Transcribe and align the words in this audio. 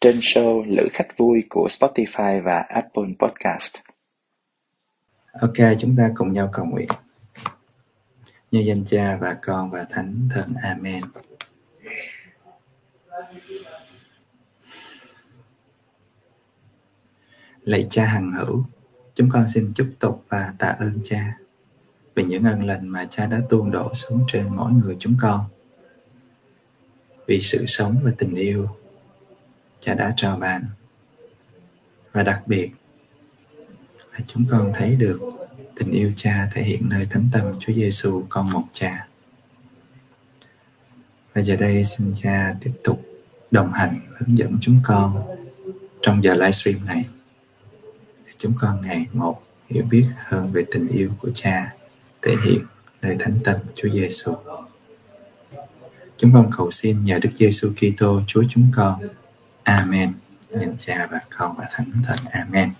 trên 0.00 0.20
show 0.20 0.64
Lữ 0.66 0.88
khách 0.92 1.16
vui 1.16 1.42
của 1.48 1.68
Spotify 1.70 2.42
và 2.42 2.58
Apple 2.68 3.04
Podcast. 3.18 3.74
Ok, 5.40 5.78
chúng 5.80 5.94
ta 5.96 6.10
cùng 6.14 6.32
nhau 6.32 6.50
cầu 6.52 6.66
nguyện. 6.66 6.88
Như 8.50 8.60
danh 8.60 8.84
Cha 8.84 9.18
và 9.20 9.36
Con 9.42 9.70
và 9.70 9.86
Thánh 9.90 10.28
Thần. 10.34 10.54
Amen. 10.62 11.02
Lạy 17.62 17.86
Cha 17.90 18.04
hằng 18.04 18.32
hữu, 18.32 18.64
chúng 19.14 19.28
con 19.32 19.46
xin 19.54 19.72
chúc 19.74 19.88
tụng 19.98 20.18
và 20.28 20.54
tạ 20.58 20.76
ơn 20.78 21.00
Cha 21.04 21.36
vì 22.14 22.24
những 22.24 22.44
ân 22.44 22.64
lành 22.64 22.88
mà 22.88 23.06
Cha 23.10 23.26
đã 23.26 23.40
tuôn 23.48 23.70
đổ 23.70 23.94
xuống 23.94 24.24
trên 24.32 24.46
mỗi 24.50 24.72
người 24.72 24.96
chúng 24.98 25.16
con. 25.20 25.40
Vì 27.26 27.42
sự 27.42 27.64
sống 27.66 27.96
và 28.04 28.10
tình 28.18 28.34
yêu 28.34 28.68
cha 29.80 29.94
đã 29.94 30.14
chào 30.16 30.36
bạn 30.36 30.64
và 32.12 32.22
đặc 32.22 32.42
biệt 32.46 32.70
là 34.12 34.18
chúng 34.26 34.44
con 34.50 34.72
thấy 34.74 34.96
được 34.96 35.20
tình 35.76 35.90
yêu 35.90 36.12
cha 36.16 36.48
thể 36.52 36.62
hiện 36.62 36.88
nơi 36.88 37.06
thánh 37.10 37.28
tâm 37.32 37.42
Chúa 37.58 37.72
Giêsu 37.72 38.22
con 38.28 38.50
một 38.50 38.64
cha. 38.72 39.06
Và 41.34 41.42
giờ 41.42 41.56
đây 41.56 41.84
xin 41.84 42.12
cha 42.22 42.54
tiếp 42.60 42.72
tục 42.84 43.00
đồng 43.50 43.72
hành, 43.72 44.00
hướng 44.16 44.38
dẫn 44.38 44.58
chúng 44.60 44.80
con 44.84 45.22
trong 46.02 46.24
giờ 46.24 46.34
livestream 46.34 46.86
này, 46.86 47.04
để 48.26 48.32
chúng 48.38 48.52
con 48.58 48.80
ngày 48.82 49.06
một 49.12 49.42
hiểu 49.68 49.84
biết 49.90 50.06
hơn 50.16 50.52
về 50.52 50.64
tình 50.72 50.88
yêu 50.88 51.10
của 51.20 51.30
cha 51.34 51.74
thể 52.22 52.34
hiện 52.44 52.60
nơi 53.02 53.16
thánh 53.18 53.38
tâm 53.44 53.56
Chúa 53.74 53.88
Giêsu. 53.88 54.34
Chúng 56.16 56.32
con 56.32 56.50
cầu 56.56 56.70
xin 56.70 57.04
nhờ 57.04 57.18
Đức 57.18 57.30
Giêsu 57.38 57.72
Kitô 57.76 58.20
Chúa 58.26 58.44
chúng 58.48 58.68
con 58.76 59.00
Amen. 59.78 60.12
Nhân 60.50 60.74
cha 60.78 61.08
và 61.10 61.20
con 61.38 61.54
và 61.58 61.66
thánh 61.70 61.90
thần. 62.06 62.18
Amen. 62.30 62.72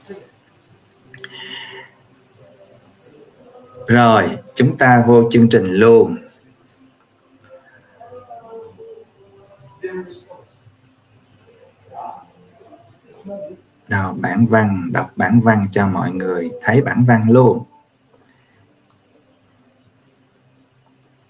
Rồi, 3.86 4.38
chúng 4.55 4.77
ta 4.77 5.05
vô 5.06 5.30
chương 5.30 5.48
trình 5.48 5.66
luôn. 5.66 6.16
Nào, 13.88 14.16
bản 14.20 14.47
văn, 14.47 14.91
đọc 14.93 15.10
bản 15.16 15.41
văn 15.41 15.66
cho 15.72 15.87
mọi 15.87 16.10
người 16.10 16.50
thấy 16.62 16.82
bản 16.82 17.04
văn 17.04 17.26
luôn. 17.31 17.64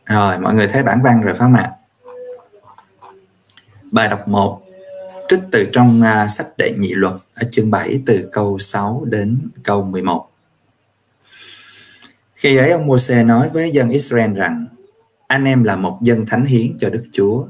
Rồi, 0.05 0.39
mọi 0.39 0.55
người 0.55 0.69
thấy 0.69 0.83
bản 0.83 1.03
văn 1.03 1.21
rồi 1.21 1.35
phải 1.35 1.39
không 1.39 1.55
ạ? 1.55 1.73
Bài 3.91 4.09
đọc 4.09 4.29
1 4.29 4.63
trích 5.31 5.41
từ 5.51 5.67
trong 5.73 6.03
uh, 6.03 6.31
sách 6.31 6.49
đệ 6.59 6.75
nhị 6.79 6.95
luật 6.95 7.15
ở 7.35 7.49
chương 7.51 7.71
7 7.71 8.03
từ 8.07 8.29
câu 8.33 8.59
6 8.59 9.05
đến 9.11 9.39
câu 9.65 9.83
11. 9.83 10.27
Khi 12.35 12.57
ấy 12.57 12.71
ông 12.71 12.87
Môse 12.87 13.23
nói 13.23 13.49
với 13.49 13.71
dân 13.71 13.89
Israel 13.89 14.33
rằng 14.35 14.67
anh 15.27 15.45
em 15.45 15.65
là 15.65 15.77
một 15.77 15.99
dân 16.03 16.27
thánh 16.27 16.45
hiến 16.45 16.79
cho 16.79 16.91
Đức 16.91 17.05
Chúa, 17.13 17.45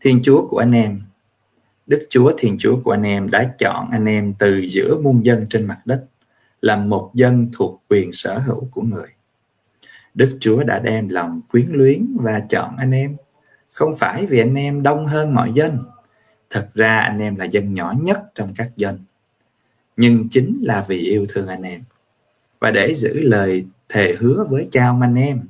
Thiên 0.00 0.20
Chúa 0.22 0.46
của 0.48 0.58
anh 0.58 0.72
em. 0.72 1.00
Đức 1.86 2.06
Chúa 2.10 2.32
Thiên 2.38 2.56
Chúa 2.58 2.80
của 2.84 2.90
anh 2.90 3.02
em 3.02 3.30
đã 3.30 3.54
chọn 3.58 3.90
anh 3.90 4.06
em 4.06 4.34
từ 4.38 4.66
giữa 4.70 4.96
muôn 5.02 5.24
dân 5.24 5.46
trên 5.50 5.66
mặt 5.66 5.78
đất 5.84 6.04
làm 6.60 6.88
một 6.88 7.10
dân 7.14 7.50
thuộc 7.52 7.82
quyền 7.88 8.12
sở 8.12 8.38
hữu 8.38 8.68
của 8.70 8.82
người. 8.82 9.08
Đức 10.14 10.36
Chúa 10.40 10.62
đã 10.62 10.78
đem 10.78 11.08
lòng 11.08 11.40
quyến 11.50 11.68
luyến 11.72 12.16
và 12.20 12.40
chọn 12.48 12.76
anh 12.76 12.90
em, 12.90 13.16
không 13.72 13.96
phải 13.96 14.26
vì 14.26 14.38
anh 14.38 14.54
em 14.54 14.82
đông 14.82 15.06
hơn 15.06 15.34
mọi 15.34 15.52
dân, 15.54 15.78
thật 16.50 16.68
ra 16.74 16.98
anh 16.98 17.18
em 17.18 17.36
là 17.36 17.44
dân 17.44 17.74
nhỏ 17.74 17.94
nhất 18.02 18.18
trong 18.34 18.54
các 18.56 18.70
dân, 18.76 18.98
nhưng 19.96 20.28
chính 20.30 20.58
là 20.62 20.84
vì 20.88 20.98
yêu 20.98 21.26
thương 21.28 21.48
anh 21.48 21.62
em 21.62 21.80
và 22.58 22.70
để 22.70 22.94
giữ 22.94 23.20
lời 23.22 23.66
thề 23.88 24.14
hứa 24.18 24.46
với 24.50 24.68
cha 24.72 24.86
ông 24.86 25.00
anh 25.00 25.14
em 25.14 25.40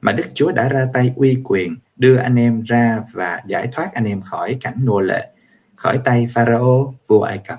mà 0.00 0.12
Đức 0.12 0.26
Chúa 0.34 0.52
đã 0.52 0.68
ra 0.68 0.86
tay 0.92 1.12
uy 1.16 1.38
quyền 1.44 1.76
đưa 1.96 2.16
anh 2.16 2.36
em 2.36 2.62
ra 2.62 3.02
và 3.12 3.40
giải 3.46 3.68
thoát 3.72 3.90
anh 3.94 4.04
em 4.04 4.20
khỏi 4.20 4.58
cảnh 4.60 4.76
nô 4.84 5.00
lệ, 5.00 5.28
khỏi 5.76 5.98
tay 6.04 6.26
Pharaoh 6.34 6.94
vua 7.06 7.22
Ai 7.22 7.38
Cập. 7.38 7.58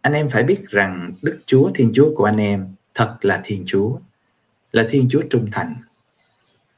Anh 0.00 0.12
em 0.12 0.30
phải 0.30 0.42
biết 0.42 0.68
rằng 0.68 1.12
Đức 1.22 1.40
Chúa, 1.46 1.70
Thiên 1.74 1.92
Chúa 1.94 2.14
của 2.16 2.24
anh 2.24 2.36
em 2.36 2.66
thật 2.94 3.16
là 3.20 3.40
Thiên 3.44 3.62
Chúa, 3.66 3.98
là 4.72 4.86
Thiên 4.90 5.08
Chúa 5.10 5.22
trung 5.30 5.48
thành. 5.52 5.74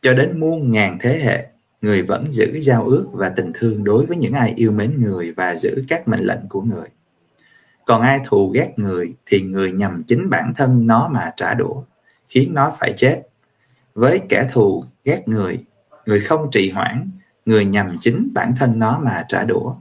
Cho 0.00 0.12
đến 0.12 0.40
muôn 0.40 0.72
ngàn 0.72 0.98
thế 1.00 1.18
hệ 1.18 1.46
người 1.86 2.02
vẫn 2.02 2.32
giữ 2.32 2.60
giao 2.62 2.84
ước 2.84 3.08
và 3.12 3.28
tình 3.28 3.52
thương 3.54 3.84
đối 3.84 4.06
với 4.06 4.16
những 4.16 4.32
ai 4.32 4.52
yêu 4.56 4.72
mến 4.72 5.02
người 5.02 5.32
và 5.32 5.56
giữ 5.56 5.84
các 5.88 6.08
mệnh 6.08 6.26
lệnh 6.26 6.48
của 6.48 6.62
người. 6.62 6.88
Còn 7.84 8.02
ai 8.02 8.20
thù 8.24 8.50
ghét 8.54 8.72
người 8.76 9.14
thì 9.26 9.41
người 9.41 9.72
nhằm 9.72 10.02
chính 10.06 10.30
bản 10.30 10.52
thân 10.56 10.86
nó 10.86 11.08
mà 11.12 11.32
trả 11.36 11.54
đũa, 11.54 11.82
khiến 12.28 12.54
nó 12.54 12.76
phải 12.78 12.92
chết. 12.97 13.22
Với 13.94 14.20
kẻ 14.28 14.48
thù 14.52 14.84
ghét 15.04 15.22
người 15.28 15.58
người 16.06 16.20
không 16.20 16.50
trì 16.50 16.70
hoãn, 16.70 17.10
người 17.44 17.64
nhằm 17.64 17.97
chính 18.00 18.28
bản 18.34 18.53
thân 18.58 18.78
nó 18.78 18.98
mà 18.98 19.24
trả 19.28 19.44
đũa. 19.44 19.74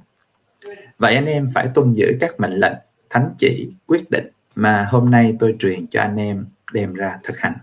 Vậy 0.98 1.16
anh 1.16 1.26
em 1.26 1.52
phải 1.54 1.68
tuân 1.74 1.94
giữ 1.94 2.18
các 2.20 2.40
mệnh 2.40 2.54
lệnh, 2.54 2.78
thánh 3.10 3.30
chỉ, 3.38 3.72
quyết 3.88 4.12
định 4.12 4.28
mà 4.56 4.88
hôm 4.92 5.12
nay 5.12 5.36
tôi 5.40 5.56
truyền 5.60 5.88
cho 5.88 6.02
anh 6.02 6.16
em 6.16 6.46
đem 6.74 6.94
ra 6.94 7.18
thực 7.24 7.40
hành. 7.40 7.54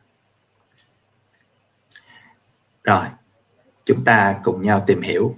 Rồi 2.85 3.05
chúng 3.85 4.05
ta 4.05 4.41
cùng 4.45 4.63
nhau 4.63 4.85
tìm 4.87 5.03
hiểu 5.03 5.37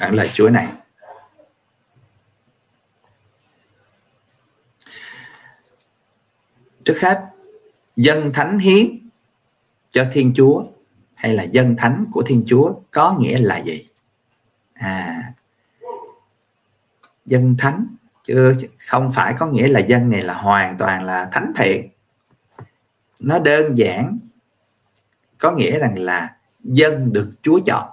bản 0.00 0.14
lời 0.14 0.30
Chúa 0.32 0.48
này. 0.48 0.68
Trước 6.84 6.98
hết, 7.00 7.24
dân 7.96 8.32
thánh 8.32 8.58
hiến 8.58 8.98
cho 9.90 10.06
Thiên 10.12 10.32
Chúa 10.36 10.64
hay 11.14 11.34
là 11.34 11.42
dân 11.42 11.76
thánh 11.78 12.06
của 12.12 12.22
Thiên 12.22 12.44
Chúa 12.46 12.74
có 12.90 13.16
nghĩa 13.20 13.38
là 13.38 13.62
gì? 13.62 13.88
À, 14.74 15.22
dân 17.24 17.56
thánh 17.58 17.86
chứ 18.24 18.56
không 18.86 19.12
phải 19.14 19.34
có 19.38 19.46
nghĩa 19.46 19.68
là 19.68 19.80
dân 19.80 20.10
này 20.10 20.22
là 20.22 20.34
hoàn 20.34 20.78
toàn 20.78 21.04
là 21.04 21.28
thánh 21.32 21.52
thiện. 21.56 21.88
Nó 23.18 23.38
đơn 23.38 23.78
giản 23.78 24.18
có 25.38 25.52
nghĩa 25.52 25.78
rằng 25.78 25.98
là 25.98 26.35
dân 26.66 27.12
được 27.12 27.32
Chúa 27.42 27.60
chọn 27.66 27.88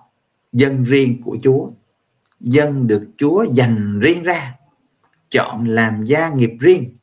dân 0.52 0.84
riêng 0.84 1.22
của 1.26 1.38
Chúa. 1.44 1.70
Dân 2.40 2.88
được 2.88 3.08
Chúa 3.18 3.46
dành 3.54 4.00
riêng 4.00 4.24
ra 4.24 4.56
chọn 5.32 5.68
làm 5.68 6.04
gia 6.04 6.30
nghiệp 6.30 6.52
riêng. 6.60 6.96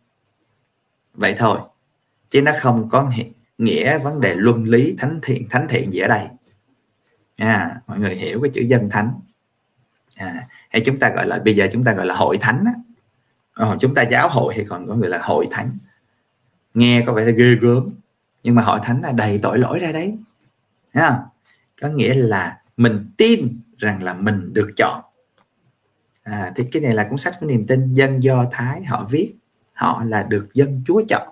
Vậy 1.15 1.35
thôi 1.39 1.59
chứ 2.29 2.43
nó 2.43 2.53
không 2.61 2.89
có 2.91 3.11
nghĩa 3.59 3.99
vấn 3.99 4.21
đề 4.21 4.35
luân 4.35 4.65
lý 4.65 4.95
thánh 4.99 5.19
thiện 5.23 5.49
thánh 5.51 5.67
thiện 5.71 5.93
gì 5.93 6.01
ở 6.01 6.09
đây. 6.09 6.27
À, 7.37 7.81
mọi 7.87 7.99
người 7.99 8.15
hiểu 8.15 8.41
cái 8.43 8.51
chữ 8.55 8.63
dân 8.63 8.91
thánh. 8.91 9.15
À, 10.15 10.49
hay 10.71 10.83
chúng 10.85 10.99
ta 10.99 11.11
gọi 11.11 11.27
là 11.27 11.39
bây 11.45 11.57
giờ 11.57 11.69
chúng 11.73 11.85
ta 11.85 11.93
gọi 11.93 12.07
là 12.07 12.15
hội 12.15 12.39
thánh 12.41 12.65
á. 12.67 12.73
Ờ, 13.55 13.77
chúng 13.81 13.95
ta 13.95 14.03
giáo 14.03 14.29
hội 14.29 14.55
hay 14.55 14.65
còn 14.69 14.87
có 14.87 14.95
người 14.95 15.09
là 15.09 15.19
hội 15.23 15.47
thánh. 15.51 15.79
Nghe 16.75 17.03
có 17.07 17.13
vẻ 17.13 17.33
ghê 17.33 17.55
gớm 17.55 17.89
nhưng 18.43 18.55
mà 18.55 18.63
hội 18.63 18.81
thánh 18.83 19.03
là 19.03 19.13
đầy 19.13 19.39
tội 19.43 19.59
lỗi 19.59 19.79
ra 19.79 19.93
đấy. 19.93 20.19
Ha 20.95 21.19
có 21.81 21.89
nghĩa 21.89 22.15
là 22.15 22.61
mình 22.77 23.11
tin 23.17 23.61
rằng 23.79 24.03
là 24.03 24.15
mình 24.15 24.55
được 24.55 24.71
chọn. 24.77 25.03
À, 26.23 26.53
thì 26.57 26.65
cái 26.73 26.83
này 26.83 26.95
là 26.95 27.07
cuốn 27.11 27.19
sách 27.19 27.37
của 27.41 27.47
niềm 27.47 27.67
tin 27.67 27.95
dân 27.95 28.23
do 28.23 28.47
thái 28.53 28.85
họ 28.85 29.07
viết. 29.11 29.35
Họ 29.73 30.05
là 30.07 30.23
được 30.23 30.49
dân 30.55 30.83
chúa 30.87 31.03
chọn. 31.09 31.29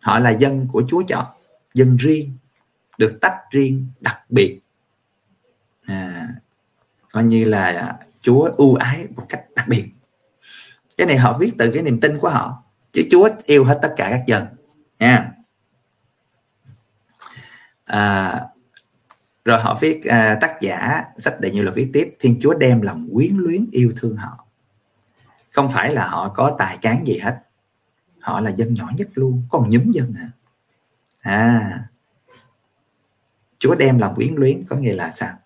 Họ 0.00 0.18
là 0.18 0.30
dân 0.30 0.66
của 0.72 0.82
chúa 0.88 1.02
chọn. 1.08 1.26
Dân 1.74 1.96
riêng 1.96 2.36
được 2.98 3.18
tách 3.20 3.36
riêng 3.50 3.86
đặc 4.00 4.18
biệt. 4.28 4.60
À, 5.86 6.28
coi 7.12 7.24
như 7.24 7.44
là 7.44 7.98
chúa 8.20 8.50
ưu 8.56 8.74
ái 8.74 9.06
một 9.16 9.26
cách 9.28 9.44
đặc 9.56 9.68
biệt. 9.68 9.88
Cái 10.96 11.06
này 11.06 11.18
họ 11.18 11.38
viết 11.38 11.52
từ 11.58 11.70
cái 11.74 11.82
niềm 11.82 12.00
tin 12.00 12.18
của 12.18 12.28
họ 12.28 12.62
chứ 12.92 13.02
chúa 13.10 13.28
yêu 13.44 13.64
hết 13.64 13.78
tất 13.82 13.94
cả 13.96 14.08
các 14.10 14.22
dân. 14.26 14.46
Nha. 14.98 15.30
À, 17.84 18.40
rồi 19.44 19.60
họ 19.60 19.78
viết 19.80 20.04
à, 20.04 20.38
tác 20.40 20.60
giả 20.60 21.04
sách 21.18 21.40
đệ 21.40 21.50
nhiều 21.50 21.64
là 21.64 21.70
viết 21.70 21.90
tiếp 21.92 22.16
thiên 22.20 22.38
chúa 22.40 22.54
đem 22.54 22.82
lòng 22.82 23.08
quyến 23.14 23.36
luyến 23.36 23.66
yêu 23.72 23.92
thương 23.96 24.16
họ. 24.16 24.44
Không 25.52 25.72
phải 25.72 25.92
là 25.92 26.06
họ 26.06 26.28
có 26.28 26.56
tài 26.58 26.78
cán 26.82 27.06
gì 27.06 27.18
hết. 27.18 27.38
Họ 28.20 28.40
là 28.40 28.50
dân 28.50 28.74
nhỏ 28.74 28.90
nhất 28.96 29.08
luôn 29.14 29.42
còn 29.50 29.70
nhúm 29.70 29.92
dân 29.92 30.14
à. 30.18 30.28
À. 31.20 31.80
Chúa 33.58 33.74
đem 33.74 33.98
lòng 33.98 34.14
quyến 34.14 34.34
luyến 34.34 34.64
có 34.68 34.76
nghĩa 34.76 34.94
là 34.94 35.10
sao? 35.10 35.36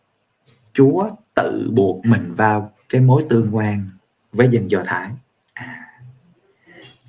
Chúa 0.73 1.11
tự 1.35 1.71
buộc 1.75 2.07
mình 2.07 2.35
vào 2.35 2.73
cái 2.89 3.01
mối 3.01 3.27
tương 3.29 3.57
quan 3.57 3.87
với 4.33 4.49
dân 4.51 4.71
Do 4.71 4.83
Thái. 4.87 5.11
À, 5.53 5.87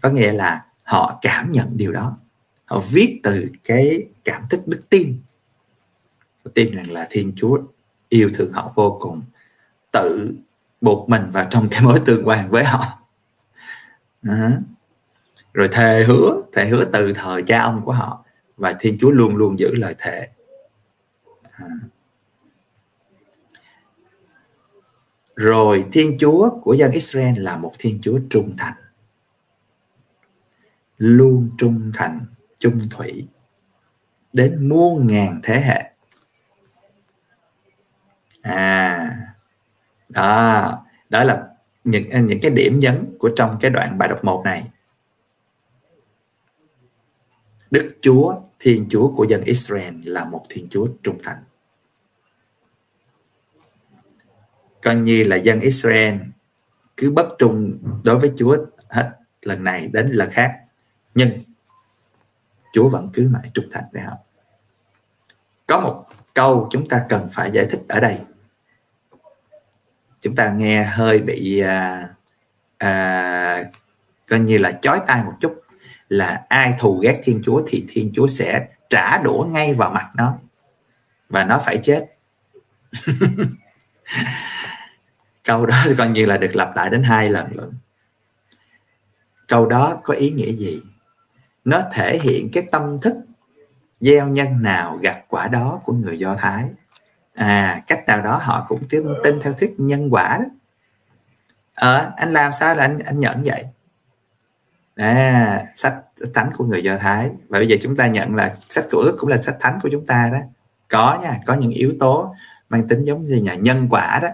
có 0.02 0.10
nghĩa 0.10 0.32
là 0.32 0.66
họ 0.84 1.20
cảm 1.22 1.52
nhận 1.52 1.78
điều 1.78 1.92
đó. 1.92 2.18
Họ 2.66 2.80
viết 2.80 3.20
từ 3.24 3.52
cái 3.64 4.08
cảm 4.24 4.44
thức 4.50 4.68
đức 4.68 4.90
tin 4.90 5.20
tin 6.54 6.76
rằng 6.76 6.92
là 6.92 7.08
Thiên 7.10 7.34
Chúa 7.36 7.60
yêu 8.10 8.32
thương 8.34 8.52
họ 8.52 8.72
vô 8.76 8.98
cùng, 9.02 9.22
tự 9.92 10.34
buộc 10.82 11.10
mình 11.10 11.30
vào 11.32 11.48
trong 11.52 11.68
cái 11.72 11.82
mối 11.82 12.02
tương 12.06 12.28
quan 12.28 12.50
với 12.50 12.64
họ 12.64 13.00
à. 14.24 14.60
rồi 15.54 15.70
thề 15.72 16.04
hứa 16.04 16.42
thề 16.54 16.68
hứa 16.68 16.86
từ 16.94 17.14
thời 17.14 17.44
cha 17.48 17.62
ông 17.62 17.82
của 17.86 17.92
họ 17.92 18.26
và 18.58 18.76
Thiên 18.80 18.98
Chúa 19.02 19.10
luôn 19.10 19.36
luôn 19.36 19.60
giữ 19.60 19.76
lời 19.76 19.96
thề 19.98 20.28
à. 21.52 21.68
rồi 25.36 25.86
Thiên 25.92 26.18
Chúa 26.20 26.50
của 26.62 26.74
dân 26.74 26.92
Israel 26.92 27.40
là 27.40 27.58
một 27.58 27.74
Thiên 27.80 28.00
Chúa 28.02 28.20
trung 28.30 28.56
thành 28.58 28.74
luôn 30.98 31.50
trung 31.58 31.92
thành, 31.96 32.20
chung 32.60 32.90
thủy, 32.92 33.28
đến 34.34 34.70
muôn 34.70 35.08
ngàn 35.08 35.40
thế 35.44 35.62
hệ 35.62 35.92
à 38.42 39.30
đó 40.10 40.78
đó 41.10 41.24
là 41.24 41.48
những 41.84 42.28
những 42.28 42.40
cái 42.42 42.52
điểm 42.52 42.80
nhấn 42.80 43.16
của 43.20 43.30
trong 43.36 43.58
cái 43.62 43.72
đoạn 43.72 43.98
bài 43.98 44.10
đọc 44.10 44.24
1 44.24 44.42
này. 44.46 44.64
Đức 47.72 47.92
Chúa, 48.02 48.36
Thiên 48.60 48.88
Chúa 48.90 49.12
của 49.16 49.24
dân 49.24 49.44
Israel 49.44 49.96
là 50.04 50.26
một 50.26 50.46
Thiên 50.50 50.68
Chúa 50.70 50.88
trung 51.04 51.18
thành. 51.24 51.44
Coi 54.84 54.96
như 54.96 55.24
là 55.24 55.36
dân 55.36 55.60
Israel 55.60 56.16
cứ 56.98 57.12
bất 57.12 57.28
trung 57.38 57.78
đối 58.04 58.20
với 58.20 58.32
Chúa 58.38 58.58
hết 58.90 59.12
lần 59.42 59.64
này 59.64 59.88
đến 59.88 60.12
lần 60.12 60.32
khác, 60.32 60.60
nhưng 61.16 61.44
Chúa 62.74 62.90
vẫn 62.90 63.10
cứ 63.14 63.30
mãi 63.32 63.52
trung 63.54 63.66
thành 63.72 63.84
với 63.94 64.02
họ. 64.02 64.14
Có 65.68 65.80
một 65.80 66.06
câu 66.34 66.68
chúng 66.72 66.90
ta 66.90 67.06
cần 67.10 67.30
phải 67.32 67.52
giải 67.52 67.66
thích 67.72 67.82
ở 67.88 68.00
đây 68.00 68.18
chúng 70.21 70.36
ta 70.36 70.50
nghe 70.50 70.83
hơi 70.83 71.19
bị 71.19 71.60
à, 71.60 72.07
à, 72.77 73.63
coi 74.30 74.39
như 74.39 74.57
là 74.57 74.80
chói 74.81 75.00
tai 75.07 75.24
một 75.24 75.33
chút. 75.39 75.62
Là 76.10 76.45
ai 76.50 76.74
thù 76.80 77.00
ghét 77.00 77.21
thiên 77.24 77.42
chúa 77.45 77.63
thì 77.68 77.86
thiên 77.89 78.12
chúa 78.16 78.27
sẽ 78.27 78.68
trả 78.89 79.18
đũa 79.18 79.48
ngay 79.51 79.74
vào 79.74 79.92
mặt 79.92 80.10
nó. 80.16 80.33
Và 81.30 81.44
nó 81.44 81.62
phải 81.66 81.80
chết. 81.83 82.06
Câu 85.44 85.66
đó 85.66 85.86
coi 85.98 86.10
như 86.10 86.25
là 86.25 86.38
được 86.38 86.56
lặp 86.56 86.75
lại 86.75 86.89
đến 86.89 87.04
hai 87.04 87.30
lần 87.30 87.48
luôn. 87.51 87.74
Câu 89.48 89.66
đó 89.66 90.00
có 90.04 90.13
ý 90.13 90.31
nghĩa 90.31 90.51
gì? 90.51 90.81
Nó 91.66 91.81
thể 91.94 92.19
hiện 92.19 92.50
cái 92.54 92.63
tâm 92.71 93.00
thức 93.01 93.13
gieo 94.01 94.27
nhân 94.27 94.63
nào 94.63 94.98
gặt 95.01 95.18
quả 95.27 95.48
đó 95.48 95.81
của 95.83 95.94
người 95.94 96.19
do 96.19 96.36
thái 96.36 96.66
à 97.40 97.82
cách 97.88 98.04
nào 98.08 98.22
đó 98.22 98.40
họ 98.42 98.66
cũng 98.68 98.88
tin, 98.90 99.04
tin 99.24 99.40
theo 99.42 99.54
thuyết 99.54 99.76
nhân 99.78 100.10
quả 100.12 100.38
đó. 100.38 100.46
Ờ 101.74 102.12
anh 102.18 102.34
làm 102.34 102.54
sao 102.54 102.76
là 102.76 102.84
anh 102.84 103.00
anh 103.00 103.20
nhận 103.20 103.44
vậy? 103.44 103.64
À 104.96 105.66
sách 105.76 105.96
thánh 106.34 106.52
của 106.58 106.66
người 106.66 106.84
do 106.84 106.98
thái. 106.98 107.30
Và 107.50 107.60
bây 107.60 107.68
giờ 107.68 107.78
chúng 107.82 107.96
ta 107.96 108.08
nhận 108.08 108.36
là 108.36 108.56
sách 108.70 108.86
của 108.92 108.98
ước 108.98 109.16
cũng 109.20 109.30
là 109.30 109.38
sách 109.38 109.58
thánh 109.60 109.80
của 109.84 109.90
chúng 109.92 110.06
ta 110.06 110.30
đó. 110.34 110.40
Có 110.88 111.20
nha 111.22 111.40
có 111.46 111.54
những 111.54 111.72
yếu 111.72 111.94
tố 112.00 112.36
mang 112.70 112.88
tính 112.88 113.04
giống 113.04 113.24
như 113.24 113.36
nhà 113.36 113.56
nhân 113.56 113.88
quả 113.90 114.20
đó. 114.22 114.30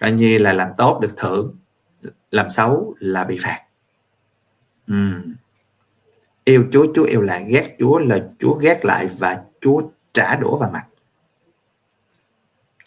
Coi 0.00 0.12
như 0.12 0.38
là 0.38 0.52
làm 0.52 0.68
tốt 0.76 1.00
được 1.00 1.14
thưởng 1.16 1.54
làm 2.30 2.50
xấu 2.50 2.94
là 2.98 3.24
bị 3.24 3.38
phạt. 3.42 3.60
Ừ. 4.86 4.94
yêu 6.44 6.64
chúa 6.72 6.86
chúa 6.94 7.04
yêu 7.04 7.20
lại 7.20 7.44
ghét 7.48 7.76
chúa 7.78 7.98
là 7.98 8.18
chúa 8.38 8.54
ghét 8.54 8.84
lại 8.84 9.06
và 9.18 9.42
chúa 9.60 9.82
trả 10.12 10.36
đũa 10.36 10.56
vào 10.56 10.70
mặt 10.70 10.84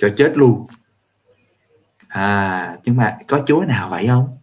cho 0.02 0.10
chết 0.18 0.32
luôn. 0.36 0.68
À 2.08 2.78
nhưng 2.84 2.98
mà 2.98 3.18
có 3.28 3.44
chúa 3.48 3.64
nào 3.68 3.90
vậy 3.90 4.08
không? 4.08 4.38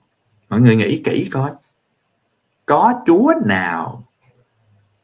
Mọi 0.48 0.60
người 0.60 0.76
nghĩ 0.76 1.02
kỹ 1.04 1.28
coi. 1.32 1.50
Có 2.66 3.02
chúa 3.06 3.32
nào? 3.46 4.04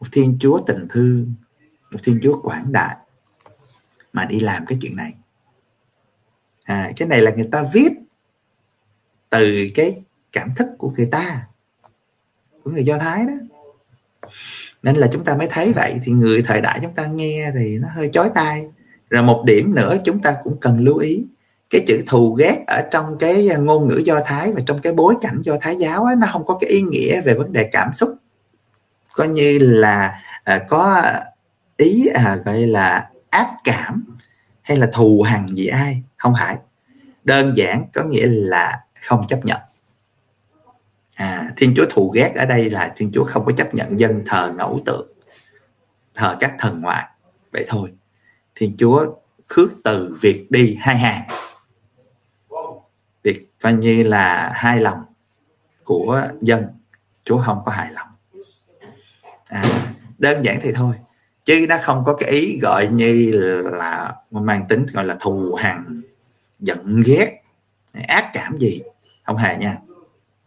Một 0.00 0.06
thiên 0.12 0.36
chúa 0.40 0.58
tình 0.66 0.86
thương, 0.90 1.34
một 1.90 1.98
thiên 2.02 2.20
chúa 2.22 2.40
quảng 2.42 2.72
đại 2.72 2.96
mà 4.12 4.24
đi 4.24 4.40
làm 4.40 4.66
cái 4.66 4.78
chuyện 4.82 4.96
này. 4.96 5.12
À 6.64 6.92
cái 6.96 7.08
này 7.08 7.20
là 7.20 7.30
người 7.30 7.48
ta 7.52 7.64
viết 7.72 7.92
từ 9.30 9.68
cái 9.74 10.02
cảm 10.32 10.54
thức 10.56 10.68
của 10.78 10.90
người 10.90 11.08
ta, 11.10 11.46
của 12.62 12.70
người 12.70 12.84
do 12.84 12.98
thái 12.98 13.24
đó. 13.24 13.32
Nên 14.82 14.96
là 14.96 15.08
chúng 15.12 15.24
ta 15.24 15.36
mới 15.36 15.48
thấy 15.50 15.72
vậy. 15.72 16.00
Thì 16.04 16.12
người 16.12 16.42
thời 16.42 16.60
đại 16.60 16.78
chúng 16.82 16.94
ta 16.94 17.06
nghe 17.06 17.50
thì 17.54 17.78
nó 17.78 17.88
hơi 17.94 18.10
chói 18.12 18.30
tai 18.34 18.66
rồi 19.14 19.22
một 19.22 19.42
điểm 19.44 19.74
nữa 19.74 19.96
chúng 20.04 20.20
ta 20.20 20.36
cũng 20.44 20.56
cần 20.60 20.78
lưu 20.78 20.98
ý 20.98 21.24
cái 21.70 21.84
chữ 21.86 22.04
thù 22.06 22.34
ghét 22.34 22.64
ở 22.66 22.82
trong 22.90 23.18
cái 23.18 23.48
à, 23.48 23.56
ngôn 23.56 23.88
ngữ 23.88 24.02
do 24.04 24.20
thái 24.26 24.52
và 24.52 24.60
trong 24.66 24.80
cái 24.80 24.92
bối 24.92 25.14
cảnh 25.20 25.42
do 25.42 25.56
thái 25.60 25.76
giáo 25.76 26.04
ấy, 26.04 26.16
nó 26.16 26.26
không 26.32 26.46
có 26.46 26.58
cái 26.60 26.70
ý 26.70 26.80
nghĩa 26.80 27.20
về 27.20 27.34
vấn 27.34 27.52
đề 27.52 27.68
cảm 27.72 27.92
xúc. 27.92 28.14
Coi 29.12 29.28
như 29.28 29.58
là 29.58 30.20
à, 30.44 30.64
có 30.68 31.02
ý 31.76 32.06
à, 32.14 32.38
gọi 32.44 32.66
là 32.66 33.10
ác 33.30 33.48
cảm 33.64 34.04
hay 34.62 34.76
là 34.76 34.90
thù 34.92 35.22
hằn 35.22 35.46
gì 35.54 35.66
ai 35.66 36.02
không 36.16 36.34
phải. 36.40 36.56
Đơn 37.24 37.56
giản 37.56 37.84
có 37.94 38.04
nghĩa 38.04 38.26
là 38.26 38.80
không 39.02 39.26
chấp 39.26 39.44
nhận. 39.44 39.60
À, 41.14 41.52
thiên 41.56 41.74
chúa 41.76 41.84
thù 41.90 42.10
ghét 42.10 42.32
ở 42.36 42.44
đây 42.44 42.70
là 42.70 42.92
thiên 42.96 43.10
chúa 43.12 43.24
không 43.24 43.44
có 43.44 43.52
chấp 43.52 43.74
nhận 43.74 44.00
dân 44.00 44.22
thờ 44.26 44.52
ngẫu 44.56 44.80
tượng 44.86 45.06
thờ 46.14 46.36
các 46.40 46.54
thần 46.58 46.80
ngoại. 46.80 47.08
Vậy 47.52 47.64
thôi 47.68 47.90
thiên 48.54 48.74
chúa 48.78 49.06
khước 49.46 49.70
từ 49.84 50.16
việc 50.20 50.46
đi 50.50 50.76
hai 50.80 50.98
hàng. 50.98 51.28
Việc 53.22 53.48
coi 53.60 53.72
như 53.72 54.02
là 54.02 54.52
hai 54.54 54.80
lòng 54.80 55.04
của 55.84 56.22
dân 56.40 56.64
chúa 57.24 57.38
không 57.38 57.62
có 57.64 57.72
hài 57.72 57.92
lòng. 57.92 58.08
À, 59.46 59.94
đơn 60.18 60.44
giản 60.44 60.58
thì 60.62 60.72
thôi 60.72 60.94
chứ 61.44 61.66
nó 61.68 61.76
không 61.82 62.02
có 62.06 62.14
cái 62.14 62.30
ý 62.30 62.58
gọi 62.62 62.86
như 62.86 63.30
là 63.72 64.14
mang 64.30 64.64
tính 64.68 64.86
gọi 64.92 65.04
là 65.04 65.16
thù 65.20 65.54
hằn 65.54 66.02
giận 66.58 67.02
ghét 67.06 67.40
ác 67.92 68.30
cảm 68.32 68.58
gì. 68.58 68.80
Không 69.24 69.36
hề 69.36 69.58
nha. 69.58 69.78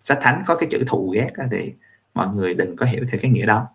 Sách 0.03 0.19
thánh 0.21 0.43
có 0.47 0.55
cái 0.55 0.69
chữ 0.71 0.83
thù 0.87 1.09
ghét 1.15 1.29
đó 1.37 1.43
thì 1.51 1.73
mọi 2.13 2.27
người 2.27 2.53
đừng 2.53 2.75
có 2.75 2.85
hiểu 2.85 3.03
theo 3.11 3.19
cái 3.21 3.31
nghĩa 3.31 3.45
đó. 3.45 3.67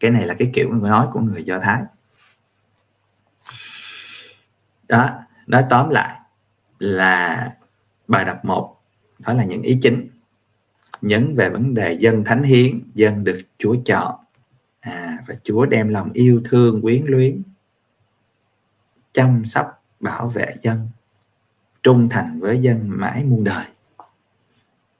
Cái 0.00 0.10
này 0.10 0.26
là 0.26 0.34
cái 0.34 0.50
kiểu 0.54 0.68
người 0.70 0.90
nói 0.90 1.06
của 1.12 1.20
người 1.20 1.44
do 1.44 1.58
thái 1.58 1.82
đó 4.88 5.10
nói 5.46 5.64
tóm 5.70 5.88
lại 5.90 6.16
là 6.78 7.50
bài 8.08 8.24
đọc 8.24 8.44
một 8.44 8.76
đó 9.18 9.32
là 9.32 9.44
những 9.44 9.62
ý 9.62 9.78
chính 9.82 10.08
nhấn 11.02 11.34
về 11.36 11.50
vấn 11.50 11.74
đề 11.74 11.92
dân 11.92 12.24
thánh 12.24 12.42
hiến 12.42 12.80
dân 12.94 13.24
được 13.24 13.40
chúa 13.58 13.76
chọn. 13.84 14.14
À, 14.80 15.18
và 15.26 15.34
chúa 15.44 15.66
đem 15.66 15.88
lòng 15.88 16.12
yêu 16.12 16.40
thương 16.44 16.82
quyến 16.82 17.04
luyến 17.06 17.42
chăm 19.12 19.44
sóc 19.44 19.66
bảo 20.00 20.28
vệ 20.28 20.46
dân 20.62 20.88
trung 21.82 22.08
thành 22.08 22.40
với 22.40 22.58
dân 22.58 22.80
mãi 22.84 23.24
muôn 23.24 23.44
đời. 23.44 23.64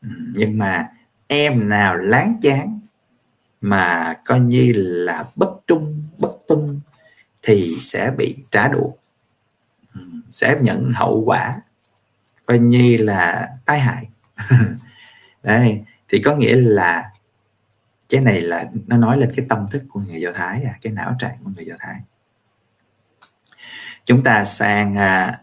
Ừ, 0.03 0.09
nhưng 0.35 0.59
mà 0.59 0.89
em 1.27 1.69
nào 1.69 1.97
láng 1.97 2.39
chán 2.43 2.81
mà 3.61 4.15
coi 4.25 4.41
như 4.41 4.73
là 4.77 5.25
bất 5.37 5.61
trung 5.67 6.03
bất 6.19 6.33
tuân 6.49 6.81
thì 7.43 7.77
sẽ 7.81 8.11
bị 8.19 8.37
trả 8.51 8.69
đũa 8.69 8.91
sẽ 10.37 10.57
nhận 10.61 10.93
hậu 10.93 11.23
quả 11.27 11.61
coi 12.47 12.59
như 12.59 12.97
là 12.97 13.49
tai 13.65 13.81
hại. 13.81 14.09
Đây 15.43 15.85
thì 16.09 16.23
có 16.23 16.37
nghĩa 16.37 16.57
là 16.57 17.11
cái 18.09 18.21
này 18.21 18.41
là 18.41 18.71
nó 18.87 18.97
nói 18.97 19.19
lên 19.19 19.33
cái 19.37 19.47
tâm 19.49 19.67
thức 19.71 19.83
của 19.89 20.01
người 20.01 20.21
do 20.21 20.33
thái 20.35 20.63
à, 20.63 20.79
cái 20.83 20.93
não 20.93 21.15
trạng 21.19 21.37
của 21.45 21.51
người 21.57 21.65
do 21.67 21.75
thái. 21.79 21.97
Chúng 24.05 24.23
ta 24.23 24.45
sang 24.45 24.95
à, 24.95 25.41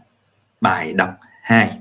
bài 0.60 0.92
đọc 0.92 1.18
2 1.42 1.78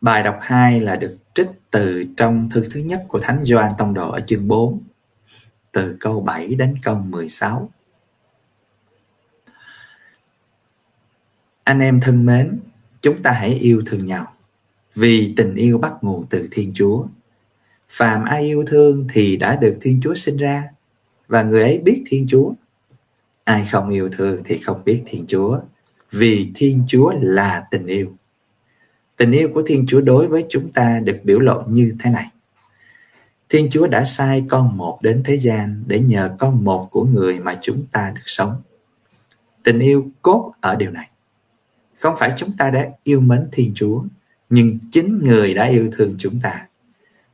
Bài 0.00 0.22
đọc 0.22 0.38
2 0.42 0.80
là 0.80 0.96
được 0.96 1.18
trích 1.34 1.48
từ 1.70 2.04
trong 2.16 2.48
thư 2.50 2.68
thứ 2.74 2.80
nhất 2.80 3.04
của 3.08 3.20
Thánh 3.22 3.44
Gioan 3.44 3.72
Tông 3.78 3.94
Đồ 3.94 4.10
ở 4.10 4.20
chương 4.26 4.48
4 4.48 4.80
từ 5.72 5.96
câu 6.00 6.20
7 6.20 6.54
đến 6.54 6.74
câu 6.82 6.98
16. 6.98 7.68
anh 11.70 11.80
em 11.80 12.00
thân 12.00 12.26
mến, 12.26 12.58
chúng 13.00 13.22
ta 13.22 13.30
hãy 13.30 13.50
yêu 13.50 13.82
thương 13.86 14.06
nhau, 14.06 14.26
vì 14.94 15.34
tình 15.36 15.54
yêu 15.54 15.78
bắt 15.78 15.92
nguồn 16.02 16.26
từ 16.30 16.48
thiên 16.50 16.72
chúa. 16.74 17.06
Phàm 17.88 18.24
ai 18.24 18.42
yêu 18.42 18.64
thương 18.66 19.06
thì 19.12 19.36
đã 19.36 19.56
được 19.56 19.78
thiên 19.80 20.00
chúa 20.02 20.14
sinh 20.14 20.36
ra, 20.36 20.64
và 21.28 21.42
người 21.42 21.62
ấy 21.62 21.78
biết 21.78 22.02
thiên 22.06 22.26
chúa. 22.28 22.52
Ai 23.44 23.68
không 23.72 23.90
yêu 23.90 24.08
thương 24.12 24.42
thì 24.44 24.58
không 24.58 24.82
biết 24.84 25.02
thiên 25.06 25.24
chúa, 25.28 25.60
vì 26.10 26.50
thiên 26.54 26.84
chúa 26.88 27.12
là 27.20 27.64
tình 27.70 27.86
yêu. 27.86 28.12
Tình 29.16 29.32
yêu 29.32 29.48
của 29.54 29.62
thiên 29.66 29.86
chúa 29.88 30.00
đối 30.00 30.28
với 30.28 30.46
chúng 30.48 30.72
ta 30.72 31.00
được 31.04 31.18
biểu 31.24 31.38
lộ 31.38 31.62
như 31.68 31.94
thế 32.00 32.10
này 32.10 32.29
thiên 33.50 33.68
chúa 33.70 33.86
đã 33.86 34.04
sai 34.04 34.44
con 34.48 34.76
một 34.76 34.98
đến 35.02 35.22
thế 35.24 35.38
gian 35.38 35.82
để 35.86 36.00
nhờ 36.00 36.36
con 36.38 36.64
một 36.64 36.88
của 36.90 37.04
người 37.04 37.38
mà 37.38 37.58
chúng 37.62 37.86
ta 37.92 38.12
được 38.14 38.22
sống. 38.26 38.60
Tình 39.64 39.78
yêu 39.78 40.08
cốt 40.22 40.52
ở 40.60 40.76
điều 40.76 40.90
này. 40.90 41.08
Không 41.98 42.14
phải 42.18 42.32
chúng 42.36 42.56
ta 42.56 42.70
đã 42.70 42.88
yêu 43.04 43.20
mến 43.20 43.48
thiên 43.52 43.72
chúa, 43.74 44.02
nhưng 44.50 44.78
chính 44.92 45.18
người 45.18 45.54
đã 45.54 45.64
yêu 45.64 45.90
thương 45.92 46.14
chúng 46.18 46.40
ta 46.42 46.66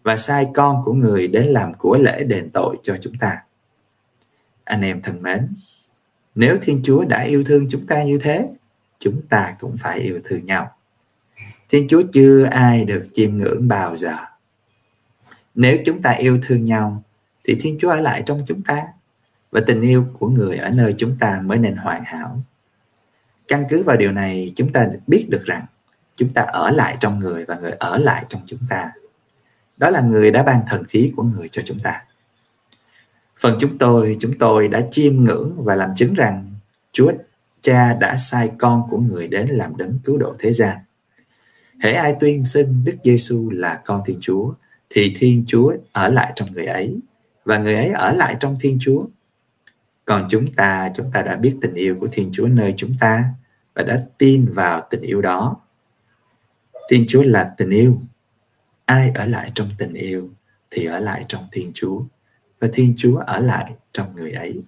và 0.02 0.16
sai 0.16 0.46
con 0.54 0.82
của 0.84 0.92
người 0.92 1.28
đến 1.28 1.46
làm 1.46 1.74
của 1.74 1.96
lễ 1.96 2.24
đền 2.24 2.50
tội 2.50 2.76
cho 2.82 2.96
chúng 3.00 3.14
ta. 3.20 3.38
Anh 4.64 4.82
em 4.82 5.00
thân 5.02 5.22
mến, 5.22 5.48
nếu 6.34 6.58
thiên 6.62 6.80
chúa 6.84 7.04
đã 7.04 7.22
yêu 7.22 7.44
thương 7.46 7.66
chúng 7.70 7.86
ta 7.86 8.02
như 8.02 8.18
thế, 8.18 8.48
chúng 8.98 9.22
ta 9.28 9.54
cũng 9.60 9.76
phải 9.80 10.00
yêu 10.00 10.20
thương 10.24 10.46
nhau. 10.46 10.70
Thiên 11.68 11.88
chúa 11.88 12.02
chưa 12.12 12.44
ai 12.44 12.84
được 12.84 13.08
chiêm 13.12 13.38
ngưỡng 13.38 13.68
bao 13.68 13.96
giờ 13.96 14.16
nếu 15.56 15.78
chúng 15.84 16.02
ta 16.02 16.10
yêu 16.10 16.38
thương 16.42 16.64
nhau, 16.64 17.02
thì 17.44 17.56
thiên 17.60 17.78
chúa 17.80 17.90
ở 17.90 18.00
lại 18.00 18.22
trong 18.26 18.42
chúng 18.46 18.62
ta, 18.62 18.82
và 19.50 19.60
tình 19.66 19.80
yêu 19.80 20.06
của 20.18 20.28
người 20.28 20.56
ở 20.56 20.70
nơi 20.70 20.94
chúng 20.98 21.16
ta 21.20 21.40
mới 21.44 21.58
nên 21.58 21.76
hoàn 21.76 22.04
hảo. 22.04 22.38
Căn 23.48 23.64
cứ 23.70 23.82
vào 23.82 23.96
điều 23.96 24.12
này, 24.12 24.52
chúng 24.56 24.72
ta 24.72 24.88
biết 25.06 25.26
được 25.30 25.44
rằng 25.44 25.64
chúng 26.14 26.28
ta 26.30 26.42
ở 26.42 26.70
lại 26.70 26.96
trong 27.00 27.18
người 27.18 27.44
và 27.44 27.58
người 27.60 27.72
ở 27.72 27.98
lại 27.98 28.24
trong 28.28 28.42
chúng 28.46 28.60
ta. 28.68 28.92
Đó 29.76 29.90
là 29.90 30.00
người 30.00 30.30
đã 30.30 30.42
ban 30.42 30.60
thần 30.68 30.84
khí 30.84 31.12
của 31.16 31.22
người 31.22 31.48
cho 31.48 31.62
chúng 31.64 31.78
ta. 31.78 32.02
Phần 33.40 33.56
chúng 33.60 33.78
tôi 33.78 34.16
chúng 34.20 34.38
tôi 34.38 34.68
đã 34.68 34.82
chiêm 34.90 35.24
ngưỡng 35.24 35.64
và 35.64 35.76
làm 35.76 35.94
chứng 35.96 36.14
rằng 36.14 36.54
chúa 36.92 37.12
cha 37.60 37.94
đã 37.94 38.16
sai 38.16 38.50
con 38.58 38.82
của 38.90 38.98
người 38.98 39.28
đến 39.28 39.48
làm 39.48 39.76
đấng 39.76 39.98
cứu 40.04 40.18
độ 40.18 40.34
thế 40.38 40.52
gian. 40.52 40.78
Hễ 41.80 41.92
ai 41.92 42.14
tuyên 42.20 42.44
xưng 42.44 42.82
đức 42.84 42.96
giêsu 43.04 43.50
là 43.50 43.80
con 43.84 44.02
thiên 44.06 44.18
chúa 44.20 44.52
thì 44.90 45.14
thiên 45.18 45.44
chúa 45.46 45.74
ở 45.92 46.08
lại 46.08 46.32
trong 46.36 46.52
người 46.52 46.66
ấy, 46.66 47.00
và 47.44 47.58
người 47.58 47.74
ấy 47.74 47.88
ở 47.88 48.12
lại 48.12 48.36
trong 48.40 48.56
thiên 48.60 48.78
chúa. 48.80 49.06
Còn 50.04 50.26
chúng 50.30 50.52
ta 50.52 50.90
chúng 50.96 51.10
ta 51.12 51.22
đã 51.22 51.36
biết 51.36 51.56
tình 51.60 51.74
yêu 51.74 51.96
của 52.00 52.08
thiên 52.12 52.30
chúa 52.32 52.46
nơi 52.46 52.74
chúng 52.76 52.94
ta 53.00 53.24
và 53.74 53.82
đã 53.82 54.02
tin 54.18 54.52
vào 54.52 54.86
tình 54.90 55.00
yêu 55.00 55.22
đó. 55.22 55.56
Thiên 56.90 57.04
chúa 57.08 57.22
là 57.22 57.54
tình 57.56 57.70
yêu. 57.70 57.98
Ai 58.84 59.12
ở 59.14 59.26
lại 59.26 59.52
trong 59.54 59.70
tình 59.78 59.92
yêu 59.92 60.30
thì 60.70 60.84
ở 60.84 60.98
lại 60.98 61.24
trong 61.28 61.48
thiên 61.52 61.70
chúa, 61.74 62.02
và 62.58 62.68
thiên 62.72 62.94
chúa 62.96 63.16
ở 63.16 63.38
lại 63.40 63.72
trong 63.92 64.14
người 64.14 64.32
ấy. 64.32 64.62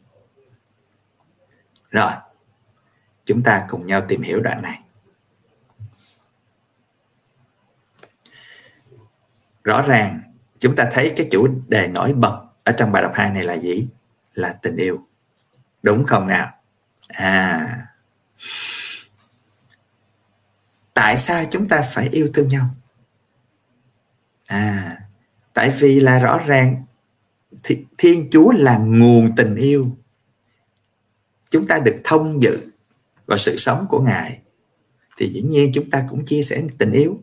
Rồi, 1.91 2.13
chúng 3.25 3.43
ta 3.43 3.67
cùng 3.69 3.87
nhau 3.87 4.03
tìm 4.09 4.23
hiểu 4.23 4.41
đoạn 4.41 4.63
này. 4.63 4.81
Rõ 9.69 9.83
ràng, 9.83 10.21
chúng 10.59 10.77
ta 10.77 10.89
thấy 10.93 11.13
cái 11.17 11.29
chủ 11.31 11.49
đề 11.69 11.87
nổi 11.87 12.13
bật 12.13 12.41
ở 12.65 12.73
trong 12.73 12.93
bài 12.93 13.03
đọc 13.03 13.13
2 13.15 13.31
này 13.31 13.45
là 13.45 13.55
gì? 13.55 13.89
Là 14.35 14.53
tình 14.63 14.77
yêu. 14.77 15.01
Đúng 15.83 16.05
không 16.05 16.27
nào? 16.27 16.51
À. 17.09 17.87
Tại 20.95 21.19
sao 21.19 21.45
chúng 21.51 21.69
ta 21.69 21.83
phải 21.93 22.09
yêu 22.13 22.31
thương 22.35 22.49
nhau? 22.49 22.67
À 24.47 24.99
tại 25.59 25.71
vì 25.71 26.01
là 26.01 26.19
rõ 26.19 26.39
ràng 26.47 26.85
thiên 27.99 28.29
chúa 28.33 28.53
là 28.53 28.79
nguồn 28.79 29.33
tình 29.37 29.55
yêu. 29.55 29.91
Chúng 31.51 31.67
ta 31.67 31.79
được 31.79 32.01
thông 32.05 32.43
dự 32.43 32.59
vào 33.27 33.39
sự 33.39 33.57
sống 33.57 33.87
của 33.89 34.01
ngài. 34.01 34.39
Thì 35.17 35.33
dĩ 35.33 35.41
nhiên 35.43 35.71
chúng 35.75 35.91
ta 35.91 36.05
cũng 36.11 36.25
chia 36.25 36.43
sẻ 36.43 36.63
tình 36.79 36.93
yêu 36.93 37.19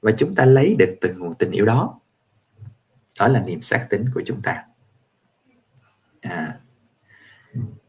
và 0.00 0.12
chúng 0.16 0.34
ta 0.34 0.44
lấy 0.44 0.76
được 0.78 0.94
từ 1.00 1.14
nguồn 1.14 1.34
tình 1.34 1.50
yêu 1.50 1.64
đó. 1.64 2.00
Đó 3.18 3.28
là 3.28 3.40
niềm 3.40 3.62
xác 3.62 3.86
tính 3.90 4.04
của 4.14 4.22
chúng 4.26 4.40
ta. 4.40 4.64
À, 6.20 6.58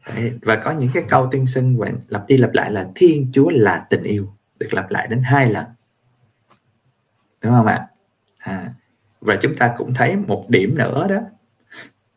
Đấy, 0.06 0.32
và 0.42 0.56
có 0.56 0.70
những 0.70 0.90
cái 0.94 1.04
câu 1.08 1.28
tiên 1.30 1.46
xưng 1.46 1.76
và 1.78 1.88
lặp 2.08 2.26
đi 2.26 2.36
lặp 2.36 2.50
lại 2.52 2.72
là 2.72 2.88
thiên 2.94 3.30
chúa 3.32 3.50
là 3.50 3.86
tình 3.90 4.02
yêu. 4.02 4.26
Được 4.58 4.74
lặp 4.74 4.90
lại 4.90 5.06
đến 5.10 5.22
hai 5.22 5.50
lần. 5.50 5.66
Đúng 7.42 7.52
không 7.52 7.66
ạ? 7.66 7.86
À, 8.38 8.72
và 9.20 9.36
chúng 9.42 9.56
ta 9.56 9.74
cũng 9.76 9.94
thấy 9.94 10.16
một 10.16 10.46
điểm 10.48 10.78
nữa 10.78 11.06
đó 11.08 11.20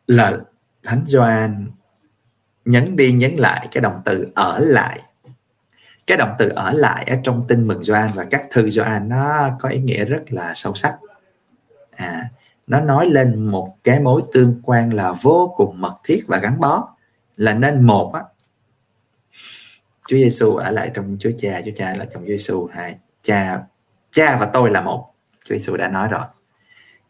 là 0.06 0.38
thánh 0.82 1.04
Gioan 1.06 1.66
nhấn 2.64 2.96
đi 2.96 3.12
nhấn 3.12 3.36
lại 3.36 3.68
cái 3.70 3.80
động 3.80 4.02
từ 4.04 4.28
ở 4.34 4.58
lại 4.58 5.00
cái 6.06 6.18
động 6.18 6.34
từ 6.38 6.48
ở 6.48 6.72
lại 6.72 7.04
ở 7.10 7.16
trong 7.22 7.44
tin 7.48 7.66
mừng 7.66 7.84
Gioan 7.84 8.10
và 8.14 8.24
các 8.24 8.42
thư 8.50 8.70
Gioan 8.70 9.08
nó 9.08 9.50
có 9.60 9.68
ý 9.68 9.78
nghĩa 9.78 10.04
rất 10.04 10.22
là 10.32 10.52
sâu 10.54 10.74
sắc. 10.74 10.94
À 11.96 12.28
nó 12.66 12.80
nói 12.80 13.08
lên 13.10 13.46
một 13.46 13.76
cái 13.84 14.00
mối 14.00 14.22
tương 14.32 14.60
quan 14.62 14.94
là 14.94 15.12
vô 15.12 15.54
cùng 15.56 15.80
mật 15.80 15.94
thiết 16.04 16.24
và 16.26 16.38
gắn 16.38 16.60
bó. 16.60 16.88
Là 17.36 17.54
nên 17.54 17.82
một 17.82 18.12
á. 18.14 18.20
Chúa 20.08 20.16
Giêsu 20.16 20.56
ở 20.56 20.70
lại 20.70 20.90
trong 20.94 21.16
Chúa 21.20 21.30
Cha, 21.40 21.60
Chúa 21.64 21.70
Cha 21.76 21.94
là 21.94 22.04
trong 22.12 22.22
Chúa 22.22 22.28
Giêsu 22.28 22.68
hai 22.72 22.94
cha 23.22 23.58
cha 24.12 24.36
và 24.40 24.46
tôi 24.46 24.70
là 24.70 24.80
một. 24.80 25.08
Chúa 25.44 25.54
Giêsu 25.54 25.76
đã 25.76 25.88
nói 25.88 26.08
rồi. 26.08 26.20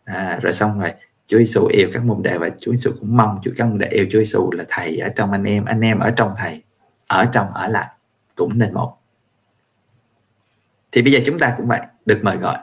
À, 0.05 0.39
rồi 0.43 0.53
xong 0.53 0.81
rồi 0.81 0.93
Chúa 1.27 1.39
Giêsu 1.39 1.67
yêu 1.67 1.91
các 1.93 2.05
môn 2.05 2.23
đệ 2.23 2.39
và 2.39 2.51
Chúa 2.59 2.73
Giêsu 2.73 2.93
cũng 3.01 3.17
mong 3.17 3.41
Chúa 3.43 3.51
các 3.57 3.69
môn 3.69 3.79
đệ 3.79 3.89
yêu 3.89 4.07
Chúa 4.11 4.19
Giêsu 4.19 4.51
là 4.53 4.65
thầy 4.69 4.99
ở 4.99 5.09
trong 5.09 5.33
anh 5.33 5.45
em 5.45 5.65
anh 5.65 5.81
em 5.81 5.99
ở 5.99 6.11
trong 6.11 6.35
thầy 6.37 6.63
ở 7.07 7.27
trong 7.33 7.47
ở 7.55 7.69
lại 7.69 7.87
cũng 8.35 8.59
nên 8.59 8.75
một. 8.75 8.97
Thì 10.93 11.03
bây 11.03 11.13
giờ 11.13 11.21
chúng 11.27 11.39
ta 11.39 11.55
cũng 11.57 11.67
vậy, 11.67 11.81
được 12.07 12.21
mời 12.23 12.37
gọi. 12.37 12.59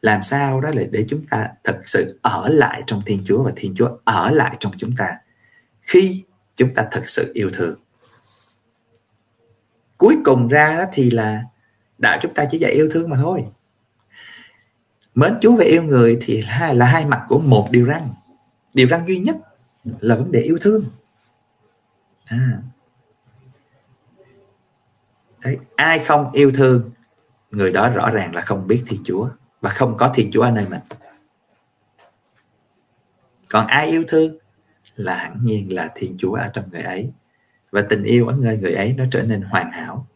Làm 0.00 0.22
sao 0.22 0.60
đó 0.60 0.70
là 0.74 0.82
để 0.90 1.04
chúng 1.08 1.26
ta 1.30 1.48
thật 1.64 1.80
sự 1.86 2.18
ở 2.22 2.48
lại 2.48 2.82
trong 2.86 3.02
Thiên 3.06 3.22
Chúa 3.26 3.44
và 3.44 3.52
Thiên 3.56 3.74
Chúa 3.76 3.88
ở 4.04 4.30
lại 4.30 4.56
trong 4.60 4.72
chúng 4.76 4.92
ta 4.98 5.08
khi 5.82 6.24
chúng 6.54 6.74
ta 6.74 6.86
thật 6.90 7.02
sự 7.06 7.30
yêu 7.34 7.50
thương. 7.52 7.78
Cuối 9.98 10.16
cùng 10.24 10.48
ra 10.48 10.76
đó 10.76 10.84
thì 10.92 11.10
là 11.10 11.42
đạo 11.98 12.18
chúng 12.22 12.34
ta 12.34 12.44
chỉ 12.50 12.58
dạy 12.58 12.72
yêu 12.72 12.88
thương 12.92 13.10
mà 13.10 13.16
thôi. 13.16 13.44
Mến 15.14 15.38
Chúa 15.40 15.56
và 15.56 15.64
yêu 15.64 15.82
người 15.82 16.18
thì 16.20 16.42
hai 16.42 16.74
là 16.74 16.86
hai 16.86 17.04
mặt 17.04 17.22
của 17.28 17.38
một 17.38 17.68
điều 17.70 17.84
răng 17.84 18.14
điều 18.74 18.88
răng 18.88 19.06
duy 19.06 19.18
nhất 19.18 19.36
là 20.00 20.16
vấn 20.16 20.32
đề 20.32 20.40
yêu 20.40 20.58
thương. 20.60 20.84
À. 22.24 22.58
Đấy, 25.44 25.58
ai 25.76 25.98
không 25.98 26.32
yêu 26.32 26.52
thương 26.54 26.90
người 27.50 27.72
đó 27.72 27.88
rõ 27.88 28.10
ràng 28.10 28.34
là 28.34 28.40
không 28.40 28.66
biết 28.66 28.84
thiên 28.86 29.02
chúa 29.04 29.28
và 29.60 29.70
không 29.70 29.96
có 29.96 30.12
thiên 30.14 30.30
chúa 30.32 30.42
ở 30.42 30.50
nơi 30.50 30.66
mình. 30.66 30.80
Còn 33.48 33.66
ai 33.66 33.86
yêu 33.86 34.04
thương 34.08 34.38
là 34.96 35.16
hẳn 35.16 35.38
nhiên 35.42 35.74
là 35.74 35.90
thiên 35.94 36.16
chúa 36.18 36.34
ở 36.34 36.50
trong 36.52 36.64
người 36.70 36.82
ấy. 36.82 37.12
Và 37.70 37.82
tình 37.90 38.02
yêu 38.02 38.26
ở 38.28 38.36
người 38.36 38.58
người 38.58 38.74
ấy 38.74 38.94
nó 38.98 39.04
trở 39.10 39.22
nên 39.22 39.42
hoàn 39.42 39.70
hảo. 39.70 40.06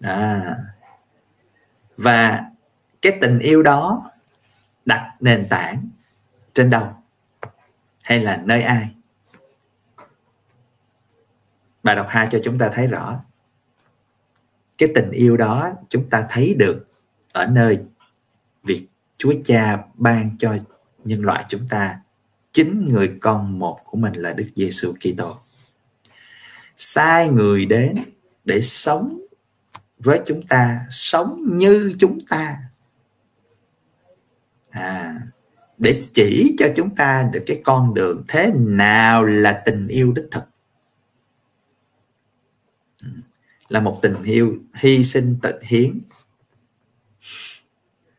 À. 0.00 0.56
và 1.96 2.44
cái 3.02 3.18
tình 3.20 3.38
yêu 3.38 3.62
đó 3.62 4.10
đặt 4.84 5.14
nền 5.20 5.46
tảng 5.48 5.88
trên 6.54 6.70
đâu 6.70 6.88
hay 8.02 8.20
là 8.20 8.42
nơi 8.44 8.62
ai? 8.62 8.88
Bài 11.86 11.96
đọc 11.96 12.06
2 12.10 12.28
cho 12.30 12.40
chúng 12.44 12.58
ta 12.58 12.70
thấy 12.74 12.86
rõ. 12.86 13.20
Cái 14.78 14.88
tình 14.94 15.10
yêu 15.10 15.36
đó 15.36 15.72
chúng 15.88 16.10
ta 16.10 16.26
thấy 16.30 16.54
được 16.54 16.86
ở 17.32 17.46
nơi 17.46 17.78
việc 18.64 18.86
Chúa 19.16 19.32
Cha 19.44 19.78
ban 19.94 20.36
cho 20.38 20.56
nhân 21.04 21.22
loại 21.24 21.44
chúng 21.48 21.68
ta. 21.68 22.00
Chính 22.52 22.84
người 22.84 23.12
con 23.20 23.58
một 23.58 23.80
của 23.84 23.96
mình 23.96 24.12
là 24.12 24.32
Đức 24.32 24.50
Giêsu 24.56 24.92
Kitô. 24.92 25.36
Sai 26.76 27.28
người 27.28 27.66
đến 27.66 28.04
để 28.44 28.62
sống 28.62 29.20
với 29.98 30.20
chúng 30.26 30.46
ta 30.46 30.80
sống 30.90 31.58
như 31.58 31.94
chúng 31.98 32.18
ta. 32.28 32.56
À, 34.70 35.14
để 35.78 36.02
chỉ 36.14 36.56
cho 36.58 36.66
chúng 36.76 36.94
ta 36.94 37.30
được 37.32 37.42
cái 37.46 37.60
con 37.64 37.94
đường 37.94 38.24
thế 38.28 38.50
nào 38.56 39.24
là 39.24 39.62
tình 39.66 39.88
yêu 39.88 40.12
đích 40.12 40.26
thực 40.30 40.44
ừ, 43.02 43.08
là 43.68 43.80
một 43.80 43.98
tình 44.02 44.22
yêu 44.22 44.58
hy 44.74 45.04
sinh 45.04 45.36
tận 45.42 45.62
hiến. 45.62 46.00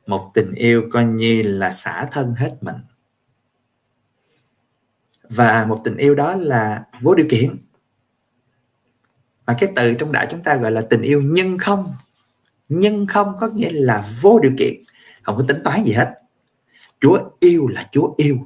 Một 0.08 0.32
tình 0.34 0.54
yêu 0.54 0.84
coi 0.92 1.06
như 1.06 1.42
là 1.42 1.72
xả 1.72 2.06
thân 2.12 2.34
hết 2.38 2.58
mình. 2.62 2.76
Và 5.30 5.66
một 5.66 5.82
tình 5.84 5.98
yêu 5.98 6.16
đó 6.16 6.36
là 6.36 6.84
vô 7.02 7.16
điều 7.16 7.28
kiện. 7.30 7.58
Mà 9.46 9.56
cái 9.60 9.72
từ 9.76 9.94
trong 9.94 10.12
đạo 10.12 10.26
chúng 10.32 10.44
ta 10.44 10.56
gọi 10.56 10.72
là 10.72 10.82
tình 10.90 11.02
yêu 11.02 11.22
nhân 11.22 11.58
không. 11.58 11.94
Nhân 12.70 13.08
không 13.08 13.34
có 13.40 13.48
nghĩa 13.48 13.72
là 13.72 14.14
vô 14.22 14.40
điều 14.40 14.52
kiện. 14.58 14.74
Không 15.22 15.38
có 15.38 15.46
tính 15.48 15.62
toán 15.64 15.84
gì 15.84 15.94
hết. 15.94 16.14
Chúa 17.02 17.20
yêu 17.40 17.68
là 17.68 17.90
chúa 17.92 18.14
yêu. 18.18 18.38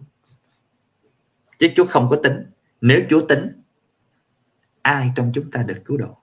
Chứ 1.60 1.70
chúa 1.76 1.86
không 1.86 2.08
có 2.10 2.16
tính. 2.24 2.46
Nếu 2.82 3.02
chúa 3.10 3.26
tính, 3.26 3.48
ai 4.82 5.12
trong 5.16 5.32
chúng 5.34 5.52
ta 5.52 5.64
được 5.64 5.78
cứu 5.86 5.98
độ? 5.98 6.18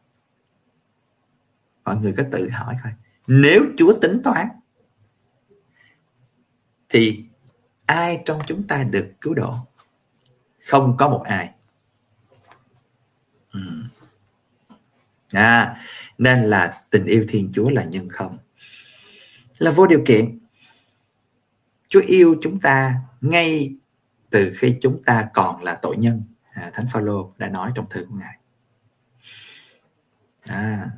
Mọi 1.88 1.96
người 1.96 2.14
có 2.16 2.22
tự 2.32 2.48
hỏi 2.50 2.74
coi. 2.82 2.92
Nếu 3.26 3.64
chúa 3.76 3.98
tính 4.00 4.20
toán 4.24 4.46
thì 6.88 7.24
ai 7.86 8.22
trong 8.24 8.40
chúng 8.46 8.62
ta 8.62 8.82
được 8.82 9.12
cứu 9.20 9.34
độ? 9.34 9.54
Không 10.66 10.96
có 10.98 11.08
một 11.08 11.22
ai. 11.24 11.50
Hmm. 13.50 13.88
À, 15.32 15.82
nên 16.18 16.44
là 16.44 16.82
tình 16.90 17.04
yêu 17.04 17.24
thiên 17.28 17.52
chúa 17.54 17.70
là 17.70 17.84
nhân 17.84 18.08
không? 18.08 18.38
Là 19.58 19.70
vô 19.70 19.86
điều 19.86 20.02
kiện. 20.06 20.38
Chúa 21.88 22.02
yêu 22.06 22.36
chúng 22.42 22.60
ta 22.60 22.94
ngay 23.20 23.76
từ 24.30 24.52
khi 24.58 24.76
chúng 24.80 25.02
ta 25.02 25.28
còn 25.34 25.62
là 25.62 25.74
tội 25.82 25.96
nhân. 25.96 26.22
À, 26.52 26.70
thánh 26.74 26.86
phaolô 26.92 27.32
đã 27.38 27.48
nói 27.48 27.72
trong 27.74 27.86
thư 27.90 28.04
của 28.04 28.16
ngài. 28.16 28.38
À, 30.42 30.90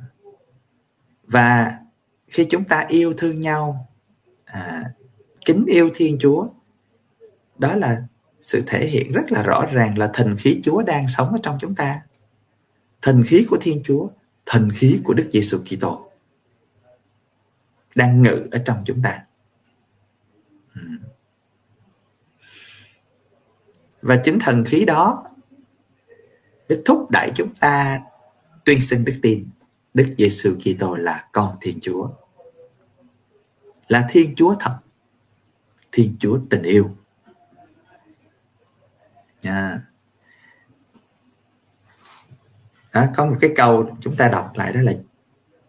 và 1.31 1.77
khi 2.29 2.47
chúng 2.49 2.63
ta 2.63 2.85
yêu 2.89 3.13
thương 3.17 3.41
nhau 3.41 3.87
à, 4.45 4.83
kính 5.45 5.65
yêu 5.67 5.89
thiên 5.95 6.17
chúa 6.19 6.47
đó 7.57 7.75
là 7.75 8.01
sự 8.41 8.63
thể 8.67 8.87
hiện 8.87 9.11
rất 9.11 9.31
là 9.31 9.43
rõ 9.43 9.65
ràng 9.71 9.97
là 9.97 10.09
thần 10.13 10.35
khí 10.39 10.59
chúa 10.63 10.81
đang 10.81 11.07
sống 11.07 11.29
ở 11.31 11.39
trong 11.43 11.57
chúng 11.61 11.75
ta. 11.75 12.01
Thần 13.01 13.23
khí 13.27 13.45
của 13.49 13.57
thiên 13.61 13.81
chúa 13.83 14.07
thần 14.45 14.69
khí 14.75 14.99
của 15.03 15.13
đức 15.13 15.29
giêsu 15.33 15.57
kitô 15.57 16.09
đang 17.95 18.23
ngự 18.23 18.47
ở 18.51 18.59
trong 18.65 18.83
chúng 18.85 19.01
ta. 19.01 19.19
Hmm. 20.73 20.97
Và 24.01 24.21
chính 24.23 24.39
thần 24.39 24.65
khí 24.65 24.85
đó 24.85 25.23
để 26.69 26.77
thúc 26.85 27.11
đẩy 27.11 27.31
chúng 27.35 27.55
ta 27.59 28.01
tuyên 28.65 28.81
xưng 28.81 29.05
đức 29.05 29.19
tin. 29.21 29.49
Đức 29.93 30.15
Giêsu 30.17 30.55
Kitô 30.55 30.95
là 30.95 31.27
con 31.31 31.57
Thiên 31.61 31.79
Chúa. 31.81 32.09
Là 33.87 34.07
Thiên 34.09 34.35
Chúa 34.35 34.55
thật. 34.59 34.77
Thiên 35.91 36.15
Chúa 36.19 36.39
tình 36.49 36.63
yêu. 36.63 36.89
À. 39.41 39.81
Có 42.91 43.25
một 43.25 43.35
cái 43.39 43.49
câu 43.55 43.97
chúng 44.01 44.15
ta 44.15 44.27
đọc 44.27 44.51
lại 44.55 44.73
đó 44.73 44.81
là 44.81 44.93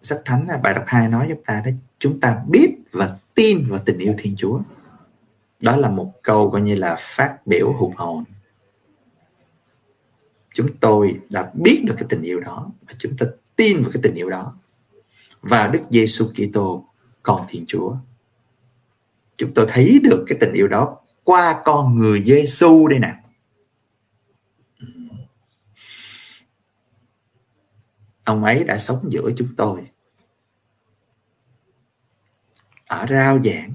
sách 0.02 0.21
thánh, 0.25 0.47
bài 0.62 0.75
đọc 0.75 0.85
2 0.87 1.09
nói 1.09 1.26
chúng 1.29 1.43
ta 1.45 1.62
đó, 1.64 1.71
chúng 1.99 2.21
ta 2.21 2.43
biết 2.49 2.75
và 2.93 3.19
tin 3.35 3.69
vào 3.69 3.81
tình 3.85 3.99
yêu 3.99 4.14
Thiên 4.19 4.35
Chúa. 4.38 4.61
Đó 5.61 5.76
là 5.76 5.88
một 5.88 6.12
câu 6.23 6.50
coi 6.50 6.61
như 6.61 6.75
là 6.75 6.97
phát 7.00 7.38
biểu 7.47 7.73
hùng 7.73 7.97
hồn. 7.97 8.25
Chúng 10.55 10.76
tôi 10.81 11.20
đã 11.31 11.51
biết 11.55 11.83
được 11.87 11.94
cái 11.99 12.07
tình 12.09 12.23
yêu 12.23 12.40
đó 12.40 12.70
và 12.87 12.94
chúng 12.99 13.16
ta 13.16 13.27
tin 13.62 13.83
vào 13.83 13.90
cái 13.92 14.01
tình 14.03 14.14
yêu 14.14 14.31
đó. 14.31 14.55
Và 15.42 15.66
Đức 15.66 15.81
Giêsu 15.90 16.29
Kitô, 16.35 16.85
con 17.22 17.46
Thiên 17.48 17.64
Chúa. 17.66 17.96
Chúng 19.37 19.55
tôi 19.55 19.66
thấy 19.68 20.01
được 20.03 20.25
cái 20.29 20.38
tình 20.40 20.53
yêu 20.53 20.68
đó 20.68 20.96
qua 21.25 21.61
con 21.64 21.98
người 21.98 22.22
Giêsu 22.27 22.88
đây 22.88 22.98
nè. 22.98 23.14
Ông 28.25 28.44
ấy 28.44 28.64
đã 28.64 28.79
sống 28.79 29.12
giữa 29.12 29.31
chúng 29.37 29.48
tôi. 29.57 29.81
Ở 32.87 33.07
rao 33.11 33.38
giảng, 33.44 33.72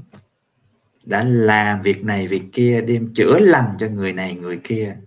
đã 1.04 1.24
làm 1.24 1.82
việc 1.82 2.04
này 2.04 2.28
việc 2.28 2.44
kia, 2.54 2.82
đem 2.82 3.12
chữa 3.16 3.40
lành 3.40 3.78
cho 3.80 3.88
người 3.88 4.14
này 4.14 4.36
người 4.36 4.60
kia. 4.64 4.98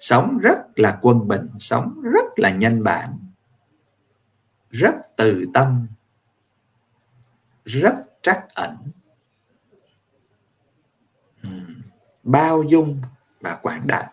Sống 0.00 0.38
rất 0.38 0.58
là 0.76 0.98
quân 1.02 1.28
bình, 1.28 1.48
sống 1.58 2.00
rất 2.02 2.24
là 2.36 2.50
nhân 2.50 2.84
bản 2.84 3.19
rất 4.70 4.94
từ 5.16 5.46
tâm, 5.54 5.86
rất 7.64 7.94
trắc 8.22 8.54
ẩn. 8.54 8.76
Hmm. 11.42 11.82
Bao 12.22 12.62
dung 12.62 13.00
và 13.40 13.58
quảng 13.62 13.86
đại. 13.86 14.06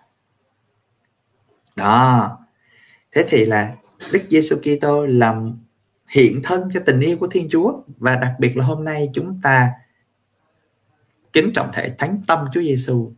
Đó. 1.75 2.37
Thế 3.11 3.25
thì 3.29 3.45
là 3.45 3.75
Đức 4.11 4.23
Giêsu 4.29 4.55
Kitô 4.55 5.05
làm 5.05 5.57
hiện 6.07 6.41
thân 6.43 6.69
cho 6.73 6.79
tình 6.85 6.99
yêu 6.99 7.17
của 7.17 7.27
Thiên 7.27 7.47
Chúa. 7.51 7.81
Và 7.97 8.15
đặc 8.15 8.33
biệt 8.39 8.57
là 8.57 8.65
hôm 8.65 8.85
nay 8.85 9.09
chúng 9.13 9.39
ta 9.43 9.71
kính 11.33 11.51
trọng 11.53 11.71
thể 11.73 11.95
thánh 11.97 12.21
tâm 12.27 12.47
Chúa 12.53 12.61
Giêsu 12.61 13.11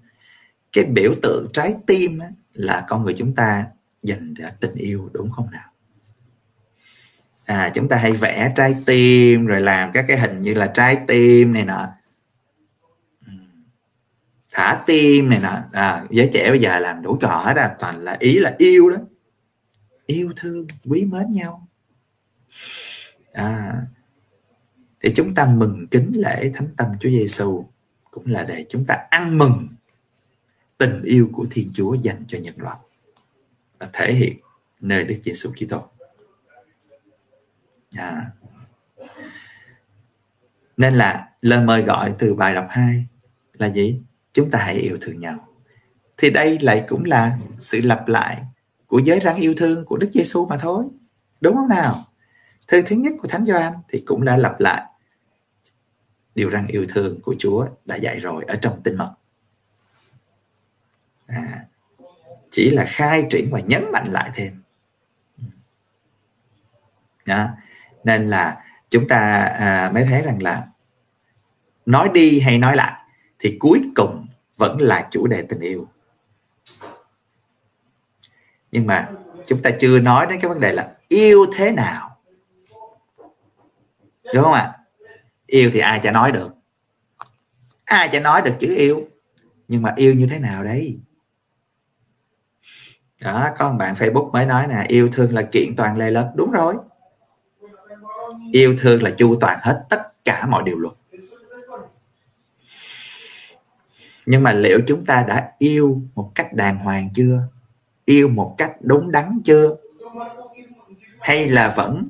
cái 0.74 0.86
biểu 0.86 1.16
tượng 1.22 1.48
trái 1.54 1.76
tim 1.88 2.20
là 2.54 2.86
con 2.88 3.04
người 3.04 3.16
chúng 3.18 3.36
ta 3.36 3.68
dành 4.04 4.34
để 4.38 4.52
tình 4.60 4.76
yêu, 4.76 5.10
đúng 5.14 5.32
không 5.32 5.52
nào? 5.52 5.69
À 7.50 7.72
chúng 7.74 7.88
ta 7.88 7.96
hay 7.96 8.12
vẽ 8.12 8.54
trái 8.56 8.76
tim 8.86 9.46
rồi 9.46 9.62
làm 9.62 9.92
các 9.94 10.06
cái 10.08 10.20
hình 10.20 10.42
như 10.42 10.54
là 10.54 10.72
trái 10.74 10.98
tim 11.08 11.54
này 11.54 11.66
nọ. 11.66 11.88
Thả 14.52 14.84
tim 14.88 15.30
này 15.30 15.40
nọ. 15.40 15.58
À, 15.72 16.06
giới 16.10 16.30
trẻ 16.34 16.50
bây 16.50 16.60
giờ 16.60 16.80
làm 16.80 17.02
đủ 17.02 17.18
trò 17.22 17.42
hết 17.46 17.58
à 17.58 17.76
toàn 17.80 18.04
là 18.04 18.18
ý 18.20 18.40
là 18.40 18.56
yêu 18.58 18.90
đó. 18.90 18.98
Yêu 20.06 20.34
thương 20.36 20.68
quý 20.86 21.06
mến 21.06 21.32
nhau. 21.32 21.68
À, 23.34 23.74
thì 25.02 25.14
chúng 25.16 25.36
ta 25.36 25.46
mừng 25.46 25.88
kính 25.92 26.12
lễ 26.16 26.52
thánh 26.56 26.68
tâm 26.78 26.88
Chúa 27.00 27.10
Giêsu 27.10 27.66
cũng 28.12 28.24
là 28.28 28.44
để 28.44 28.66
chúng 28.70 28.86
ta 28.86 28.98
ăn 29.10 29.38
mừng 29.38 29.68
tình 30.78 31.02
yêu 31.04 31.30
của 31.34 31.46
Thiên 31.52 31.72
Chúa 31.74 31.94
dành 31.94 32.24
cho 32.28 32.38
nhân 32.38 32.56
loại 32.58 32.78
và 33.80 33.90
thể 33.94 34.14
hiện 34.14 34.38
nơi 34.82 35.04
Đức 35.04 35.16
Giêsu 35.26 35.52
Kitô. 35.52 35.84
À. 37.96 38.26
Nên 40.78 40.94
là 40.94 41.30
lời 41.42 41.66
mời 41.66 41.82
gọi 41.82 42.14
từ 42.20 42.34
bài 42.34 42.56
đọc 42.56 42.68
2 42.70 43.06
là 43.54 43.68
gì? 43.68 44.02
Chúng 44.32 44.52
ta 44.52 44.60
hãy 44.60 44.76
yêu 44.76 44.98
thương 45.02 45.20
nhau. 45.20 45.48
Thì 46.18 46.30
đây 46.30 46.60
lại 46.60 46.84
cũng 46.88 47.06
là 47.06 47.38
sự 47.60 47.82
lặp 47.82 48.08
lại 48.08 48.44
của 48.88 49.00
giới 49.00 49.20
răng 49.20 49.38
yêu 49.38 49.54
thương 49.58 49.86
của 49.86 49.98
Đức 49.98 50.10
Giêsu 50.14 50.46
mà 50.46 50.58
thôi. 50.58 50.86
Đúng 51.42 51.56
không 51.56 51.70
nào? 51.70 52.06
Thư 52.68 52.82
thứ 52.82 52.96
nhất 52.96 53.14
của 53.22 53.28
Thánh 53.28 53.46
Gioan 53.46 53.74
thì 53.88 54.04
cũng 54.06 54.26
đã 54.26 54.38
lặp 54.38 54.60
lại 54.60 54.84
điều 56.40 56.50
răng 56.50 56.68
yêu 56.68 56.86
thương 56.90 57.22
của 57.22 57.36
Chúa 57.40 57.68
đã 57.86 57.96
dạy 57.96 58.20
rồi 58.20 58.46
ở 58.48 58.56
trong 58.56 58.82
tinh 58.84 58.98
mật 58.98 59.14
à, 61.28 61.66
chỉ 62.52 62.70
là 62.70 62.86
khai 62.88 63.26
triển 63.30 63.50
và 63.52 63.60
nhấn 63.60 63.92
mạnh 63.92 64.12
lại 64.12 64.30
thêm 64.34 64.54
đó 67.26 67.50
nên 68.04 68.30
là 68.30 68.64
chúng 68.90 69.08
ta 69.08 69.44
à, 69.60 69.92
mới 69.94 70.04
thấy 70.04 70.22
rằng 70.22 70.44
là 70.44 70.68
nói 71.86 72.10
đi 72.14 72.40
hay 72.40 72.58
nói 72.58 72.76
lại 72.76 73.02
thì 73.40 73.58
cuối 73.60 73.82
cùng 73.96 74.26
vẫn 74.58 74.78
là 74.82 75.08
chủ 75.12 75.28
đề 75.28 75.42
tình 75.42 75.60
yêu. 75.60 75.88
Nhưng 78.72 78.88
mà 78.88 79.10
chúng 79.46 79.62
ta 79.62 79.70
chưa 79.80 80.00
nói 80.00 80.26
đến 80.30 80.40
cái 80.40 80.50
vấn 80.50 80.60
đề 80.60 80.74
là 80.74 80.92
yêu 81.08 81.46
thế 81.56 81.72
nào. 81.72 82.18
Đúng 84.34 84.44
không 84.44 84.54
ạ? 84.54 84.74
Yêu 85.48 85.72
thì 85.74 85.80
ai 85.80 86.00
chả 86.04 86.12
nói 86.12 86.32
được. 86.32 86.50
Ai 87.86 88.10
chả 88.12 88.20
nói 88.20 88.42
được 88.42 88.56
chữ 88.60 88.76
yêu. 88.78 89.08
Nhưng 89.68 89.82
mà 89.82 89.94
yêu 89.96 90.14
như 90.14 90.28
thế 90.32 90.40
nào 90.40 90.64
đấy? 90.64 91.00
Đó 93.20 93.50
có 93.58 93.72
một 93.72 93.78
bạn 93.80 93.96
facebook 93.96 94.32
mới 94.32 94.46
nói 94.46 94.68
nè 94.68 94.86
yêu 94.88 95.10
thương 95.14 95.34
là 95.34 95.42
kiện 95.42 95.76
toàn 95.78 95.98
lề 95.98 96.12
lật 96.12 96.32
đúng 96.36 96.52
rồi 96.52 96.76
yêu 98.52 98.76
thương 98.80 99.04
là 99.04 99.10
chu 99.18 99.36
toàn 99.42 99.60
hết 99.62 99.84
tất 99.90 100.26
cả 100.26 100.46
mọi 100.46 100.64
điều 100.66 100.78
luật. 100.78 100.94
Nhưng 104.26 104.44
mà 104.44 104.54
liệu 104.54 104.80
chúng 104.88 105.06
ta 105.06 105.26
đã 105.28 105.52
yêu 105.58 106.02
một 106.16 106.32
cách 106.36 106.54
đàng 106.54 106.78
hoàng 106.78 107.10
chưa? 107.16 107.42
Yêu 108.06 108.28
một 108.28 108.56
cách 108.58 108.72
đúng 108.82 109.12
đắn 109.12 109.40
chưa? 109.46 109.76
Hay 111.20 111.50
là 111.50 111.74
vẫn 111.78 112.08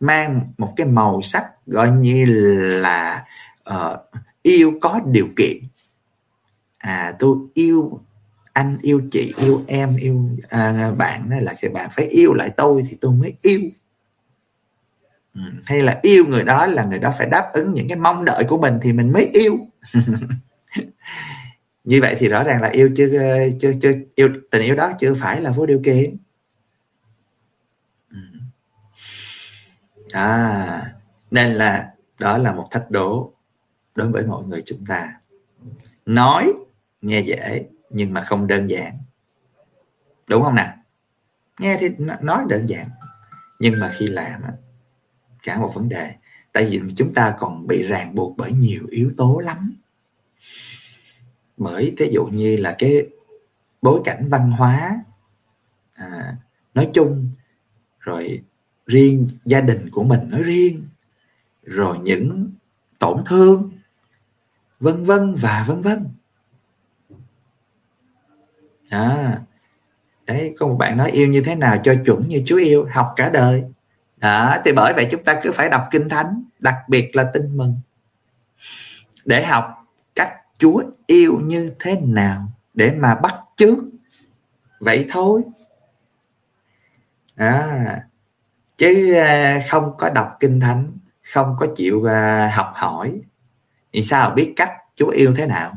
mang 0.00 0.40
một 0.58 0.72
cái 0.76 0.86
màu 0.86 1.22
sắc 1.22 1.44
gọi 1.66 1.90
như 1.90 2.24
là 2.82 3.24
uh, 3.70 4.00
yêu 4.42 4.72
có 4.80 5.00
điều 5.06 5.28
kiện? 5.36 5.56
À 6.78 7.14
tôi 7.18 7.36
yêu 7.54 8.00
anh 8.52 8.78
yêu 8.82 9.02
chị 9.12 9.34
yêu 9.36 9.62
em 9.66 9.96
yêu 9.96 10.20
à, 10.48 10.92
bạn 10.98 11.30
đó 11.30 11.36
là 11.40 11.54
thì 11.60 11.68
bạn 11.68 11.90
phải 11.96 12.04
yêu 12.04 12.34
lại 12.34 12.50
tôi 12.56 12.84
thì 12.90 12.96
tôi 13.00 13.12
mới 13.12 13.34
yêu. 13.42 13.60
Ừ, 15.36 15.42
hay 15.64 15.82
là 15.82 15.98
yêu 16.02 16.24
người 16.26 16.44
đó 16.44 16.66
là 16.66 16.84
người 16.84 16.98
đó 16.98 17.14
phải 17.18 17.26
đáp 17.26 17.50
ứng 17.52 17.74
những 17.74 17.88
cái 17.88 17.98
mong 17.98 18.24
đợi 18.24 18.44
của 18.44 18.58
mình 18.58 18.78
thì 18.82 18.92
mình 18.92 19.12
mới 19.12 19.30
yêu. 19.32 19.58
Như 21.84 22.00
vậy 22.00 22.16
thì 22.18 22.28
rõ 22.28 22.42
ràng 22.42 22.62
là 22.62 22.68
yêu 22.68 22.90
chưa 22.96 23.08
chưa 23.60 23.72
chưa, 23.82 23.92
yêu, 24.14 24.28
tình 24.50 24.62
yêu 24.62 24.74
đó 24.74 24.92
chưa 25.00 25.14
phải 25.14 25.40
là 25.40 25.50
vô 25.50 25.66
điều 25.66 25.80
kiện. 25.84 26.16
Ừ. 28.10 28.18
À 30.12 30.92
nên 31.30 31.54
là 31.54 31.90
đó 32.18 32.38
là 32.38 32.52
một 32.52 32.68
thách 32.70 32.90
đố 32.90 33.32
đối 33.94 34.08
với 34.08 34.22
mọi 34.22 34.44
người 34.44 34.62
chúng 34.66 34.84
ta. 34.88 35.12
Nói, 36.06 36.52
nghe 37.02 37.20
dễ 37.20 37.64
nhưng 37.90 38.12
mà 38.12 38.24
không 38.24 38.46
đơn 38.46 38.70
giản. 38.70 38.92
Đúng 40.28 40.42
không 40.42 40.54
nào? 40.54 40.72
Nghe 41.58 41.76
thì 41.80 41.88
nói 42.20 42.44
đơn 42.48 42.66
giản 42.68 42.88
nhưng 43.58 43.80
mà 43.80 43.92
khi 43.98 44.06
làm 44.06 44.40
cả 45.46 45.58
một 45.58 45.72
vấn 45.74 45.88
đề. 45.88 46.14
Tại 46.52 46.64
vì 46.64 46.80
chúng 46.96 47.14
ta 47.14 47.34
còn 47.38 47.66
bị 47.66 47.82
ràng 47.82 48.14
buộc 48.14 48.36
bởi 48.36 48.52
nhiều 48.52 48.82
yếu 48.90 49.12
tố 49.16 49.38
lắm. 49.38 49.74
Bởi 51.56 51.94
thí 51.98 52.10
dụ 52.12 52.24
như 52.24 52.56
là 52.56 52.74
cái 52.78 53.06
bối 53.82 54.00
cảnh 54.04 54.28
văn 54.28 54.50
hóa 54.50 55.00
à, 55.94 56.36
nói 56.74 56.88
chung 56.94 57.30
rồi 58.00 58.42
riêng 58.86 59.28
gia 59.44 59.60
đình 59.60 59.90
của 59.90 60.04
mình 60.04 60.20
nói 60.30 60.42
riêng 60.42 60.84
rồi 61.62 61.98
những 62.02 62.50
tổn 62.98 63.22
thương 63.26 63.70
vân 64.80 65.04
vân 65.04 65.34
và 65.34 65.64
vân 65.68 65.82
vân. 65.82 66.06
À, 68.88 69.40
đấy 70.26 70.54
có 70.58 70.66
một 70.66 70.76
bạn 70.78 70.96
nói 70.96 71.10
yêu 71.10 71.28
như 71.28 71.42
thế 71.46 71.54
nào 71.54 71.80
cho 71.84 71.94
chuẩn 72.06 72.28
như 72.28 72.42
Chúa 72.46 72.56
yêu 72.58 72.86
học 72.92 73.12
cả 73.16 73.28
đời 73.28 73.64
đó 74.16 74.56
thì 74.64 74.72
bởi 74.72 74.92
vậy 74.92 75.08
chúng 75.10 75.24
ta 75.24 75.40
cứ 75.42 75.52
phải 75.52 75.68
đọc 75.68 75.88
kinh 75.90 76.08
thánh 76.08 76.42
đặc 76.58 76.74
biệt 76.88 77.16
là 77.16 77.30
tin 77.34 77.56
mừng 77.56 77.80
để 79.24 79.44
học 79.44 79.84
cách 80.14 80.32
Chúa 80.58 80.82
yêu 81.06 81.40
như 81.44 81.72
thế 81.80 82.00
nào 82.00 82.46
để 82.74 82.90
mà 82.90 83.14
bắt 83.14 83.34
chước. 83.56 83.78
Vậy 84.80 85.06
thôi. 85.10 85.42
À, 87.36 88.00
chứ 88.78 89.14
à, 89.14 89.60
không 89.70 89.94
có 89.98 90.10
đọc 90.10 90.36
kinh 90.40 90.60
thánh 90.60 90.92
không 91.32 91.56
có 91.60 91.66
chịu 91.76 92.04
à, 92.04 92.50
học 92.54 92.72
hỏi 92.74 93.20
thì 93.92 94.02
sao 94.02 94.30
biết 94.30 94.52
cách 94.56 94.70
Chúa 94.94 95.08
yêu 95.08 95.34
thế 95.36 95.46
nào? 95.46 95.72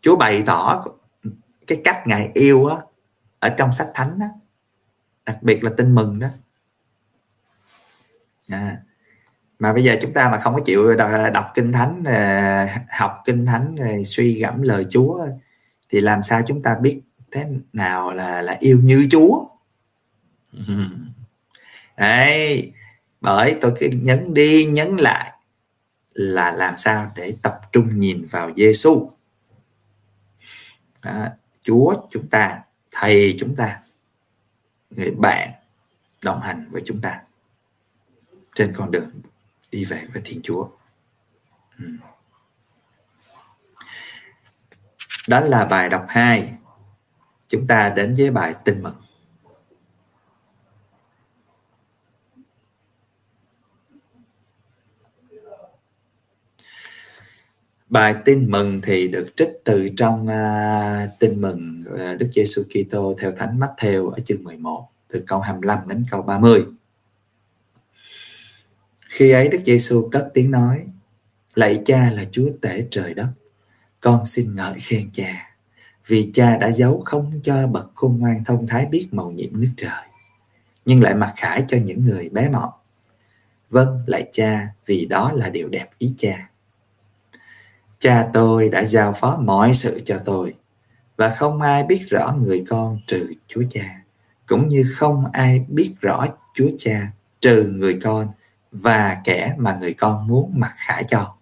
Chúa 0.00 0.16
bày 0.16 0.42
tỏ 0.46 0.84
cái 1.66 1.80
cách 1.84 2.02
ngài 2.06 2.30
yêu 2.34 2.66
á 2.66 2.76
ở 3.38 3.48
trong 3.48 3.72
sách 3.72 3.88
thánh 3.94 4.18
đó 4.18 4.26
đặc 5.26 5.36
biệt 5.42 5.64
là 5.64 5.70
tin 5.76 5.94
mừng 5.94 6.18
đó. 6.18 6.28
À, 8.48 8.76
mà 9.58 9.72
bây 9.72 9.84
giờ 9.84 9.96
chúng 10.00 10.12
ta 10.12 10.30
mà 10.30 10.40
không 10.40 10.54
có 10.54 10.60
chịu 10.66 10.94
đọc 11.34 11.50
kinh 11.54 11.72
thánh 11.72 12.04
à, 12.06 12.84
học 12.98 13.22
kinh 13.24 13.46
thánh 13.46 13.76
à, 13.76 13.92
suy 14.04 14.40
gẫm 14.40 14.62
lời 14.62 14.86
Chúa 14.90 15.26
thì 15.90 16.00
làm 16.00 16.22
sao 16.22 16.42
chúng 16.46 16.62
ta 16.62 16.76
biết 16.82 17.00
thế 17.30 17.46
nào 17.72 18.12
là 18.14 18.42
là 18.42 18.56
yêu 18.60 18.80
như 18.82 19.08
Chúa? 19.10 19.44
Đấy 21.96 22.72
bởi 23.20 23.56
tôi 23.60 23.72
cứ 23.78 23.88
nhấn 23.92 24.34
đi 24.34 24.64
nhấn 24.64 24.96
lại 24.96 25.32
là 26.12 26.52
làm 26.52 26.76
sao 26.76 27.10
để 27.16 27.34
tập 27.42 27.60
trung 27.72 28.00
nhìn 28.00 28.26
vào 28.30 28.50
Giêsu 28.56 29.10
Chúa 31.62 31.94
chúng 32.10 32.28
ta 32.28 32.60
thầy 32.92 33.36
chúng 33.38 33.54
ta 33.56 33.78
người 34.96 35.10
bạn 35.18 35.50
đồng 36.22 36.40
hành 36.40 36.68
với 36.70 36.82
chúng 36.86 37.00
ta 37.00 37.20
trên 38.54 38.72
con 38.76 38.90
đường 38.90 39.10
đi 39.70 39.84
về 39.84 40.06
với 40.12 40.22
Thiên 40.24 40.40
Chúa. 40.42 40.68
Ừ. 41.78 41.84
Đó 45.28 45.40
là 45.40 45.64
bài 45.64 45.88
đọc 45.88 46.06
2. 46.08 46.52
Chúng 47.46 47.66
ta 47.66 47.88
đến 47.96 48.14
với 48.18 48.30
bài 48.30 48.54
tin 48.64 48.82
mừng. 48.82 49.01
Bài 57.92 58.14
tin 58.24 58.50
mừng 58.50 58.80
thì 58.80 59.08
được 59.08 59.28
trích 59.36 59.48
từ 59.64 59.88
trong 59.96 60.26
uh, 60.26 61.18
tin 61.18 61.40
mừng 61.40 61.84
uh, 61.94 62.18
Đức 62.18 62.30
Giêsu 62.34 62.62
Kitô 62.62 63.14
theo 63.20 63.32
Thánh 63.38 63.60
Matthew 63.60 64.08
ở 64.08 64.18
chương 64.20 64.44
11 64.44 64.84
từ 65.12 65.24
câu 65.26 65.40
25 65.40 65.78
đến 65.86 66.04
câu 66.10 66.22
30. 66.22 66.64
Khi 69.08 69.30
ấy 69.30 69.48
Đức 69.48 69.58
Giêsu 69.66 70.08
cất 70.12 70.30
tiếng 70.34 70.50
nói: 70.50 70.86
Lạy 71.54 71.82
Cha 71.86 72.10
là 72.10 72.24
Chúa 72.32 72.48
tể 72.62 72.84
trời 72.90 73.14
đất, 73.14 73.28
con 74.00 74.26
xin 74.26 74.54
ngợi 74.54 74.74
khen 74.80 75.10
Cha, 75.12 75.50
vì 76.06 76.30
Cha 76.34 76.56
đã 76.56 76.70
giấu 76.70 77.02
không 77.06 77.40
cho 77.42 77.66
bậc 77.66 77.86
khôn 77.94 78.16
ngoan 78.20 78.44
thông 78.44 78.66
thái 78.66 78.86
biết 78.86 79.08
màu 79.12 79.30
nhiệm 79.30 79.50
nước 79.52 79.72
trời, 79.76 80.06
nhưng 80.84 81.02
lại 81.02 81.14
mặc 81.14 81.32
khải 81.36 81.64
cho 81.68 81.76
những 81.84 82.04
người 82.04 82.28
bé 82.28 82.48
mọn. 82.48 82.70
Vâng, 83.70 83.98
lạy 84.06 84.28
Cha, 84.32 84.68
vì 84.86 85.06
đó 85.06 85.32
là 85.32 85.48
điều 85.48 85.68
đẹp 85.68 85.86
ý 85.98 86.14
Cha 86.18 86.48
Cha 88.02 88.28
tôi 88.32 88.68
đã 88.68 88.84
giao 88.84 89.12
phó 89.12 89.36
mọi 89.36 89.74
sự 89.74 90.00
cho 90.04 90.20
tôi 90.24 90.54
và 91.16 91.34
không 91.34 91.62
ai 91.62 91.84
biết 91.84 92.06
rõ 92.10 92.34
người 92.44 92.64
con 92.68 92.98
trừ 93.06 93.26
Chúa 93.48 93.62
Cha, 93.70 94.02
cũng 94.46 94.68
như 94.68 94.84
không 94.96 95.24
ai 95.32 95.66
biết 95.68 95.92
rõ 96.00 96.26
Chúa 96.54 96.68
Cha 96.78 97.12
trừ 97.40 97.72
người 97.72 97.98
con 98.02 98.28
và 98.72 99.20
kẻ 99.24 99.54
mà 99.58 99.76
người 99.80 99.94
con 99.94 100.26
muốn 100.26 100.52
mặc 100.56 100.74
khải 100.76 101.04
cho. 101.04 101.34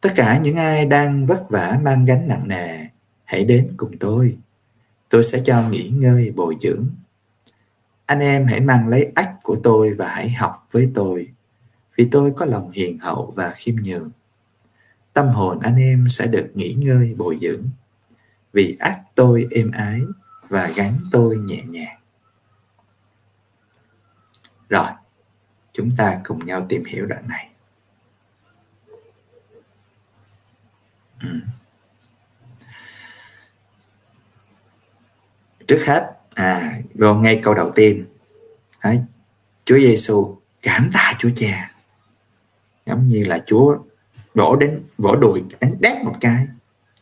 Tất 0.00 0.12
cả 0.16 0.38
những 0.38 0.56
ai 0.56 0.86
đang 0.86 1.26
vất 1.26 1.50
vả 1.50 1.78
mang 1.82 2.04
gánh 2.04 2.28
nặng 2.28 2.48
nề, 2.48 2.86
hãy 3.24 3.44
đến 3.44 3.74
cùng 3.76 3.92
tôi. 4.00 4.36
Tôi 5.08 5.24
sẽ 5.24 5.40
cho 5.44 5.68
nghỉ 5.68 5.88
ngơi 5.88 6.32
bồi 6.36 6.56
dưỡng. 6.62 6.86
Anh 8.06 8.20
em 8.20 8.46
hãy 8.46 8.60
mang 8.60 8.88
lấy 8.88 9.12
ách 9.14 9.32
của 9.42 9.56
tôi 9.62 9.94
và 9.94 10.08
hãy 10.08 10.30
học 10.30 10.68
với 10.70 10.90
tôi, 10.94 11.28
vì 11.96 12.08
tôi 12.10 12.32
có 12.36 12.46
lòng 12.46 12.70
hiền 12.70 12.98
hậu 12.98 13.32
và 13.36 13.50
khiêm 13.50 13.74
nhường 13.82 14.10
tâm 15.12 15.28
hồn 15.28 15.58
anh 15.60 15.76
em 15.76 16.06
sẽ 16.08 16.26
được 16.26 16.50
nghỉ 16.54 16.72
ngơi 16.72 17.14
bồi 17.18 17.38
dưỡng. 17.40 17.64
Vì 18.52 18.76
ác 18.80 19.00
tôi 19.14 19.48
êm 19.50 19.70
ái 19.70 20.00
và 20.48 20.66
gắn 20.66 20.98
tôi 21.12 21.36
nhẹ 21.36 21.62
nhàng. 21.66 21.96
Rồi 24.68 24.88
chúng 25.72 25.90
ta 25.96 26.20
cùng 26.24 26.46
nhau 26.46 26.66
tìm 26.68 26.84
hiểu 26.84 27.06
đoạn 27.06 27.28
này. 27.28 27.48
Ừ. 31.22 31.28
trước 35.72 35.84
hết 35.86 36.06
à 36.34 36.78
gồm 36.94 37.22
ngay 37.22 37.40
câu 37.42 37.54
đầu 37.54 37.70
tiên. 37.74 38.04
Đấy, 38.84 39.00
Chúa 39.64 39.78
Giêsu 39.78 40.36
cảm 40.62 40.90
tạ 40.94 41.14
Chúa 41.18 41.30
Cha 41.36 41.70
giống 42.86 43.08
như 43.08 43.24
là 43.24 43.42
Chúa 43.46 43.78
vỗ 44.34 44.56
đến 44.56 44.80
vỗ 44.98 45.16
đùi 45.16 45.42
đánh 45.60 45.74
đét 45.80 46.04
một 46.04 46.14
cái. 46.20 46.46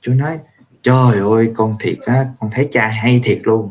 Chú 0.01 0.13
nói 0.13 0.39
trời 0.83 1.19
ơi 1.31 1.53
con 1.55 1.77
thiệt 1.81 1.99
á 2.07 2.27
con 2.41 2.51
thấy 2.53 2.69
cha 2.73 2.89
hay 2.89 3.21
thiệt 3.25 3.39
luôn. 3.43 3.71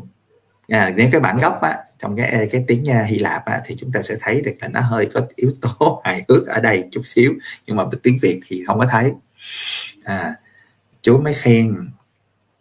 À, 0.68 0.92
nếu 0.96 1.08
cái 1.12 1.20
bản 1.20 1.38
gốc 1.38 1.60
á 1.62 1.78
trong 1.98 2.16
cái 2.16 2.48
cái 2.52 2.64
tiếng 2.66 2.84
Hy 3.06 3.18
Lạp 3.18 3.44
á, 3.44 3.60
thì 3.64 3.76
chúng 3.78 3.92
ta 3.92 4.02
sẽ 4.02 4.16
thấy 4.20 4.40
được 4.40 4.52
là 4.60 4.68
nó 4.68 4.80
hơi 4.80 5.08
có 5.14 5.20
yếu 5.36 5.52
tố 5.60 6.00
hài 6.04 6.24
hước 6.28 6.46
ở 6.46 6.60
đây 6.60 6.84
chút 6.92 7.02
xíu 7.04 7.32
nhưng 7.66 7.76
mà 7.76 7.84
tiếng 8.02 8.18
Việt 8.22 8.40
thì 8.46 8.62
không 8.66 8.78
có 8.78 8.86
thấy. 8.90 9.12
À, 10.04 10.34
chú 11.02 11.18
mới 11.18 11.32
khen 11.32 11.76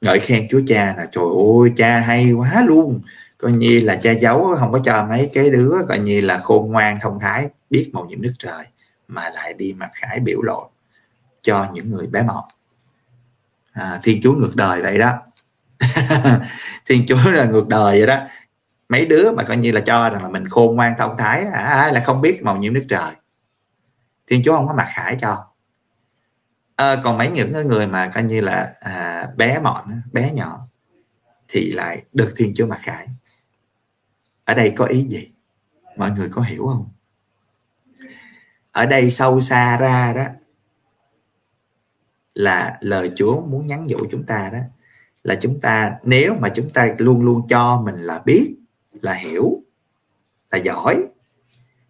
ngợi 0.02 0.20
khen 0.20 0.48
chú 0.50 0.62
cha 0.68 0.96
là 0.98 1.08
trời 1.12 1.26
ơi 1.62 1.72
cha 1.78 2.00
hay 2.00 2.32
quá 2.32 2.64
luôn. 2.68 3.00
Coi 3.38 3.52
như 3.52 3.80
là 3.80 3.96
cha 3.96 4.12
giấu 4.12 4.56
không 4.60 4.72
có 4.72 4.80
cho 4.86 5.06
mấy 5.10 5.30
cái 5.34 5.50
đứa 5.50 5.76
coi 5.88 6.00
như 6.00 6.22
là 6.22 6.38
khôn 6.38 6.72
ngoan 6.72 7.00
thông 7.02 7.20
thái 7.20 7.48
biết 7.70 7.90
màu 7.94 8.06
nhiệm 8.06 8.22
nước 8.22 8.34
trời 8.40 8.66
mà 9.08 9.30
lại 9.30 9.54
đi 9.54 9.74
mặc 9.74 9.90
khải 9.94 10.20
biểu 10.20 10.42
lộ 10.42 10.70
cho 11.50 11.68
những 11.74 11.92
người 11.92 12.08
bé 12.08 12.24
mọn 12.24 12.44
à, 13.74 14.00
thiên 14.04 14.22
chúa 14.24 14.34
ngược 14.34 14.56
đời 14.56 14.82
vậy 14.82 14.98
đó. 14.98 15.14
Thiên 16.86 17.06
chúa 17.08 17.32
là 17.32 17.46
ngược 17.46 17.68
đời 17.68 17.98
vậy 17.98 18.08
đó. 18.08 18.20
Mấy 18.90 19.06
đứa 19.06 19.32
mà 19.32 19.44
coi 19.44 19.58
như 19.58 19.72
là 19.72 19.82
cho 19.86 20.10
rằng 20.10 20.24
là 20.24 20.30
mình 20.30 20.48
khôn 20.48 20.76
ngoan 20.76 20.94
thông 20.98 21.18
thái 21.18 21.46
à, 21.54 21.92
là 21.94 22.04
không 22.06 22.22
biết 22.22 22.44
màu 22.44 22.58
nhiệm 22.58 22.74
nước 22.74 22.86
trời. 22.90 23.14
Thiên 24.28 24.42
chúa 24.46 24.54
không 24.54 24.68
có 24.68 24.74
mặc 24.74 24.88
khải 24.94 25.18
cho. 25.22 25.46
À, 26.76 26.96
còn 27.04 27.18
mấy 27.18 27.32
những 27.32 27.68
người 27.68 27.88
mà 27.88 28.12
coi 28.14 28.24
như 28.24 28.42
là 28.42 28.74
à, 28.80 29.28
bé 29.38 29.60
mọn 29.60 30.02
bé 30.12 30.32
nhỏ 30.32 30.60
thì 31.48 31.72
lại 31.72 32.04
được 32.14 32.34
thiên 32.38 32.54
chúa 32.56 32.68
mặc 32.68 32.80
khải. 32.84 33.08
Ở 34.46 34.54
đây 34.54 34.74
có 34.76 34.86
ý 34.86 35.04
gì? 35.04 35.28
Mọi 35.98 36.12
người 36.12 36.30
có 36.32 36.42
hiểu 36.42 36.68
không? 36.68 36.86
Ở 38.72 38.86
đây 38.86 39.12
sâu 39.12 39.42
xa 39.42 39.78
ra 39.78 40.14
đó 40.14 40.24
là 42.40 42.78
lời 42.80 43.12
Chúa 43.16 43.42
muốn 43.42 43.68
nhắn 43.68 43.88
nhủ 43.88 43.98
chúng 44.12 44.24
ta 44.24 44.50
đó, 44.54 44.60
là 45.24 45.36
chúng 45.42 45.60
ta, 45.60 45.92
nếu 46.04 46.34
mà 46.40 46.50
chúng 46.56 46.70
ta 46.70 46.96
luôn 46.98 47.22
luôn 47.22 47.42
cho 47.50 47.82
mình 47.86 47.96
là 47.96 48.22
biết, 48.26 48.56
là 49.02 49.14
hiểu, 49.14 49.60
là 50.52 50.58
giỏi, 50.58 51.04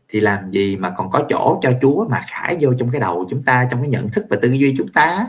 thì 0.10 0.20
làm 0.20 0.52
gì 0.52 0.78
mà 0.78 0.94
còn 0.98 1.12
có 1.12 1.26
chỗ 1.30 1.60
cho 1.64 1.72
Chúa 1.82 2.08
mà 2.10 2.26
khải 2.28 2.58
vô 2.62 2.74
trong 2.80 2.90
cái 2.92 3.02
đầu 3.02 3.28
chúng 3.30 3.44
ta, 3.44 3.68
trong 3.72 3.82
cái 3.82 3.90
nhận 3.90 4.10
thức 4.10 4.26
và 4.30 4.38
tư 4.42 4.52
duy 4.52 4.76
chúng 4.78 4.92
ta? 4.92 5.28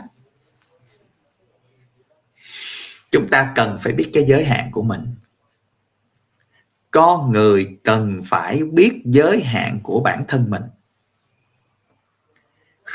Chúng 3.11 3.27
ta 3.27 3.51
cần 3.55 3.77
phải 3.81 3.93
biết 3.93 4.09
cái 4.13 4.23
giới 4.27 4.45
hạn 4.45 4.69
của 4.71 4.81
mình. 4.81 5.01
Con 6.91 7.31
người 7.31 7.77
cần 7.83 8.21
phải 8.25 8.63
biết 8.63 9.01
giới 9.05 9.41
hạn 9.43 9.79
của 9.83 9.99
bản 9.99 10.23
thân 10.27 10.49
mình 10.49 10.63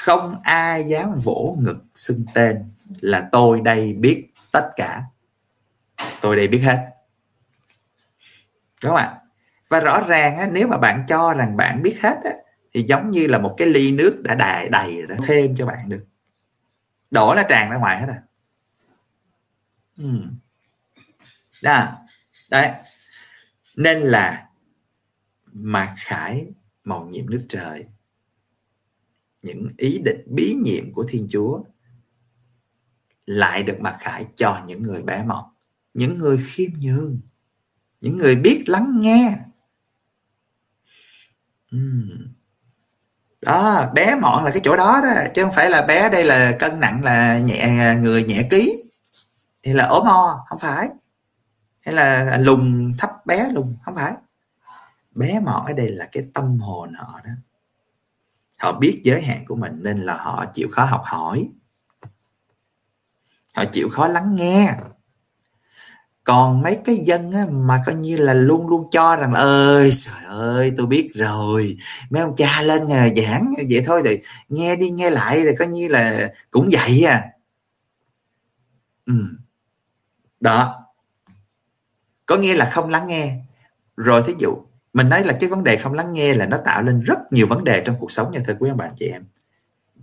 không 0.06 0.40
ai 0.42 0.84
dám 0.84 1.20
vỗ 1.24 1.56
ngực 1.60 1.76
xưng 1.94 2.24
tên 2.34 2.64
là 3.00 3.28
tôi 3.32 3.60
đây 3.60 3.92
biết 3.92 4.26
tất 4.52 4.70
cả. 4.76 5.02
Tôi 6.20 6.36
đây 6.36 6.48
biết 6.48 6.58
hết. 6.58 6.86
Đúng 8.82 8.90
không 8.90 8.98
ạ 8.98 9.16
và 9.68 9.80
rõ 9.80 10.00
ràng 10.06 10.38
á, 10.38 10.48
nếu 10.52 10.68
mà 10.68 10.78
bạn 10.78 11.04
cho 11.08 11.34
rằng 11.34 11.56
bạn 11.56 11.82
biết 11.82 11.98
hết 12.02 12.16
á, 12.24 12.30
thì 12.74 12.82
giống 12.82 13.10
như 13.10 13.26
là 13.26 13.38
một 13.38 13.54
cái 13.58 13.68
ly 13.68 13.92
nước 13.92 14.20
đã 14.22 14.34
đầy 14.34 14.68
đầy 14.68 15.02
đã 15.08 15.16
thêm 15.26 15.54
cho 15.58 15.66
bạn 15.66 15.88
được. 15.88 16.04
Đổ 17.10 17.34
nó 17.34 17.42
tràn 17.48 17.70
ra 17.70 17.76
ngoài 17.76 18.00
hết 18.00 18.06
à. 18.08 18.22
Ừ. 19.98 20.22
đó. 21.62 21.88
Đấy. 22.50 22.70
Nên 23.76 24.00
là 24.00 24.46
mạc 25.52 25.94
khải 25.98 26.46
màu 26.84 27.04
nhiệm 27.04 27.30
nước 27.30 27.46
trời 27.48 27.86
những 29.46 29.68
ý 29.76 29.98
định, 29.98 30.22
bí 30.26 30.56
nhiệm 30.64 30.92
của 30.92 31.04
thiên 31.08 31.28
chúa 31.30 31.60
lại 33.26 33.62
được 33.62 33.76
mặc 33.80 33.96
khải 34.00 34.24
cho 34.36 34.62
những 34.66 34.82
người 34.82 35.02
bé 35.02 35.22
mọn, 35.26 35.44
những 35.94 36.18
người 36.18 36.44
khiêm 36.46 36.70
nhường, 36.80 37.18
những 38.00 38.18
người 38.18 38.34
biết 38.34 38.64
lắng 38.66 39.00
nghe. 39.00 39.38
Đó, 43.42 43.90
bé 43.94 44.14
mọn 44.14 44.44
là 44.44 44.50
cái 44.50 44.60
chỗ 44.64 44.76
đó 44.76 45.00
đó, 45.02 45.10
chứ 45.34 45.44
không 45.44 45.54
phải 45.54 45.70
là 45.70 45.82
bé 45.86 46.08
đây 46.08 46.24
là 46.24 46.56
cân 46.58 46.80
nặng 46.80 47.04
là 47.04 47.38
nhẹ 47.38 47.58
à, 47.58 47.94
người 47.94 48.24
nhẹ 48.24 48.46
ký, 48.50 48.82
hay 49.64 49.74
là 49.74 49.86
ốm 49.86 50.06
o 50.06 50.44
không 50.48 50.58
phải. 50.58 50.88
Hay 51.84 51.94
là 51.94 52.38
lùn 52.38 52.94
thấp 52.98 53.10
bé 53.26 53.48
lùn 53.52 53.76
không 53.84 53.94
phải. 53.94 54.12
Bé 55.14 55.40
mọn 55.40 55.66
ở 55.66 55.72
đây 55.72 55.90
là 55.90 56.08
cái 56.12 56.22
tâm 56.34 56.58
hồn 56.58 56.94
họ 56.94 57.20
đó 57.24 57.30
họ 58.56 58.72
biết 58.72 59.00
giới 59.04 59.22
hạn 59.22 59.44
của 59.46 59.56
mình 59.56 59.72
nên 59.82 59.98
là 60.04 60.16
họ 60.16 60.44
chịu 60.54 60.68
khó 60.72 60.84
học 60.84 61.02
hỏi. 61.04 61.48
Họ 63.54 63.64
chịu 63.64 63.88
khó 63.88 64.08
lắng 64.08 64.36
nghe. 64.36 64.74
Còn 66.24 66.62
mấy 66.62 66.78
cái 66.84 66.96
dân 66.96 67.32
á, 67.32 67.46
mà 67.50 67.82
coi 67.86 67.94
như 67.94 68.16
là 68.16 68.34
luôn 68.34 68.68
luôn 68.68 68.88
cho 68.92 69.16
rằng 69.16 69.32
là 69.32 69.40
ơi 69.40 69.90
trời 70.04 70.24
ơi 70.24 70.72
tôi 70.76 70.86
biết 70.86 71.10
rồi. 71.14 71.76
Mấy 72.10 72.22
ông 72.22 72.36
cha 72.36 72.62
lên 72.62 72.88
à, 72.92 73.08
giảng 73.16 73.54
vậy 73.68 73.82
thôi 73.86 74.02
thì 74.04 74.20
nghe 74.48 74.76
đi 74.76 74.90
nghe 74.90 75.10
lại 75.10 75.44
rồi 75.44 75.54
coi 75.58 75.68
như 75.68 75.88
là 75.88 76.32
cũng 76.50 76.70
vậy 76.72 77.02
à. 77.02 77.24
Ừ. 79.06 79.14
đó. 80.40 80.82
Có 82.26 82.36
nghĩa 82.36 82.54
là 82.54 82.70
không 82.70 82.90
lắng 82.90 83.06
nghe. 83.08 83.36
Rồi 83.96 84.22
thí 84.26 84.34
dụ 84.38 84.65
mình 84.96 85.08
nói 85.08 85.24
là 85.24 85.36
cái 85.40 85.48
vấn 85.48 85.64
đề 85.64 85.76
không 85.76 85.94
lắng 85.94 86.12
nghe 86.12 86.34
là 86.34 86.46
nó 86.46 86.56
tạo 86.64 86.82
lên 86.82 87.00
rất 87.00 87.32
nhiều 87.32 87.46
vấn 87.46 87.64
đề 87.64 87.82
trong 87.84 87.96
cuộc 88.00 88.12
sống 88.12 88.32
nha 88.32 88.40
thưa 88.46 88.56
quý 88.58 88.70
ông 88.70 88.78
bà 88.78 88.88
chị 88.98 89.06
em. 89.06 89.22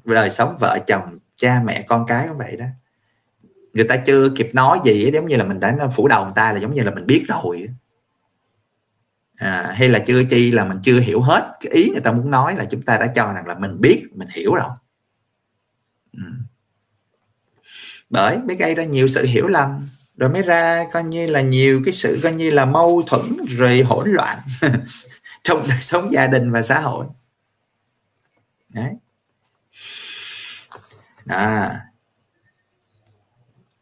Đời 0.05 0.29
sống 0.29 0.57
vợ 0.59 0.79
chồng 0.87 1.17
cha 1.35 1.61
mẹ 1.65 1.85
con 1.87 2.05
cái 2.07 2.27
cũng 2.27 2.37
vậy 2.37 2.55
đó. 2.57 2.65
Người 3.73 3.83
ta 3.83 3.97
chưa 3.97 4.29
kịp 4.29 4.49
nói 4.53 4.79
gì 4.85 5.11
giống 5.13 5.27
như 5.27 5.35
là 5.35 5.43
mình 5.43 5.59
đã 5.59 5.77
phủ 5.95 6.07
đầu 6.07 6.23
người 6.23 6.33
ta 6.35 6.53
là 6.53 6.59
giống 6.59 6.73
như 6.73 6.83
là 6.83 6.91
mình 6.91 7.07
biết 7.07 7.25
rồi 7.27 7.67
à, 9.35 9.73
hay 9.77 9.89
là 9.89 9.99
chưa 9.99 10.23
chi 10.23 10.51
là 10.51 10.65
mình 10.65 10.79
chưa 10.83 10.99
hiểu 10.99 11.21
hết 11.21 11.57
cái 11.61 11.71
ý 11.73 11.89
người 11.89 12.01
ta 12.01 12.11
muốn 12.11 12.31
nói 12.31 12.55
là 12.55 12.65
chúng 12.65 12.81
ta 12.81 12.97
đã 12.97 13.07
cho 13.07 13.33
rằng 13.33 13.47
là 13.47 13.55
mình 13.55 13.81
biết 13.81 14.03
mình 14.15 14.27
hiểu 14.31 14.55
rồi. 14.55 14.69
Ừ. 16.13 16.23
bởi 18.09 18.37
mới 18.37 18.55
gây 18.55 18.75
ra 18.75 18.83
nhiều 18.83 19.07
sự 19.07 19.25
hiểu 19.25 19.47
lầm 19.47 19.87
rồi 20.17 20.29
mới 20.29 20.41
ra 20.41 20.85
coi 20.91 21.03
như 21.03 21.27
là 21.27 21.41
nhiều 21.41 21.81
cái 21.85 21.93
sự 21.93 22.19
coi 22.23 22.33
như 22.33 22.49
là 22.49 22.65
mâu 22.65 23.03
thuẫn 23.07 23.37
rồi 23.49 23.81
hỗn 23.81 24.11
loạn 24.11 24.39
trong 25.43 25.67
đời 25.67 25.81
sống 25.81 26.11
gia 26.11 26.27
đình 26.27 26.51
và 26.51 26.61
xã 26.61 26.79
hội. 26.79 27.05
Đấy. 28.69 28.93
À. 31.25 31.79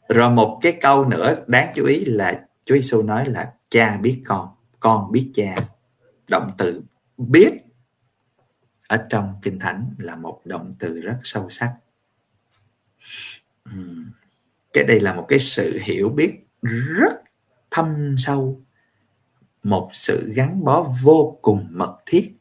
Rồi 0.10 0.30
một 0.30 0.60
cái 0.62 0.78
câu 0.82 1.06
nữa 1.06 1.36
đáng 1.48 1.74
chú 1.76 1.86
ý 1.86 2.06
là 2.06 2.41
Chúa 2.65 2.76
Giêsu 2.76 3.02
nói 3.02 3.26
là 3.26 3.52
cha 3.70 3.98
biết 3.98 4.22
con 4.26 4.50
con 4.80 5.12
biết 5.12 5.32
cha. 5.36 5.56
Động 6.28 6.52
từ 6.58 6.82
biết 7.17 7.52
ở 8.88 9.06
trong 9.10 9.34
kinh 9.41 9.60
thánh 9.60 9.89
là 9.98 10.15
một 10.15 10.41
động 10.46 10.76
từ 10.80 11.00
rất 11.00 11.17
sâu 11.24 11.50
sắc 11.50 11.72
cái 14.73 14.84
đây 14.84 14.99
là 14.99 15.13
một 15.13 15.25
cái 15.27 15.39
sự 15.39 15.79
hiểu 15.84 16.10
biết 16.10 16.34
rất 16.71 17.13
thâm 17.71 18.15
sâu 18.17 18.60
một 19.63 19.89
sự 19.93 20.31
gắn 20.36 20.63
bó 20.63 20.88
vô 21.01 21.38
cùng 21.41 21.67
mật 21.71 21.97
thiết. 22.05 22.31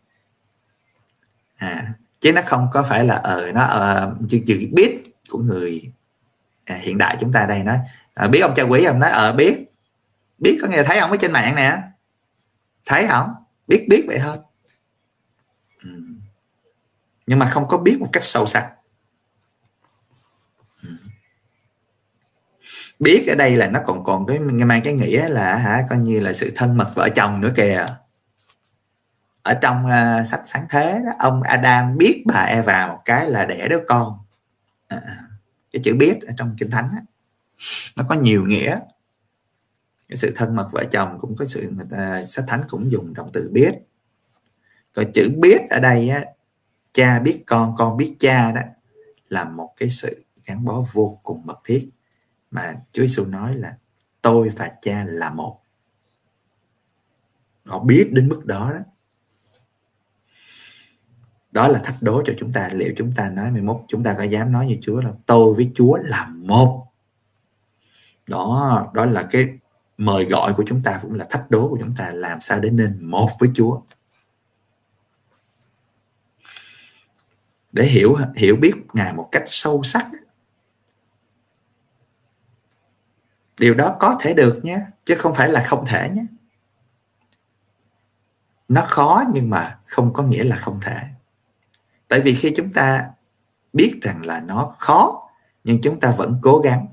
À, 1.56 1.92
chứ 2.20 2.32
nó 2.32 2.42
không 2.46 2.68
có 2.72 2.82
phải 2.82 3.04
là 3.04 3.14
ở 3.14 3.40
ờ, 3.40 3.52
nó 3.52 3.62
ở 3.62 4.12
uh, 4.12 4.30
chữ, 4.30 4.38
chữ 4.46 4.68
biết 4.72 5.02
của 5.28 5.38
người 5.38 5.92
à, 6.64 6.76
hiện 6.82 6.98
đại 6.98 7.16
chúng 7.20 7.32
ta 7.32 7.46
đây 7.46 7.62
nói. 7.62 7.78
À, 8.14 8.26
biết 8.26 8.40
ông 8.40 8.54
cha 8.56 8.62
quý 8.62 8.84
ông 8.84 9.00
nói 9.00 9.10
ở 9.10 9.30
à, 9.30 9.32
biết. 9.32 9.56
Biết 10.38 10.58
có 10.62 10.68
nghe 10.68 10.82
thấy 10.82 10.98
ông 10.98 11.10
ở 11.10 11.16
trên 11.16 11.32
mạng 11.32 11.54
nè. 11.54 11.78
Thấy 12.86 13.06
không? 13.08 13.34
Biết 13.68 13.86
biết 13.88 14.04
vậy 14.06 14.18
thôi. 14.22 14.36
Ừ. 15.82 15.90
Nhưng 17.26 17.38
mà 17.38 17.50
không 17.50 17.68
có 17.68 17.78
biết 17.78 17.96
một 18.00 18.08
cách 18.12 18.24
sâu 18.24 18.46
sắc. 18.46 18.72
Biết 23.00 23.26
ở 23.28 23.34
đây 23.34 23.56
là 23.56 23.66
nó 23.66 23.80
còn 23.86 24.04
còn 24.04 24.26
cái 24.26 24.38
mang 24.38 24.82
cái 24.82 24.92
nghĩa 24.92 25.28
là 25.28 25.56
hả 25.56 25.84
coi 25.90 25.98
như 25.98 26.20
là 26.20 26.32
sự 26.32 26.52
thân 26.56 26.76
mật 26.76 26.92
vợ 26.94 27.08
chồng 27.08 27.40
nữa 27.40 27.52
kìa. 27.56 27.86
Ở 29.42 29.54
trong 29.54 29.84
uh, 29.84 30.26
sách 30.26 30.42
sáng 30.46 30.66
thế 30.70 31.00
đó, 31.06 31.12
ông 31.18 31.42
Adam 31.42 31.98
biết 31.98 32.22
bà 32.26 32.42
Eva 32.42 32.86
một 32.86 32.98
cái 33.04 33.30
là 33.30 33.44
đẻ 33.44 33.68
đứa 33.68 33.80
con. 33.88 34.18
À, 34.88 35.02
à 35.06 35.16
cái 35.72 35.82
chữ 35.84 35.94
biết 35.94 36.20
ở 36.26 36.32
trong 36.36 36.56
kinh 36.58 36.70
thánh 36.70 36.88
đó, 36.92 36.98
nó 37.96 38.04
có 38.08 38.14
nhiều 38.14 38.44
nghĩa. 38.44 38.78
Cái 40.08 40.16
sự 40.16 40.32
thân 40.36 40.56
mật 40.56 40.68
vợ 40.72 40.84
chồng 40.90 41.18
cũng 41.20 41.36
có 41.36 41.44
sự 41.46 41.70
người 41.76 41.86
ta 41.90 42.24
sách 42.26 42.44
thánh 42.48 42.62
cũng 42.68 42.90
dùng 42.90 43.14
động 43.14 43.30
từ 43.32 43.50
biết. 43.52 43.72
Rồi 44.94 45.06
chữ 45.14 45.30
biết 45.42 45.58
ở 45.70 45.78
đây 45.78 46.08
á, 46.08 46.24
cha 46.94 47.18
biết 47.18 47.42
con 47.46 47.74
con 47.76 47.96
biết 47.96 48.16
cha 48.20 48.52
đó 48.52 48.60
là 49.28 49.44
một 49.44 49.70
cái 49.76 49.90
sự 49.90 50.24
gắn 50.44 50.64
bó 50.64 50.84
vô 50.92 51.18
cùng 51.22 51.42
mật 51.44 51.58
thiết 51.64 51.90
mà 52.50 52.74
Chúa 52.92 53.02
Giêsu 53.02 53.24
nói 53.24 53.54
là 53.54 53.76
tôi 54.22 54.48
và 54.48 54.70
cha 54.82 55.04
là 55.08 55.30
một. 55.30 55.56
Họ 57.64 57.78
biết 57.78 58.08
đến 58.12 58.28
mức 58.28 58.46
đó 58.46 58.70
đó. 58.72 58.80
Đó 61.52 61.68
là 61.68 61.80
thách 61.84 62.02
đố 62.02 62.22
cho 62.26 62.32
chúng 62.38 62.52
ta. 62.52 62.68
Liệu 62.72 62.92
chúng 62.96 63.12
ta 63.16 63.30
nói 63.30 63.50
11 63.50 63.84
chúng 63.88 64.02
ta 64.02 64.14
có 64.18 64.22
dám 64.22 64.52
nói 64.52 64.66
như 64.66 64.76
Chúa 64.82 65.00
là 65.00 65.12
tôi 65.26 65.54
với 65.54 65.70
Chúa 65.74 65.96
là 65.96 66.28
một. 66.34 66.86
Đó 68.26 68.90
đó 68.94 69.04
là 69.04 69.28
cái 69.30 69.48
mời 69.98 70.24
gọi 70.24 70.54
của 70.54 70.64
chúng 70.66 70.82
ta 70.82 70.98
cũng 71.02 71.14
là 71.14 71.26
thách 71.30 71.50
đố 71.50 71.68
của 71.68 71.76
chúng 71.80 71.94
ta. 71.98 72.10
Làm 72.10 72.40
sao 72.40 72.60
để 72.60 72.70
nên 72.70 72.98
một 73.10 73.30
với 73.38 73.50
Chúa? 73.54 73.80
Để 77.72 77.84
hiểu 77.84 78.16
hiểu 78.36 78.56
biết 78.56 78.72
ngài 78.92 79.12
một 79.12 79.28
cách 79.32 79.44
sâu 79.46 79.82
sắc. 79.84 80.06
Điều 83.60 83.74
đó 83.74 83.96
có 84.00 84.16
thể 84.20 84.34
được 84.34 84.60
nhé, 84.62 84.80
chứ 85.04 85.14
không 85.18 85.34
phải 85.34 85.48
là 85.48 85.64
không 85.68 85.86
thể 85.86 86.10
nhé. 86.14 86.22
Nó 88.68 88.86
khó 88.88 89.24
nhưng 89.34 89.50
mà 89.50 89.78
không 89.86 90.12
có 90.12 90.22
nghĩa 90.22 90.44
là 90.44 90.56
không 90.56 90.80
thể. 90.82 91.00
Tại 92.08 92.20
vì 92.20 92.34
khi 92.34 92.52
chúng 92.56 92.72
ta 92.72 93.10
biết 93.72 93.98
rằng 94.02 94.26
là 94.26 94.40
nó 94.40 94.74
khó, 94.78 95.30
nhưng 95.64 95.80
chúng 95.82 96.00
ta 96.00 96.14
vẫn 96.16 96.36
cố 96.42 96.58
gắng 96.58 96.86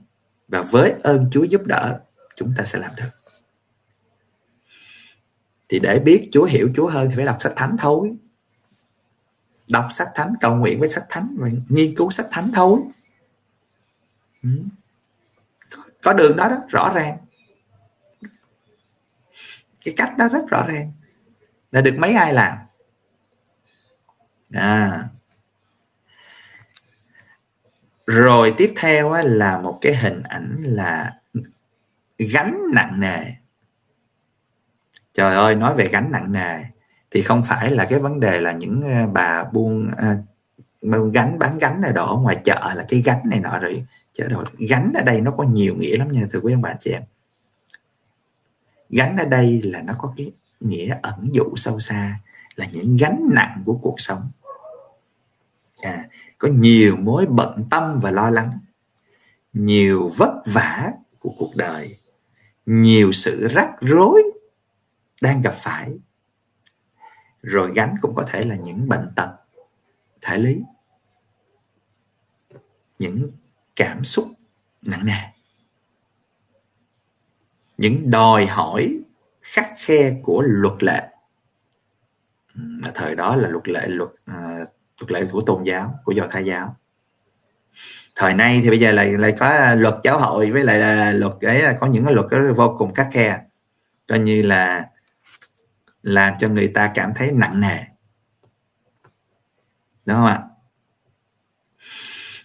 và 0.48 0.62
với 0.62 0.96
ơn 1.04 1.30
Chúa 1.32 1.44
giúp 1.44 1.62
đỡ, 1.66 2.00
chúng 2.36 2.54
ta 2.58 2.64
sẽ 2.66 2.80
làm 2.80 2.96
được. 2.96 3.10
Thì 5.70 5.80
để 5.80 6.00
biết 6.00 6.30
Chúa 6.34 6.44
hiểu 6.44 6.70
Chúa 6.76 6.88
hơn 6.88 7.10
thì 7.10 7.16
phải 7.16 7.26
đọc 7.26 7.38
sách 7.40 7.54
thánh 7.56 7.76
thôi. 7.80 8.18
Đọc 9.68 9.88
sách 9.92 10.10
thánh 10.16 10.34
cầu 10.42 10.56
nguyện 10.56 10.80
với 10.80 10.90
sách 10.90 11.06
thánh, 11.10 11.36
và 11.40 11.50
nghiên 11.70 11.96
cứu 11.96 12.12
sách 12.12 12.28
thánh 12.32 12.52
thôi. 12.56 12.80
Ừ 14.44 14.50
có 16.08 16.14
đường 16.14 16.38
đó 16.38 16.50
đó 16.50 16.56
rõ 16.70 16.94
ràng. 16.96 17.18
Cái 19.86 19.94
cách 19.98 20.18
đó 20.18 20.28
rất 20.28 20.48
rõ 20.50 20.66
ràng. 20.68 20.92
Là 21.72 21.82
được 21.82 21.96
mấy 21.98 22.14
ai 22.14 22.34
làm? 22.34 22.58
À. 24.54 25.04
rồi 28.06 28.54
tiếp 28.58 28.74
theo 28.78 29.14
là 29.24 29.58
một 29.58 29.78
cái 29.82 29.96
hình 29.96 30.24
ảnh 30.24 30.64
là 30.64 31.14
gánh 32.18 32.62
nặng 32.74 33.00
nề. 33.00 33.18
Trời 35.14 35.36
ơi 35.36 35.56
nói 35.56 35.76
về 35.76 35.90
gánh 35.92 36.12
nặng 36.12 36.32
nề 36.32 36.64
thì 37.12 37.22
không 37.22 37.44
phải 37.48 37.72
là 37.72 37.86
cái 37.86 38.00
vấn 38.00 38.20
đề 38.20 38.42
là 38.42 38.52
những 38.52 38.82
à, 38.92 39.08
bà 39.14 39.44
buôn 39.44 39.92
uh, 39.92 41.14
gánh 41.14 41.40
bán 41.40 41.60
gánh 41.60 41.82
này 41.82 41.92
đó 41.92 42.20
ngoài 42.22 42.38
chợ 42.44 42.74
là 42.76 42.86
cái 42.90 43.02
gánh 43.06 43.22
này 43.26 43.40
nọ 43.40 43.60
rồi 43.60 43.86
chế 44.18 44.28
độ 44.28 44.44
gánh 44.58 44.94
ở 44.96 45.04
đây 45.04 45.22
nó 45.22 45.32
có 45.32 45.44
nhiều 45.44 45.76
nghĩa 45.76 45.98
lắm 45.98 46.12
nha 46.12 46.28
thưa 46.32 46.40
quý 46.40 46.54
ông 46.54 46.62
bà 46.62 46.76
chị 46.80 46.92
em. 46.92 47.02
Gánh 48.90 49.18
ở 49.18 49.26
đây 49.26 49.62
là 49.64 49.82
nó 49.82 49.94
có 49.98 50.14
cái 50.18 50.32
nghĩa 50.60 50.98
ẩn 51.02 51.30
dụ 51.34 51.44
sâu 51.56 51.80
xa 51.80 52.20
là 52.56 52.68
những 52.72 52.98
gánh 53.00 53.30
nặng 53.32 53.62
của 53.66 53.80
cuộc 53.82 53.96
sống. 53.98 54.22
À, 55.78 56.06
có 56.38 56.48
nhiều 56.48 56.98
mối 56.98 57.26
bận 57.26 57.64
tâm 57.72 58.00
và 58.00 58.12
lo 58.12 58.30
lắng 58.30 58.60
nhiều 59.54 60.12
vất 60.18 60.34
vả 60.46 60.92
của 61.20 61.34
cuộc 61.38 61.56
đời 61.56 61.98
nhiều 62.66 63.14
sự 63.14 63.48
rắc 63.48 63.70
rối 63.82 64.24
đang 65.22 65.42
gặp 65.42 65.56
phải. 65.64 65.92
Rồi 67.42 67.72
gánh 67.76 67.96
cũng 68.02 68.16
có 68.16 68.26
thể 68.32 68.44
là 68.44 68.56
những 68.56 68.90
bệnh 68.90 69.12
tật 69.16 69.30
thể 70.22 70.38
lý 70.38 70.62
những 73.00 73.32
cảm 73.78 74.06
xúc 74.06 74.28
nặng 74.82 75.06
nề. 75.06 75.22
Những 77.78 78.12
đòi 78.12 78.46
hỏi 78.46 79.00
khắc 79.44 79.70
khe 79.80 80.14
của 80.24 80.42
luật 80.46 80.84
lệ. 80.84 81.02
Mà 82.54 82.92
thời 82.96 83.16
đó 83.16 83.36
là 83.36 83.50
luật 83.50 83.68
lệ 83.68 83.88
luật 83.88 84.10
à, 84.26 84.66
luật 85.00 85.12
lệ 85.12 85.26
của 85.32 85.42
tôn 85.42 85.64
giáo 85.64 85.94
của 86.04 86.12
do 86.12 86.28
thái 86.32 86.46
giáo. 86.46 86.76
Thời 88.16 88.34
nay 88.34 88.60
thì 88.64 88.70
bây 88.70 88.80
giờ 88.80 88.92
lại 88.92 89.12
lại 89.12 89.34
có 89.40 89.76
luật 89.76 89.96
giáo 90.04 90.20
hội 90.20 90.52
với 90.52 90.64
lại 90.64 90.80
là 90.80 91.12
luật 91.12 91.34
ấy 91.42 91.62
là 91.62 91.78
có 91.80 91.88
những 91.88 92.06
cái 92.06 92.14
luật 92.14 92.28
đó 92.32 92.38
vô 92.56 92.76
cùng 92.78 92.94
khắc 92.94 93.08
khe. 93.14 93.40
Coi 94.08 94.20
như 94.20 94.42
là 94.42 94.90
làm 96.02 96.34
cho 96.40 96.48
người 96.48 96.68
ta 96.68 96.92
cảm 96.96 97.14
thấy 97.16 97.32
nặng 97.32 97.60
nề. 97.60 97.78
Đúng 100.06 100.18
không 100.18 100.26
ạ? 100.26 100.44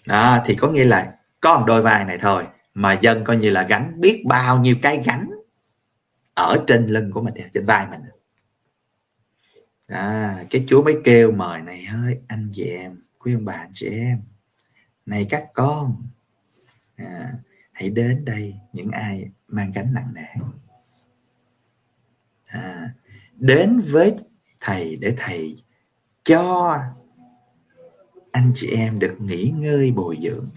Đó 0.06 0.42
thì 0.46 0.54
có 0.54 0.68
nghĩa 0.68 0.84
là 0.84 1.12
có 1.42 1.58
một 1.58 1.64
đôi 1.66 1.82
vai 1.82 2.04
này 2.04 2.18
thôi 2.18 2.46
mà 2.74 2.98
dân 3.02 3.24
coi 3.24 3.36
như 3.36 3.50
là 3.50 3.62
gánh 3.62 4.00
biết 4.00 4.22
bao 4.26 4.58
nhiêu 4.58 4.76
cái 4.82 5.02
gánh 5.04 5.30
ở 6.34 6.64
trên 6.66 6.86
lưng 6.86 7.10
của 7.12 7.22
mình 7.22 7.34
trên 7.54 7.66
vai 7.66 7.86
mình. 7.90 8.00
À, 9.86 10.44
cái 10.50 10.64
chúa 10.68 10.82
mới 10.82 10.96
kêu 11.04 11.32
mời 11.32 11.60
này 11.60 11.86
ơi 12.04 12.18
anh 12.28 12.50
chị 12.54 12.62
em 12.62 12.96
quý 13.18 13.34
ông 13.34 13.44
bà 13.44 13.52
anh 13.52 13.70
chị 13.72 13.88
em 13.90 14.20
này 15.06 15.26
các 15.30 15.48
con 15.54 15.96
à, 16.96 17.32
hãy 17.72 17.90
đến 17.90 18.24
đây 18.24 18.54
những 18.72 18.90
ai 18.90 19.30
mang 19.48 19.72
gánh 19.74 19.94
nặng 19.94 20.08
nề. 20.14 20.44
À, 22.46 22.90
đến 23.34 23.80
với 23.80 24.16
thầy 24.60 24.96
để 24.96 25.14
thầy 25.16 25.62
cho 26.24 26.78
anh 28.32 28.52
chị 28.54 28.66
em 28.66 28.98
được 28.98 29.16
nghỉ 29.20 29.52
ngơi 29.56 29.90
bồi 29.90 30.18
dưỡng 30.22 30.48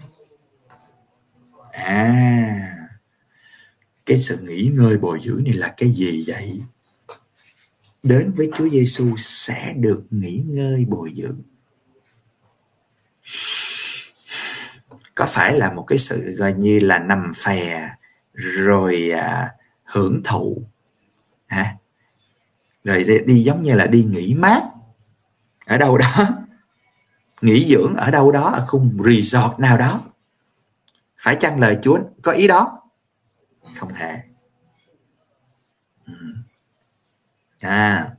à 1.84 2.76
cái 4.06 4.18
sự 4.18 4.38
nghỉ 4.42 4.70
ngơi 4.74 4.98
bồi 4.98 5.20
dưỡng 5.24 5.44
này 5.44 5.54
là 5.54 5.74
cái 5.76 5.90
gì 5.90 6.24
vậy? 6.26 6.60
Đến 8.02 8.32
với 8.36 8.50
Chúa 8.56 8.68
Giêsu 8.68 9.16
sẽ 9.18 9.74
được 9.76 10.02
nghỉ 10.10 10.42
ngơi 10.46 10.84
bồi 10.88 11.12
dưỡng. 11.16 11.36
Có 15.14 15.26
phải 15.26 15.54
là 15.54 15.72
một 15.72 15.82
cái 15.82 15.98
sự 15.98 16.32
gọi 16.32 16.52
như 16.52 16.78
là 16.78 16.98
nằm 16.98 17.32
phè 17.36 17.90
rồi 18.34 19.10
à, 19.10 19.50
hưởng 19.84 20.22
thụ? 20.24 20.62
À, 21.46 21.74
rồi 22.84 23.04
đi, 23.04 23.18
đi 23.26 23.42
giống 23.42 23.62
như 23.62 23.74
là 23.74 23.86
đi 23.86 24.04
nghỉ 24.04 24.34
mát 24.34 24.62
ở 25.66 25.76
đâu 25.76 25.98
đó. 25.98 26.28
Nghỉ 27.40 27.66
dưỡng 27.70 27.94
ở 27.94 28.10
đâu 28.10 28.32
đó 28.32 28.50
ở 28.50 28.66
khung 28.66 28.98
resort 29.04 29.58
nào 29.58 29.78
đó 29.78 30.00
phải 31.18 31.36
chăng 31.40 31.60
lời 31.60 31.78
Chúa 31.82 31.98
có 32.22 32.32
ý 32.32 32.46
đó? 32.46 32.82
Không 33.74 33.94
thể. 33.94 34.22
Ừ. 36.06 36.12
À 37.60 38.16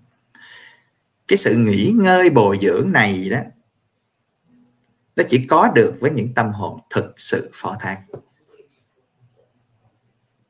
cái 1.27 1.37
sự 1.37 1.55
nghỉ 1.55 1.91
ngơi 1.95 2.29
bồi 2.29 2.59
dưỡng 2.61 2.91
này 2.91 3.29
đó 3.29 3.39
nó 5.15 5.23
chỉ 5.29 5.45
có 5.49 5.71
được 5.75 5.97
với 5.99 6.11
những 6.11 6.33
tâm 6.33 6.51
hồn 6.51 6.79
thực 6.89 7.13
sự 7.17 7.49
phó 7.53 7.77
thác 7.79 8.01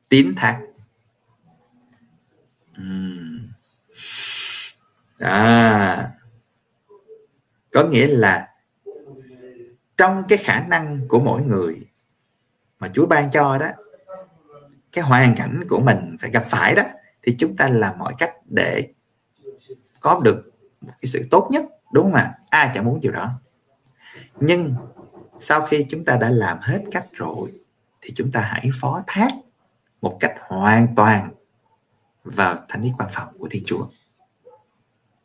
tín 0.08 0.34
thác. 0.36 0.60
Ừ. 2.76 2.82
À, 5.18 6.10
có 7.72 7.84
nghĩa 7.84 8.06
là 8.06 8.48
trong 9.96 10.24
cái 10.28 10.38
khả 10.38 10.60
năng 10.60 11.08
của 11.08 11.20
mỗi 11.20 11.42
người 11.42 11.76
mà 12.78 12.90
Chúa 12.94 13.06
ban 13.06 13.30
cho 13.30 13.58
đó, 13.58 13.68
cái 14.92 15.04
hoàn 15.04 15.34
cảnh 15.36 15.64
của 15.68 15.80
mình 15.80 16.16
phải 16.20 16.30
gặp 16.30 16.46
phải 16.50 16.74
đó, 16.74 16.82
thì 17.22 17.36
chúng 17.38 17.56
ta 17.56 17.68
làm 17.68 17.98
mọi 17.98 18.14
cách 18.18 18.34
để 18.46 18.88
có 20.00 20.20
được 20.24 20.52
cái 20.84 21.10
sự 21.10 21.26
tốt 21.30 21.48
nhất, 21.50 21.64
đúng 21.92 22.04
không 22.04 22.14
ạ? 22.14 22.34
Ai 22.50 22.70
chẳng 22.74 22.84
muốn 22.84 23.00
điều 23.00 23.12
đó. 23.12 23.30
Nhưng 24.40 24.74
sau 25.40 25.66
khi 25.66 25.86
chúng 25.88 26.04
ta 26.04 26.16
đã 26.16 26.28
làm 26.28 26.58
hết 26.60 26.82
cách 26.90 27.06
rồi, 27.12 27.52
thì 28.00 28.12
chúng 28.16 28.32
ta 28.32 28.40
hãy 28.40 28.70
phó 28.80 29.02
thác 29.06 29.32
một 30.02 30.16
cách 30.20 30.34
hoàn 30.40 30.94
toàn 30.94 31.30
vào 32.24 32.56
thánh 32.68 32.82
ý 32.82 32.92
quan 32.98 33.08
phòng 33.12 33.38
của 33.38 33.48
thiên 33.50 33.62
chúa. 33.66 33.86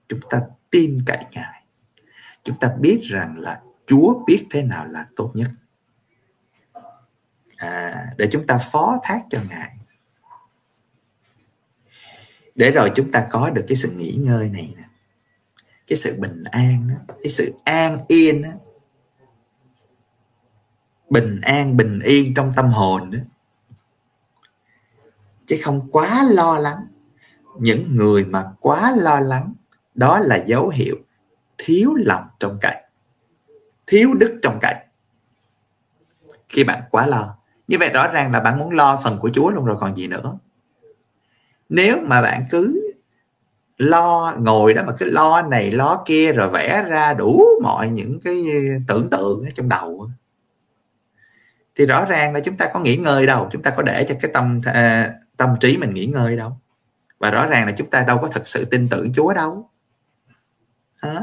Chúng 0.07 0.19
ta 0.29 0.41
tin 0.71 1.03
cậy 1.05 1.25
ngài. 1.31 1.63
Chúng 2.43 2.59
ta 2.59 2.75
biết 2.79 3.01
rằng 3.03 3.39
là 3.39 3.61
chúa 3.87 4.23
biết 4.27 4.45
thế 4.51 4.63
nào 4.63 4.85
là 4.85 5.05
tốt 5.15 5.31
nhất 5.33 5.47
à, 7.63 8.07
để 8.17 8.27
chúng 8.31 8.47
ta 8.47 8.57
phó 8.71 8.99
thác 9.03 9.21
cho 9.29 9.39
ngài. 9.49 9.77
Để 12.55 12.71
rồi 12.71 12.91
chúng 12.95 13.11
ta 13.11 13.27
có 13.29 13.49
được 13.49 13.65
cái 13.67 13.77
sự 13.77 13.91
nghỉ 13.91 14.11
ngơi 14.11 14.49
này 14.49 14.73
nè. 14.77 14.83
Cái 15.87 15.97
sự 15.97 16.15
bình 16.19 16.43
an 16.43 16.87
đó, 16.89 17.13
cái 17.23 17.31
sự 17.31 17.53
an 17.63 18.05
yên 18.07 18.41
đó, 18.41 18.49
bình 21.09 21.41
an 21.41 21.77
bình 21.77 21.99
yên 21.99 22.33
trong 22.33 22.53
tâm 22.55 22.71
hồn 22.71 23.11
đó. 23.11 23.19
Chứ 25.47 25.59
không 25.63 25.87
quá 25.91 26.23
lo 26.31 26.59
lắng. 26.59 26.85
Những 27.59 27.95
người 27.95 28.25
mà 28.25 28.45
quá 28.59 28.93
lo 28.97 29.19
lắng 29.19 29.53
đó 29.95 30.19
là 30.19 30.43
dấu 30.47 30.69
hiệu 30.69 30.95
thiếu 31.57 31.93
lòng 31.95 32.27
trong 32.39 32.57
cậy 32.61 32.83
thiếu 33.87 34.13
đức 34.13 34.39
trong 34.41 34.59
cậy 34.61 34.75
khi 36.49 36.63
bạn 36.63 36.83
quá 36.91 37.07
lo 37.07 37.37
như 37.67 37.77
vậy 37.79 37.89
rõ 37.89 38.07
ràng 38.07 38.31
là 38.31 38.39
bạn 38.39 38.59
muốn 38.59 38.71
lo 38.71 38.99
phần 39.03 39.19
của 39.19 39.29
chúa 39.33 39.49
luôn 39.49 39.65
rồi 39.65 39.77
còn 39.79 39.95
gì 39.97 40.07
nữa. 40.07 40.37
Nếu 41.69 41.97
mà 42.01 42.21
bạn 42.21 42.45
cứ 42.49 42.91
lo, 43.77 44.33
ngồi 44.39 44.73
đó 44.73 44.83
mà 44.87 44.93
cứ 44.99 45.05
lo 45.05 45.41
này, 45.41 45.71
lo 45.71 46.03
kia 46.05 46.33
rồi 46.33 46.49
vẽ 46.49 46.83
ra 46.87 47.13
đủ 47.13 47.43
mọi 47.63 47.89
những 47.89 48.19
cái 48.23 48.45
tưởng 48.87 49.09
tượng 49.09 49.43
ở 49.45 49.49
trong 49.55 49.69
đầu 49.69 50.09
thì 51.75 51.85
rõ 51.85 52.05
ràng 52.05 52.33
là 52.33 52.39
chúng 52.39 52.57
ta 52.57 52.69
có 52.73 52.79
nghỉ 52.79 52.97
ngơi 52.97 53.25
đâu. 53.25 53.49
Chúng 53.51 53.61
ta 53.61 53.71
có 53.71 53.83
để 53.83 54.05
cho 54.09 54.15
cái 54.21 54.31
tâm 54.33 54.61
à, 54.65 55.13
tâm 55.37 55.55
trí 55.59 55.77
mình 55.77 55.93
nghỉ 55.93 56.05
ngơi 56.05 56.35
đâu. 56.35 56.51
Và 57.19 57.31
rõ 57.31 57.47
ràng 57.47 57.65
là 57.65 57.73
chúng 57.77 57.89
ta 57.89 58.03
đâu 58.03 58.17
có 58.21 58.27
thực 58.27 58.47
sự 58.47 58.65
tin 58.65 58.89
tưởng 58.89 59.13
Chúa 59.13 59.33
đâu. 59.33 59.69
Hả? 60.95 61.13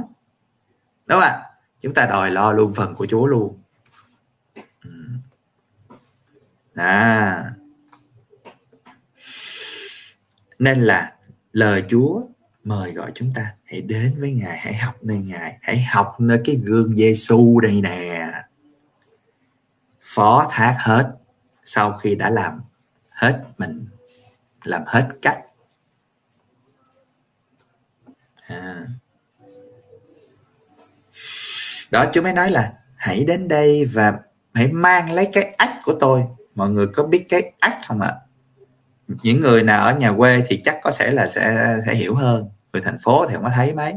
đúng 1.06 1.20
không 1.20 1.28
ạ? 1.28 1.42
Chúng 1.82 1.94
ta 1.94 2.06
đòi 2.06 2.30
lo 2.30 2.52
luôn 2.52 2.74
phần 2.74 2.94
của 2.94 3.06
Chúa 3.10 3.26
luôn. 3.26 3.59
À. 6.74 7.44
Nên 10.58 10.80
là 10.80 11.12
lời 11.52 11.84
Chúa 11.88 12.22
mời 12.64 12.92
gọi 12.92 13.12
chúng 13.14 13.32
ta, 13.34 13.54
hãy 13.64 13.80
đến 13.80 14.16
với 14.20 14.32
Ngài, 14.32 14.58
hãy 14.58 14.74
học 14.74 14.94
nơi 15.02 15.18
Ngài, 15.18 15.58
hãy 15.62 15.82
học 15.82 16.16
nơi 16.18 16.40
cái 16.44 16.56
gương 16.64 16.96
Giêsu 16.96 17.60
đây 17.60 17.80
nè. 17.80 18.32
Phó 20.02 20.48
thác 20.50 20.76
hết 20.78 21.12
sau 21.64 21.98
khi 21.98 22.14
đã 22.14 22.30
làm 22.30 22.60
hết 23.10 23.42
mình, 23.58 23.86
làm 24.64 24.82
hết 24.86 25.08
cách. 25.22 25.38
À. 28.46 28.86
đó, 31.90 32.06
Chúa 32.12 32.22
mới 32.22 32.32
nói 32.32 32.50
là, 32.50 32.72
hãy 32.96 33.24
đến 33.24 33.48
đây 33.48 33.84
và 33.84 34.18
hãy 34.54 34.68
mang 34.68 35.12
lấy 35.12 35.28
cái 35.32 35.44
ách 35.44 35.80
của 35.84 35.96
tôi 36.00 36.24
mọi 36.61 36.70
người 36.70 36.86
có 36.86 37.02
biết 37.04 37.26
cái 37.28 37.52
ách 37.61 37.78
không 37.86 38.00
ạ? 38.00 38.14
Những 39.08 39.40
người 39.40 39.62
nào 39.62 39.86
ở 39.86 39.94
nhà 39.94 40.12
quê 40.12 40.42
thì 40.48 40.62
chắc 40.64 40.78
có 40.82 40.90
sẽ 40.90 41.11
là 41.11 41.26
sẽ 41.26 41.76
sẽ 41.86 41.94
hiểu 41.94 42.14
hơn. 42.14 42.48
Người 42.72 42.82
thành 42.82 42.98
phố 43.02 43.26
thì 43.26 43.34
không 43.34 43.44
có 43.44 43.50
thấy 43.54 43.74
mấy. 43.74 43.94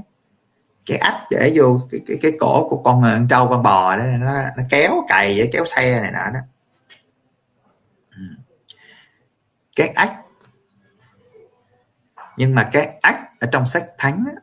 Cái 0.86 0.98
ách 0.98 1.22
để 1.32 1.52
vô 1.56 1.82
cái 1.92 2.02
cái, 2.08 2.18
cái 2.22 2.32
cổ 2.40 2.68
của 2.70 2.82
con, 2.84 3.04
ờ, 3.04 3.14
con 3.14 3.28
trâu 3.28 3.48
con 3.48 3.64
bò 3.64 3.98
đó 3.98 4.04
nó, 4.04 4.34
nó 4.58 4.64
kéo 4.70 5.06
cày 5.08 5.50
kéo 5.54 5.66
xe 5.66 6.02
này 6.02 6.12
nọ 6.12 6.30
đó. 6.34 6.40
Ừ. 8.16 8.24
Cái 9.76 9.88
ách 9.88 10.14
nhưng 12.38 12.56
mà 12.56 12.70
cái 12.72 12.98
ách 13.02 13.40
ở 13.40 13.48
trong 13.52 13.66
sách 13.66 13.86
thánh 13.98 14.24
á, 14.36 14.42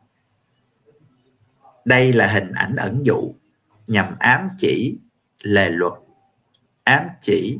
đây 1.85 2.13
là 2.13 2.27
hình 2.27 2.51
ảnh 2.51 2.75
ẩn 2.75 3.05
dụ 3.05 3.33
nhằm 3.87 4.15
ám 4.19 4.49
chỉ 4.59 4.97
lề 5.39 5.69
luật 5.69 5.93
ám 6.83 7.07
chỉ 7.21 7.59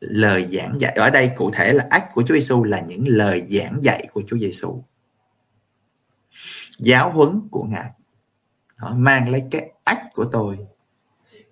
lời 0.00 0.48
giảng 0.52 0.80
dạy. 0.80 0.92
Ở 0.92 1.10
đây 1.10 1.30
cụ 1.36 1.50
thể 1.50 1.72
là 1.72 1.86
ách 1.90 2.08
của 2.14 2.22
Chúa 2.22 2.34
Giêsu 2.34 2.64
là 2.64 2.80
những 2.80 3.04
lời 3.08 3.42
giảng 3.50 3.78
dạy 3.82 4.08
của 4.12 4.22
Chúa 4.26 4.38
Giêsu 4.38 4.82
giáo 6.78 7.10
huấn 7.10 7.48
của 7.50 7.62
ngài. 7.62 7.90
Đó, 8.78 8.92
mang 8.96 9.28
lấy 9.28 9.42
cái 9.50 9.70
ách 9.84 10.02
của 10.14 10.24
tôi 10.32 10.58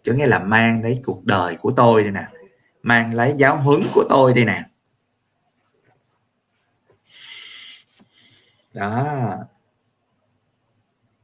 chứ 0.02 0.14
nghĩa 0.14 0.26
là 0.26 0.38
mang 0.38 0.82
lấy 0.82 1.00
cuộc 1.04 1.24
đời 1.24 1.56
của 1.60 1.72
tôi 1.76 2.02
đây 2.02 2.12
nè 2.12 2.26
mang 2.82 3.14
lấy 3.14 3.34
giáo 3.38 3.56
huấn 3.56 3.88
của 3.94 4.04
tôi 4.08 4.34
đây 4.34 4.44
nè. 4.44 4.62
Đó. 8.74 9.28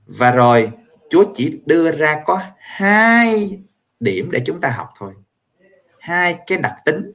Và 0.06 0.30
rồi 0.30 0.70
Chúa 1.10 1.24
chỉ 1.36 1.62
đưa 1.66 1.92
ra 1.92 2.22
có 2.24 2.42
hai 2.58 3.58
điểm 4.00 4.30
để 4.30 4.42
chúng 4.46 4.60
ta 4.60 4.70
học 4.70 4.92
thôi 4.98 5.14
hai 6.04 6.38
cái 6.46 6.58
đặc 6.58 6.74
tính 6.84 7.12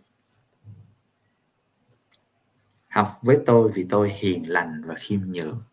học 2.90 3.20
với 3.22 3.38
tôi 3.46 3.72
vì 3.76 3.86
tôi 3.90 4.10
hiền 4.10 4.50
lành 4.50 4.82
và 4.86 4.96
khiêm 4.96 5.20
nhường 5.26 5.64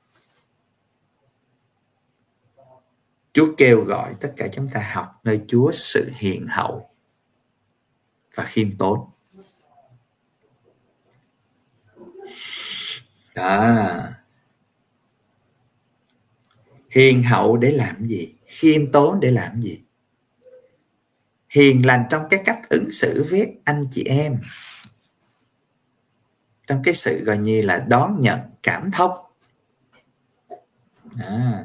Chúa 3.32 3.54
kêu 3.56 3.84
gọi 3.84 4.14
tất 4.20 4.32
cả 4.36 4.48
chúng 4.52 4.68
ta 4.74 4.90
học 4.92 5.20
nơi 5.24 5.40
Chúa 5.48 5.72
sự 5.72 6.10
hiền 6.14 6.46
hậu 6.50 6.88
và 8.34 8.44
khiêm 8.44 8.76
tốn. 8.76 9.00
Đó. 13.34 13.86
Hiền 16.90 17.22
hậu 17.22 17.56
để 17.56 17.72
làm 17.72 18.06
gì? 18.08 18.34
Khiêm 18.46 18.92
tốn 18.92 19.20
để 19.20 19.30
làm 19.30 19.62
gì? 19.62 19.85
Hiền 21.56 21.86
lành 21.86 22.04
trong 22.10 22.26
cái 22.30 22.42
cách 22.44 22.60
ứng 22.68 22.92
xử 22.92 23.26
với 23.30 23.58
anh 23.64 23.86
chị 23.92 24.04
em. 24.04 24.38
Trong 26.66 26.82
cái 26.84 26.94
sự 26.94 27.24
gọi 27.24 27.38
như 27.38 27.62
là 27.62 27.84
đón 27.88 28.16
nhận 28.20 28.40
cảm 28.62 28.90
thông. 28.90 29.10
À. 31.18 31.64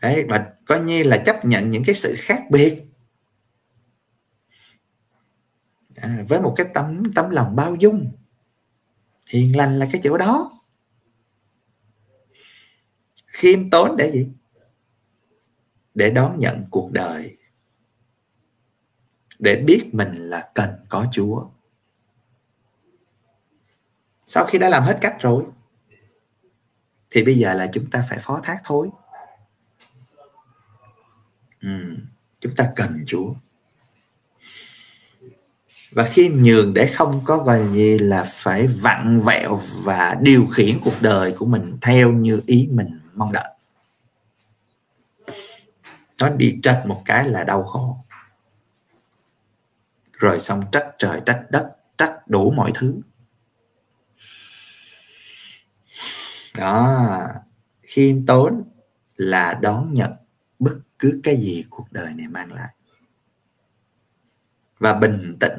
Đấy 0.00 0.24
và 0.28 0.52
coi 0.64 0.80
như 0.80 1.02
là 1.02 1.22
chấp 1.26 1.44
nhận 1.44 1.70
những 1.70 1.84
cái 1.86 1.94
sự 1.94 2.14
khác 2.18 2.42
biệt. 2.50 2.82
À, 5.96 6.24
với 6.28 6.40
một 6.40 6.54
cái 6.56 6.66
tấm 6.74 7.12
tấm 7.14 7.30
lòng 7.30 7.56
bao 7.56 7.74
dung. 7.74 8.12
Hiền 9.26 9.56
lành 9.56 9.78
là 9.78 9.88
cái 9.92 10.00
chỗ 10.04 10.18
đó. 10.18 10.60
Khiêm 13.26 13.70
tốn 13.70 13.96
để 13.96 14.12
gì? 14.12 14.26
Để 15.94 16.10
đón 16.10 16.40
nhận 16.40 16.64
cuộc 16.70 16.92
đời 16.92 17.36
để 19.42 19.56
biết 19.56 19.90
mình 19.92 20.30
là 20.30 20.48
cần 20.54 20.70
có 20.88 21.06
chúa. 21.12 21.44
Sau 24.26 24.44
khi 24.44 24.58
đã 24.58 24.68
làm 24.68 24.82
hết 24.82 24.98
cách 25.00 25.16
rồi, 25.20 25.44
thì 27.10 27.22
bây 27.22 27.38
giờ 27.38 27.54
là 27.54 27.66
chúng 27.72 27.90
ta 27.90 28.04
phải 28.08 28.18
phó 28.18 28.40
thác 28.44 28.60
thôi. 28.64 28.88
Ừ. 31.62 31.96
chúng 32.40 32.54
ta 32.56 32.72
cần 32.76 33.04
Chúa. 33.06 33.34
Và 35.90 36.08
khi 36.12 36.28
nhường 36.28 36.74
để 36.74 36.86
không 36.94 37.20
có 37.24 37.36
gọi 37.36 37.68
gì 37.72 37.98
là 37.98 38.24
phải 38.28 38.66
vặn 38.66 39.20
vẹo 39.20 39.60
và 39.82 40.16
điều 40.20 40.46
khiển 40.46 40.80
cuộc 40.84 41.02
đời 41.02 41.34
của 41.36 41.46
mình 41.46 41.76
theo 41.82 42.12
như 42.12 42.40
ý 42.46 42.68
mình 42.72 43.00
mong 43.14 43.32
đợi. 43.32 43.48
Nó 46.18 46.28
đi 46.28 46.58
trật 46.62 46.82
một 46.86 47.02
cái 47.04 47.28
là 47.28 47.44
đau 47.44 47.62
khổ 47.62 47.96
rồi 50.22 50.40
xong 50.40 50.64
trách 50.72 50.86
trời, 50.98 51.20
trách 51.26 51.44
đất, 51.50 51.72
trách 51.98 52.18
đủ 52.26 52.50
mọi 52.50 52.72
thứ. 52.74 53.00
Đó, 56.54 57.08
khiêm 57.82 58.26
tốn 58.26 58.62
là 59.16 59.58
đón 59.62 59.94
nhận 59.94 60.12
bất 60.58 60.74
cứ 60.98 61.20
cái 61.24 61.36
gì 61.36 61.64
cuộc 61.70 61.86
đời 61.90 62.12
này 62.14 62.26
mang 62.30 62.52
lại. 62.52 62.74
Và 64.78 64.94
bình 64.94 65.36
tĩnh. 65.40 65.58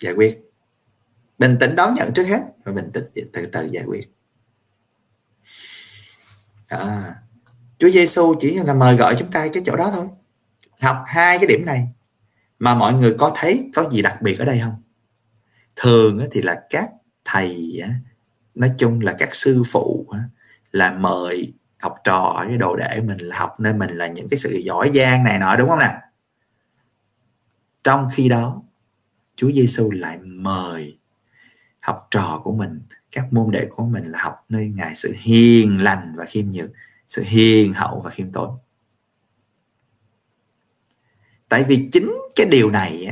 Giải 0.00 0.12
quyết. 0.12 0.42
Bình 1.38 1.56
tĩnh 1.60 1.76
đón 1.76 1.94
nhận 1.94 2.12
trước 2.14 2.24
hết 2.24 2.40
và 2.64 2.72
bình 2.72 2.90
tĩnh 2.94 3.04
từ 3.32 3.46
từ 3.52 3.68
giải 3.72 3.84
quyết. 3.86 4.08
Đó. 6.70 7.00
Chúa 7.78 7.88
Giêsu 7.88 8.34
chỉ 8.40 8.54
là 8.54 8.74
mời 8.74 8.96
gọi 8.96 9.16
chúng 9.18 9.30
ta 9.30 9.48
cái 9.52 9.62
chỗ 9.66 9.76
đó 9.76 9.90
thôi. 9.94 10.08
Học 10.80 11.04
hai 11.06 11.38
cái 11.38 11.46
điểm 11.46 11.66
này 11.66 11.88
mà 12.58 12.74
mọi 12.74 12.92
người 12.92 13.14
có 13.18 13.32
thấy 13.36 13.70
có 13.74 13.88
gì 13.90 14.02
đặc 14.02 14.22
biệt 14.22 14.38
ở 14.38 14.44
đây 14.44 14.60
không? 14.64 14.74
Thường 15.76 16.28
thì 16.32 16.42
là 16.42 16.62
các 16.70 16.90
thầy 17.24 17.80
nói 18.54 18.72
chung 18.78 19.00
là 19.00 19.14
các 19.18 19.34
sư 19.34 19.62
phụ 19.70 20.06
là 20.72 20.92
mời 20.92 21.52
học 21.80 21.96
trò 22.04 22.44
cái 22.48 22.56
đồ 22.56 22.76
để 22.76 23.00
mình 23.04 23.18
là 23.18 23.38
học 23.38 23.54
nên 23.58 23.78
mình 23.78 23.90
là 23.90 24.06
những 24.06 24.28
cái 24.28 24.38
sự 24.38 24.56
giỏi 24.64 24.90
giang 24.94 25.24
này 25.24 25.38
nọ, 25.38 25.56
đúng 25.56 25.68
không 25.68 25.78
nào? 25.78 26.00
Trong 27.84 28.08
khi 28.14 28.28
đó, 28.28 28.62
Chúa 29.36 29.50
Giêsu 29.50 29.90
lại 29.90 30.18
mời 30.18 30.96
học 31.80 32.06
trò 32.10 32.40
của 32.44 32.52
mình, 32.52 32.80
các 33.12 33.32
môn 33.32 33.50
đệ 33.50 33.66
của 33.70 33.84
mình 33.84 34.12
là 34.12 34.18
học 34.22 34.34
nơi 34.48 34.72
ngài 34.76 34.94
sự 34.94 35.14
hiền 35.18 35.82
lành 35.82 36.12
và 36.16 36.24
khiêm 36.24 36.50
nhường, 36.50 36.70
sự 37.08 37.22
hiền 37.26 37.74
hậu 37.74 38.00
và 38.04 38.10
khiêm 38.10 38.32
tốn 38.32 38.56
tại 41.48 41.64
vì 41.64 41.88
chính 41.92 42.12
cái 42.36 42.46
điều 42.46 42.70
này 42.70 43.08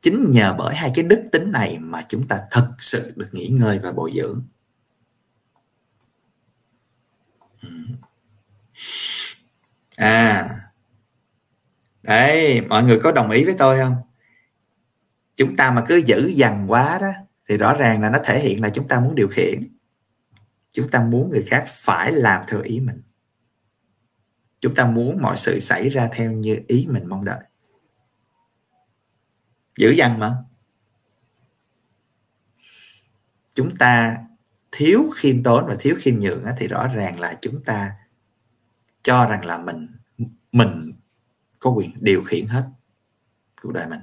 chính 0.00 0.30
nhờ 0.30 0.54
bởi 0.58 0.74
hai 0.74 0.92
cái 0.94 1.04
đức 1.04 1.22
tính 1.32 1.52
này 1.52 1.78
mà 1.80 2.04
chúng 2.08 2.28
ta 2.28 2.40
thực 2.50 2.68
sự 2.78 3.12
được 3.16 3.28
nghỉ 3.32 3.48
ngơi 3.48 3.78
và 3.78 3.92
bồi 3.92 4.12
dưỡng. 4.14 4.42
Ừ. 7.62 7.68
À 9.96 10.50
đấy, 12.02 12.60
mọi 12.60 12.82
người 12.82 13.00
có 13.02 13.12
đồng 13.12 13.30
ý 13.30 13.44
với 13.44 13.54
tôi 13.58 13.78
không? 13.78 13.96
Chúng 15.36 15.56
ta 15.56 15.70
mà 15.70 15.84
cứ 15.88 15.96
giữ 15.96 16.32
dằn 16.34 16.70
quá 16.70 16.98
đó, 17.00 17.10
thì 17.48 17.56
rõ 17.56 17.74
ràng 17.74 18.02
là 18.02 18.10
nó 18.10 18.18
thể 18.24 18.40
hiện 18.40 18.62
là 18.62 18.68
chúng 18.70 18.88
ta 18.88 19.00
muốn 19.00 19.14
điều 19.14 19.28
khiển. 19.28 19.68
Chúng 20.72 20.90
ta 20.90 21.02
muốn 21.02 21.30
người 21.30 21.42
khác 21.42 21.64
phải 21.68 22.12
làm 22.12 22.42
theo 22.48 22.60
ý 22.60 22.80
mình 22.80 23.02
chúng 24.64 24.74
ta 24.74 24.86
muốn 24.86 25.22
mọi 25.22 25.36
sự 25.36 25.60
xảy 25.60 25.88
ra 25.88 26.08
theo 26.12 26.32
như 26.32 26.60
ý 26.66 26.86
mình 26.90 27.06
mong 27.06 27.24
đợi. 27.24 27.40
Giữ 29.78 29.90
dằn 29.90 30.18
mà. 30.18 30.36
Chúng 33.54 33.76
ta 33.76 34.16
thiếu 34.72 35.10
khiêm 35.16 35.42
tốn 35.42 35.66
và 35.66 35.76
thiếu 35.80 35.96
khiêm 35.98 36.20
nhường 36.20 36.44
thì 36.58 36.66
rõ 36.66 36.88
ràng 36.88 37.20
là 37.20 37.38
chúng 37.40 37.62
ta 37.62 37.92
cho 39.02 39.24
rằng 39.24 39.44
là 39.44 39.58
mình 39.58 39.88
mình 40.52 40.92
có 41.58 41.70
quyền 41.70 41.92
điều 42.00 42.24
khiển 42.24 42.46
hết 42.46 42.64
cuộc 43.62 43.72
đời 43.72 43.86
mình. 43.86 44.00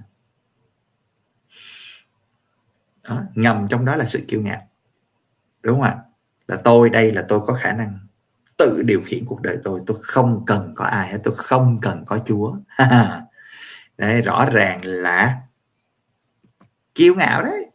Đó, 3.04 3.24
ngầm 3.36 3.68
trong 3.70 3.86
đó 3.86 3.96
là 3.96 4.06
sự 4.06 4.26
kiêu 4.28 4.42
ngạo. 4.42 4.68
Đúng 5.62 5.76
không 5.76 5.84
ạ? 5.84 5.98
Là 6.48 6.58
tôi 6.64 6.90
đây 6.90 7.12
là 7.12 7.26
tôi 7.30 7.42
có 7.46 7.54
khả 7.54 7.74
năng 7.74 8.00
tự 8.62 8.82
điều 8.82 9.02
khiển 9.06 9.26
cuộc 9.26 9.42
đời 9.42 9.58
tôi. 9.64 9.82
Tôi 9.88 9.98
không 10.02 10.44
cần 10.46 10.74
có 10.76 10.86
ai 10.86 11.12
hết, 11.12 11.18
tôi 11.24 11.36
không 11.38 11.80
cần 11.82 12.04
có 12.06 12.20
chúa. 12.28 12.56
Đấy, 13.98 14.22
rõ 14.22 14.46
ràng 14.52 14.86
là 14.86 15.38
kiêu 16.96 17.16
ngạo 17.16 17.44
đấy. 17.44 17.66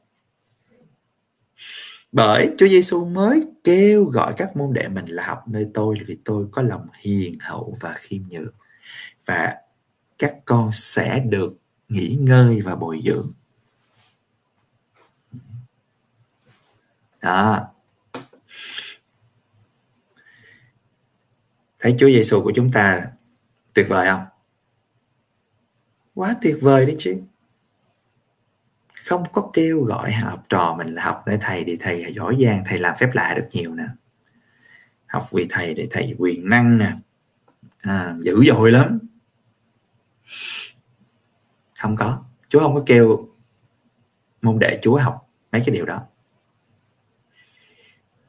Bởi 2.12 2.51
Chúa 2.59 2.68
Giêsu 2.68 3.05
mới 3.05 3.43
kêu 3.64 4.05
gọi 4.05 4.34
các 4.37 4.57
môn 4.57 4.72
đệ 4.72 4.89
mình 4.89 5.07
là 5.07 5.26
học 5.26 5.39
nơi 5.49 5.66
tôi 5.74 5.99
vì 6.07 6.16
tôi 6.24 6.47
có 6.53 6.62
lòng 6.62 6.87
hiền 7.01 7.39
hậu 7.41 7.76
và 7.80 7.95
khiêm 7.97 8.22
nhường. 8.30 8.55
Và 9.26 9.55
các 10.18 10.34
con 10.45 10.70
sẽ 10.72 11.22
được 11.28 11.53
nghỉ 11.89 12.18
ngơi 12.20 12.61
và 12.64 12.74
bồi 12.74 13.01
dưỡng. 13.05 13.32
Đó. 17.22 17.76
Thấy 21.87 21.97
Chúa 21.99 22.07
Giêsu 22.07 22.43
của 22.43 22.53
chúng 22.57 22.72
ta 22.72 23.07
tuyệt 23.74 23.87
vời 23.89 24.07
không? 24.07 24.24
Quá 26.14 26.37
tuyệt 26.43 26.57
vời 26.61 26.87
đấy 26.87 26.97
chứ. 26.99 27.16
Không 29.05 29.24
có 29.32 29.51
kêu 29.53 29.80
gọi 29.80 30.12
học 30.12 30.45
trò 30.49 30.74
mình 30.78 30.95
là 30.95 31.05
học 31.05 31.22
để 31.26 31.39
thầy 31.41 31.64
để 31.64 31.76
thầy 31.80 32.12
giỏi 32.16 32.37
giang 32.45 32.64
thầy 32.66 32.78
làm 32.78 32.95
phép 32.99 33.11
lạ 33.14 33.34
được 33.37 33.49
nhiều 33.53 33.74
nè. 33.74 33.84
Học 35.07 35.26
vì 35.32 35.47
thầy 35.51 35.74
để 35.74 35.89
thầy 35.91 36.14
quyền 36.18 36.49
năng 36.51 36.78
nè. 36.78 36.93
À, 37.80 38.14
dữ 38.22 38.45
dội 38.47 38.72
lắm. 38.72 38.99
Không 41.78 41.97
có. 41.97 42.24
Chúa 42.49 42.61
không 42.61 42.74
có 42.74 42.82
kêu 42.87 43.28
môn 44.43 44.59
đệ 44.59 44.78
chúa 44.82 44.97
học 44.97 45.14
mấy 45.53 45.62
cái 45.66 45.74
điều 45.74 45.84
đó. 45.84 46.03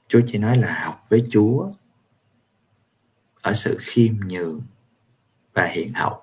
Chúa 0.08 0.22
chỉ 0.28 0.38
nói 0.38 0.58
là 0.58 0.84
học 0.84 1.06
với 1.10 1.28
chúa 1.32 1.70
ở 3.48 3.54
sự 3.54 3.78
khiêm 3.80 4.14
nhường 4.28 4.62
và 5.54 5.66
hiện 5.66 5.94
hậu. 5.94 6.22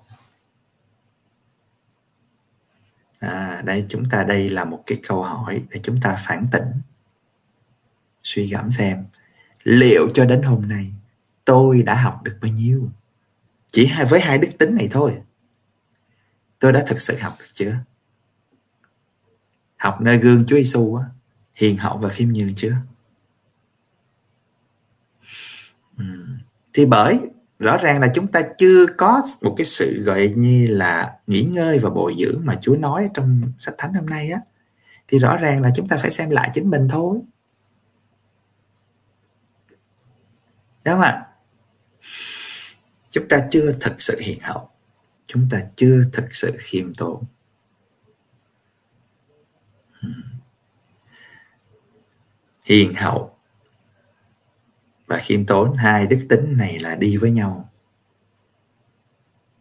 À, 3.18 3.62
đây 3.64 3.86
chúng 3.88 4.04
ta 4.10 4.24
đây 4.24 4.50
là 4.50 4.64
một 4.64 4.82
cái 4.86 4.98
câu 5.02 5.22
hỏi 5.22 5.62
để 5.70 5.80
chúng 5.82 6.00
ta 6.00 6.22
phản 6.26 6.46
tỉnh 6.52 6.70
suy 8.22 8.48
gẫm 8.48 8.70
xem 8.70 9.04
liệu 9.62 10.08
cho 10.14 10.24
đến 10.24 10.42
hôm 10.42 10.68
nay 10.68 10.92
tôi 11.44 11.82
đã 11.82 11.94
học 11.94 12.22
được 12.22 12.38
bao 12.42 12.52
nhiêu? 12.52 12.88
Chỉ 13.70 13.92
với 14.10 14.20
hai 14.20 14.38
đức 14.38 14.48
tính 14.58 14.74
này 14.74 14.88
thôi. 14.92 15.20
Tôi 16.58 16.72
đã 16.72 16.84
thực 16.88 17.00
sự 17.00 17.18
học 17.18 17.36
được 17.40 17.50
chưa? 17.52 17.76
Học 19.76 20.00
nơi 20.00 20.18
gương 20.18 20.44
Chúa 20.46 20.56
Giêsu 20.56 20.94
á 20.94 21.04
hiền 21.54 21.76
hậu 21.76 21.98
và 21.98 22.08
khiêm 22.08 22.28
nhường 22.28 22.54
chưa? 22.54 22.76
Thì 26.74 26.86
bởi, 26.86 27.18
rõ 27.58 27.76
ràng 27.76 28.00
là 28.00 28.10
chúng 28.14 28.26
ta 28.26 28.42
chưa 28.58 28.86
có 28.86 29.22
một 29.42 29.54
cái 29.58 29.66
sự 29.66 30.02
gọi 30.02 30.32
như 30.36 30.66
là 30.66 31.16
nghỉ 31.26 31.42
ngơi 31.42 31.78
và 31.78 31.90
bồi 31.90 32.14
dưỡng 32.18 32.40
mà 32.44 32.58
Chúa 32.62 32.76
nói 32.76 33.08
trong 33.14 33.42
sách 33.58 33.74
thánh 33.78 33.94
hôm 33.94 34.06
nay 34.06 34.30
á. 34.30 34.40
Thì 35.08 35.18
rõ 35.18 35.36
ràng 35.36 35.62
là 35.62 35.70
chúng 35.76 35.88
ta 35.88 35.96
phải 35.96 36.10
xem 36.10 36.30
lại 36.30 36.50
chính 36.54 36.70
mình 36.70 36.88
thôi. 36.88 37.18
Đúng 40.84 40.94
không 40.94 41.00
ạ? 41.00 41.26
Chúng 43.10 43.28
ta 43.28 43.46
chưa 43.50 43.72
thực 43.80 44.02
sự 44.02 44.20
hiện 44.20 44.38
hậu. 44.42 44.68
Chúng 45.26 45.48
ta 45.50 45.62
chưa 45.76 46.04
thực 46.12 46.34
sự 46.34 46.52
khiêm 46.58 46.94
tốn. 46.94 47.24
Hmm. 50.00 50.22
Hiền 52.64 52.94
hậu 52.94 53.33
và 55.06 55.18
khiêm 55.18 55.44
tốn 55.44 55.76
hai 55.76 56.06
đức 56.06 56.26
tính 56.28 56.56
này 56.56 56.78
là 56.78 56.94
đi 56.94 57.16
với 57.16 57.30
nhau. 57.30 57.68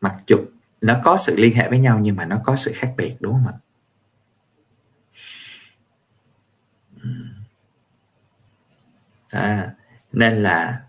Mặc 0.01 0.15
dù 0.27 0.37
nó 0.81 0.99
có 1.03 1.17
sự 1.17 1.35
liên 1.37 1.55
hệ 1.55 1.69
với 1.69 1.79
nhau 1.79 1.99
nhưng 1.99 2.15
mà 2.15 2.25
nó 2.25 2.41
có 2.43 2.55
sự 2.55 2.71
khác 2.75 2.93
biệt 2.97 3.15
đúng 3.19 3.33
không 3.33 3.47
ạ? 3.47 3.55
À, 9.29 9.71
nên 10.11 10.43
là 10.43 10.81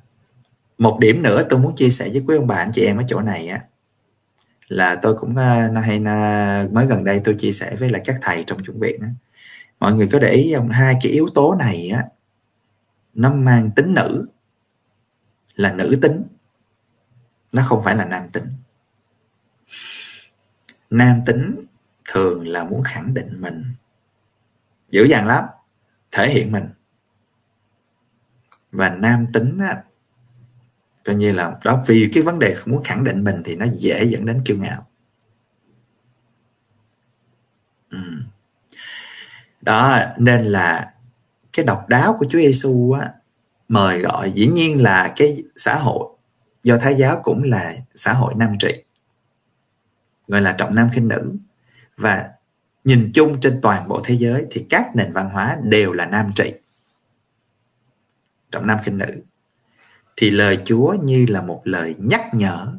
một 0.78 0.98
điểm 1.00 1.22
nữa 1.22 1.42
tôi 1.50 1.60
muốn 1.60 1.76
chia 1.76 1.90
sẻ 1.90 2.08
với 2.08 2.22
quý 2.26 2.36
ông 2.36 2.46
bà 2.46 2.56
anh 2.56 2.70
chị 2.74 2.82
em 2.84 2.96
ở 2.96 3.04
chỗ 3.08 3.20
này 3.20 3.48
á 3.48 3.60
là 4.68 4.96
tôi 5.02 5.14
cũng 5.18 5.30
uh, 5.30 5.84
hay 5.84 6.00
mới 6.72 6.86
gần 6.86 7.04
đây 7.04 7.20
tôi 7.24 7.34
chia 7.38 7.52
sẻ 7.52 7.76
với 7.78 7.90
lại 7.90 8.02
các 8.04 8.16
thầy 8.22 8.44
trong 8.46 8.64
chuẩn 8.64 8.80
viện 8.80 9.00
á. 9.02 9.08
mọi 9.80 9.92
người 9.92 10.08
có 10.12 10.18
để 10.18 10.32
ý 10.32 10.54
không? 10.54 10.68
Hai 10.68 10.96
cái 11.02 11.12
yếu 11.12 11.28
tố 11.34 11.54
này 11.54 11.90
á 11.90 12.04
nó 13.14 13.32
mang 13.34 13.70
tính 13.76 13.94
nữ 13.94 14.26
là 15.56 15.72
nữ 15.72 15.98
tính. 16.02 16.22
Nó 17.52 17.62
không 17.68 17.84
phải 17.84 17.96
là 17.96 18.04
nam 18.04 18.28
tính. 18.32 18.46
Nam 20.90 21.20
tính 21.26 21.64
thường 22.04 22.48
là 22.48 22.64
muốn 22.64 22.82
khẳng 22.82 23.14
định 23.14 23.40
mình. 23.40 23.64
Dữ 24.90 25.04
dằn 25.04 25.26
lắm 25.26 25.44
thể 26.12 26.28
hiện 26.28 26.52
mình. 26.52 26.64
Và 28.72 28.88
nam 28.88 29.26
tính 29.32 29.58
á, 29.58 29.82
coi 31.04 31.16
như 31.16 31.32
là 31.32 31.56
đó 31.64 31.84
vì 31.86 32.10
cái 32.14 32.22
vấn 32.22 32.38
đề 32.38 32.56
muốn 32.66 32.84
khẳng 32.84 33.04
định 33.04 33.24
mình 33.24 33.42
thì 33.44 33.56
nó 33.56 33.66
dễ 33.78 34.04
dẫn 34.04 34.26
đến 34.26 34.42
kiêu 34.44 34.56
ngạo. 34.56 34.86
Ừ. 37.90 37.98
đó 39.62 40.00
nên 40.18 40.44
là 40.44 40.94
cái 41.52 41.64
độc 41.64 41.88
đáo 41.88 42.16
của 42.18 42.26
Chúa 42.30 42.38
Giêsu 42.38 42.92
á 42.92 43.12
mời 43.68 43.98
gọi. 43.98 44.32
Dĩ 44.34 44.46
nhiên 44.46 44.82
là 44.82 45.12
cái 45.16 45.42
xã 45.56 45.74
hội, 45.74 46.08
do 46.64 46.78
thái 46.78 46.94
giáo 46.94 47.20
cũng 47.22 47.42
là 47.42 47.74
xã 47.94 48.12
hội 48.12 48.34
nam 48.36 48.56
trị, 48.58 48.72
gọi 50.28 50.40
là 50.40 50.52
trọng 50.52 50.74
nam 50.74 50.90
khinh 50.92 51.08
nữ. 51.08 51.36
Và 51.96 52.30
nhìn 52.84 53.10
chung 53.14 53.40
trên 53.40 53.60
toàn 53.62 53.88
bộ 53.88 54.00
thế 54.04 54.14
giới 54.14 54.46
thì 54.50 54.66
các 54.70 54.96
nền 54.96 55.12
văn 55.12 55.30
hóa 55.30 55.56
đều 55.62 55.92
là 55.92 56.06
nam 56.06 56.32
trị, 56.34 56.52
trọng 58.50 58.66
nam 58.66 58.78
khinh 58.84 58.98
nữ. 58.98 59.22
Thì 60.16 60.30
lời 60.30 60.58
Chúa 60.64 60.96
như 61.02 61.26
là 61.28 61.40
một 61.42 61.60
lời 61.64 61.94
nhắc 61.98 62.22
nhở 62.32 62.74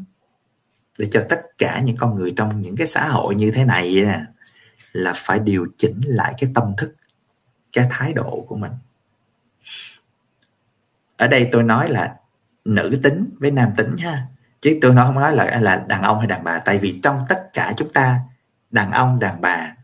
để 0.97 1.09
cho 1.11 1.25
tất 1.29 1.41
cả 1.57 1.79
những 1.79 1.97
con 1.97 2.15
người 2.15 2.33
trong 2.37 2.61
những 2.61 2.75
cái 2.75 2.87
xã 2.87 3.07
hội 3.07 3.35
như 3.35 3.51
thế 3.51 3.65
này 3.65 3.95
nè, 3.95 4.21
là 4.93 5.13
phải 5.15 5.39
điều 5.39 5.67
chỉnh 5.77 6.01
lại 6.05 6.33
cái 6.37 6.49
tâm 6.55 6.73
thức, 6.77 6.95
cái 7.73 7.87
thái 7.89 8.13
độ 8.13 8.45
của 8.47 8.55
mình 8.55 8.71
ở 11.17 11.27
đây 11.27 11.49
tôi 11.51 11.63
nói 11.63 11.89
là 11.89 12.15
nữ 12.65 12.99
tính 13.03 13.29
với 13.39 13.51
nam 13.51 13.71
tính 13.77 13.97
ha. 13.97 14.25
Chứ 14.61 14.77
tôi 14.81 14.93
nói 14.93 15.05
không 15.05 15.15
nói 15.15 15.35
là 15.35 15.59
là 15.61 15.85
đàn 15.87 16.01
ông 16.01 16.19
hay 16.19 16.27
đàn 16.27 16.43
bà. 16.43 16.59
Tại 16.59 16.77
vì 16.77 16.99
trong 17.03 17.25
tất 17.29 17.49
cả 17.53 17.73
chúng 17.77 17.93
ta, 17.93 18.19
đàn 18.71 18.91
ông, 18.91 19.19
đàn 19.19 19.41
bà, 19.41 19.75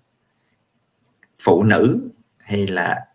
phụ 1.40 1.64
nữ 1.64 2.10
hay 2.40 2.68
là 2.68 3.06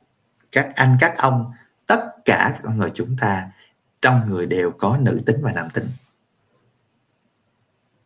các 0.52 0.68
anh, 0.74 0.96
các 1.00 1.18
ông, 1.18 1.52
tất 1.86 2.10
cả 2.24 2.50
các 2.52 2.60
con 2.62 2.78
người 2.78 2.90
chúng 2.94 3.16
ta, 3.20 3.48
trong 4.02 4.28
người 4.28 4.46
đều 4.46 4.70
có 4.78 4.96
nữ 4.96 5.22
tính 5.26 5.36
và 5.40 5.52
nam 5.52 5.70
tính. 5.70 5.88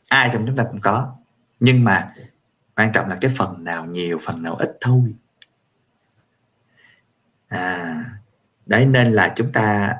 Ai 0.08 0.30
trong 0.32 0.46
chúng 0.46 0.56
ta 0.56 0.64
cũng 0.64 0.80
có. 0.80 1.16
Nhưng 1.61 1.84
mà 1.84 2.14
quan 2.76 2.92
trọng 2.92 3.08
là 3.08 3.18
cái 3.20 3.30
phần 3.36 3.64
nào, 3.64 3.86
nhiều 3.86 4.18
phần 4.22 4.42
nào 4.42 4.54
ít 4.54 4.76
thôi. 4.80 5.14
À 7.48 8.04
đấy 8.71 8.87
nên 8.87 9.12
là 9.12 9.33
chúng 9.37 9.53
ta 9.53 9.97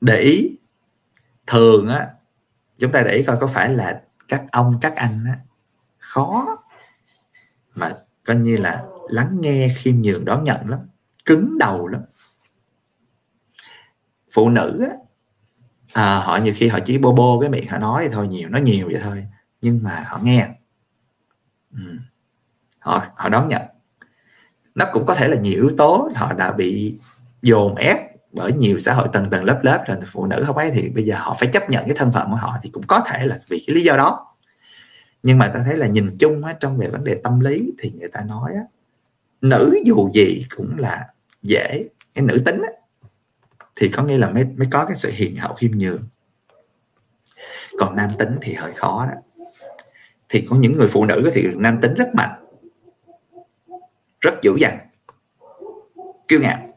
để 0.00 0.20
ý. 0.20 0.56
Thường 1.46 1.88
á 1.88 2.08
chúng 2.78 2.92
ta 2.92 3.02
để 3.02 3.12
ý 3.16 3.22
coi 3.22 3.36
có 3.40 3.46
phải 3.46 3.68
là 3.68 4.02
các 4.28 4.44
ông 4.52 4.78
các 4.80 4.96
anh 4.96 5.24
á 5.26 5.38
khó 5.98 6.58
mà 7.74 7.96
coi 8.24 8.36
như 8.36 8.56
là 8.56 8.84
lắng 9.08 9.36
nghe 9.40 9.68
khiêm 9.76 10.02
nhường 10.02 10.24
đón 10.24 10.44
nhận 10.44 10.68
lắm 10.68 10.78
cứng 11.24 11.58
đầu 11.58 11.88
lắm. 11.88 12.00
Phụ 14.32 14.48
nữ 14.48 14.86
á 14.90 14.96
à, 15.92 16.18
họ 16.18 16.36
nhiều 16.36 16.54
khi 16.56 16.68
họ 16.68 16.78
chỉ 16.86 16.98
bô 16.98 17.12
bô 17.12 17.40
cái 17.40 17.50
miệng 17.50 17.68
họ 17.68 17.78
nói 17.78 18.08
thôi 18.12 18.28
nhiều 18.28 18.48
nó 18.48 18.58
nhiều 18.58 18.88
vậy 18.92 19.00
thôi 19.02 19.26
nhưng 19.60 19.80
mà 19.82 20.04
họ 20.08 20.18
nghe. 20.22 20.48
Ừ. 21.72 21.98
họ 22.78 23.06
họ 23.16 23.28
đón 23.28 23.48
nhận. 23.48 23.62
Nó 24.74 24.86
cũng 24.92 25.06
có 25.06 25.14
thể 25.14 25.28
là 25.28 25.36
nhiều 25.36 25.62
yếu 25.62 25.72
tố 25.78 26.10
họ 26.14 26.32
đã 26.32 26.52
bị 26.52 26.98
dồn 27.42 27.74
ép 27.74 27.96
bởi 28.32 28.52
nhiều 28.52 28.80
xã 28.80 28.92
hội 28.92 29.08
tầng 29.12 29.30
tầng 29.30 29.44
lớp 29.44 29.60
lớp 29.62 29.84
rồi 29.86 29.98
phụ 30.12 30.26
nữ 30.26 30.42
không 30.46 30.56
ấy 30.56 30.70
thì 30.70 30.88
bây 30.88 31.04
giờ 31.04 31.16
họ 31.18 31.36
phải 31.40 31.48
chấp 31.52 31.70
nhận 31.70 31.84
cái 31.84 31.96
thân 31.96 32.12
phận 32.12 32.30
của 32.30 32.36
họ 32.36 32.58
thì 32.62 32.70
cũng 32.72 32.86
có 32.86 33.00
thể 33.00 33.26
là 33.26 33.38
vì 33.48 33.64
cái 33.66 33.76
lý 33.76 33.82
do 33.82 33.96
đó. 33.96 34.26
Nhưng 35.22 35.38
mà 35.38 35.48
ta 35.54 35.60
thấy 35.64 35.76
là 35.76 35.86
nhìn 35.86 36.16
chung 36.18 36.44
á, 36.44 36.56
trong 36.60 36.78
về 36.78 36.88
vấn 36.88 37.04
đề 37.04 37.20
tâm 37.22 37.40
lý 37.40 37.72
thì 37.78 37.92
người 37.98 38.08
ta 38.12 38.20
nói 38.28 38.52
á, 38.54 38.62
nữ 39.40 39.78
dù 39.86 40.10
gì 40.14 40.44
cũng 40.56 40.78
là 40.78 41.06
dễ 41.42 41.84
cái 42.14 42.24
nữ 42.24 42.42
tính 42.44 42.62
á, 42.62 42.68
thì 43.76 43.88
có 43.88 44.02
nghĩa 44.02 44.18
là 44.18 44.30
mới 44.30 44.44
mới 44.44 44.68
có 44.70 44.84
cái 44.84 44.96
sự 44.96 45.10
hiền 45.10 45.36
hậu 45.36 45.54
khiêm 45.54 45.70
nhường. 45.74 46.02
Còn 47.78 47.96
nam 47.96 48.10
tính 48.18 48.38
thì 48.42 48.54
hơi 48.54 48.72
khó 48.72 49.06
đó. 49.06 49.44
Thì 50.28 50.46
có 50.50 50.56
những 50.56 50.76
người 50.76 50.88
phụ 50.88 51.04
nữ 51.04 51.30
thì 51.34 51.46
nam 51.56 51.78
tính 51.82 51.94
rất 51.94 52.14
mạnh 52.14 52.30
rất 54.20 54.34
dữ 54.42 54.54
dằn 54.58 54.78
kiêu 56.28 56.40
ngạo 56.40 56.69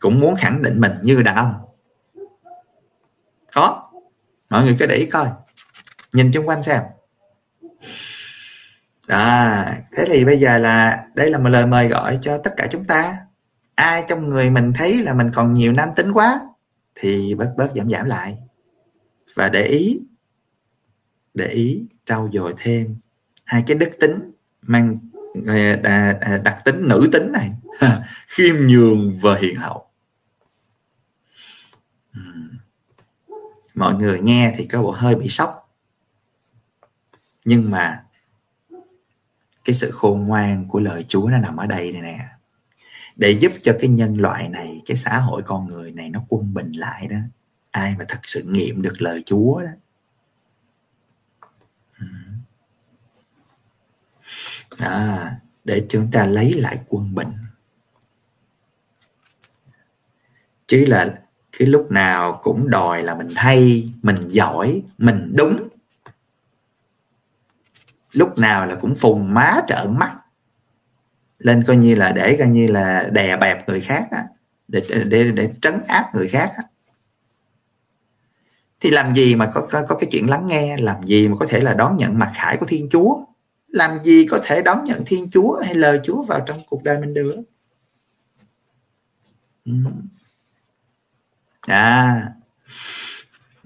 cũng 0.00 0.20
muốn 0.20 0.36
khẳng 0.36 0.62
định 0.62 0.80
mình 0.80 0.92
như 1.02 1.22
đàn 1.22 1.36
ông. 1.36 1.54
Có 3.54 3.90
mọi 4.50 4.64
người 4.64 4.76
cứ 4.78 4.86
để 4.86 4.96
ý 4.96 5.06
coi. 5.06 5.28
Nhìn 6.12 6.30
chung 6.32 6.48
quanh 6.48 6.62
xem. 6.62 6.82
Đó 9.06 9.64
thế 9.96 10.04
thì 10.06 10.24
bây 10.24 10.38
giờ 10.38 10.58
là, 10.58 11.04
đây 11.14 11.30
là 11.30 11.38
một 11.38 11.48
lời 11.48 11.66
mời 11.66 11.88
gọi 11.88 12.18
cho 12.22 12.38
tất 12.38 12.54
cả 12.56 12.66
chúng 12.70 12.84
ta. 12.84 13.16
Ai 13.74 14.04
trong 14.08 14.28
người 14.28 14.50
mình 14.50 14.72
thấy 14.72 14.98
là 15.02 15.14
mình 15.14 15.30
còn 15.34 15.54
nhiều 15.54 15.72
nam 15.72 15.88
tính 15.96 16.12
quá, 16.12 16.40
thì 16.94 17.34
bớt 17.34 17.54
bớt 17.56 17.70
giảm 17.76 17.90
giảm 17.90 18.04
lại. 18.04 18.36
Và 19.34 19.48
để 19.48 19.66
ý 19.66 20.00
để 21.34 21.46
ý 21.46 21.82
trau 22.06 22.28
dồi 22.32 22.54
thêm 22.58 22.96
hai 23.44 23.64
cái 23.66 23.76
đức 23.76 23.90
tính 24.00 24.32
mang 24.62 24.98
à, 25.46 26.16
à, 26.20 26.40
đặc 26.44 26.58
tính 26.64 26.88
nữ 26.88 27.08
tính 27.12 27.32
này. 27.32 27.50
Khiêm 28.28 28.54
nhường 28.66 29.16
và 29.20 29.36
hiền 29.36 29.56
hậu. 29.56 29.89
Mọi 33.74 33.94
người 33.94 34.20
nghe 34.20 34.54
thì 34.56 34.66
có 34.66 34.82
bộ 34.82 34.90
hơi 34.90 35.14
bị 35.14 35.28
sốc. 35.28 35.70
Nhưng 37.44 37.70
mà 37.70 38.04
cái 39.64 39.74
sự 39.74 39.90
khôn 39.90 40.26
ngoan 40.26 40.68
của 40.68 40.80
lời 40.80 41.04
Chúa 41.08 41.28
nó 41.28 41.38
nằm 41.38 41.56
ở 41.56 41.66
đây 41.66 41.92
này 41.92 42.02
nè. 42.02 42.28
Để 43.16 43.30
giúp 43.30 43.52
cho 43.62 43.72
cái 43.80 43.88
nhân 43.88 44.16
loại 44.16 44.48
này 44.48 44.82
cái 44.86 44.96
xã 44.96 45.18
hội 45.18 45.42
con 45.42 45.66
người 45.66 45.92
này 45.92 46.10
nó 46.10 46.20
quân 46.28 46.54
bình 46.54 46.72
lại 46.72 47.06
đó 47.08 47.16
ai 47.70 47.94
mà 47.98 48.04
thật 48.08 48.20
sự 48.22 48.42
nghiệm 48.46 48.82
được 48.82 49.02
lời 49.02 49.22
Chúa 49.26 49.62
đó. 49.62 49.70
À, 54.78 55.36
để 55.64 55.86
chúng 55.88 56.10
ta 56.12 56.26
lấy 56.26 56.54
lại 56.54 56.78
quân 56.88 57.14
bình. 57.14 57.28
Chứ 60.66 60.84
là 60.86 61.22
cái 61.60 61.68
lúc 61.68 61.92
nào 61.92 62.40
cũng 62.42 62.70
đòi 62.70 63.02
là 63.02 63.14
mình 63.14 63.32
hay 63.36 63.90
mình 64.02 64.28
giỏi 64.28 64.82
mình 64.98 65.32
đúng. 65.36 65.68
Lúc 68.12 68.38
nào 68.38 68.66
là 68.66 68.74
cũng 68.74 68.94
phùng 68.94 69.34
má 69.34 69.60
trợn 69.68 69.98
mắt. 69.98 70.16
Lên 71.38 71.64
coi 71.66 71.76
như 71.76 71.94
là 71.94 72.12
để 72.12 72.36
coi 72.38 72.48
như 72.48 72.66
là 72.66 73.08
đè 73.12 73.36
bẹp 73.36 73.68
người 73.68 73.80
khác 73.80 74.08
á 74.10 74.24
để 74.68 74.80
để 75.04 75.30
để 75.30 75.50
trấn 75.62 75.80
áp 75.88 76.14
người 76.14 76.28
khác 76.28 76.52
thì 78.80 78.90
làm 78.90 79.14
gì 79.14 79.34
mà 79.34 79.50
có, 79.54 79.66
có 79.70 79.82
có 79.88 79.94
cái 79.94 80.08
chuyện 80.12 80.30
lắng 80.30 80.46
nghe 80.46 80.76
làm 80.76 81.06
gì 81.06 81.28
mà 81.28 81.36
có 81.40 81.46
thể 81.48 81.60
là 81.60 81.74
đón 81.74 81.96
nhận 81.96 82.18
mặt 82.18 82.32
khải 82.34 82.56
của 82.56 82.66
thiên 82.66 82.88
chúa? 82.90 83.18
Làm 83.68 84.02
gì 84.02 84.26
có 84.30 84.40
thể 84.44 84.62
đón 84.62 84.84
nhận 84.84 85.02
thiên 85.06 85.30
chúa 85.30 85.60
hay 85.64 85.74
lời 85.74 86.00
chúa 86.04 86.22
vào 86.22 86.40
trong 86.46 86.62
cuộc 86.66 86.82
đời 86.82 86.98
mình 86.98 87.14
được? 87.14 87.36
Ừ 89.64 89.72
à, 91.70 92.28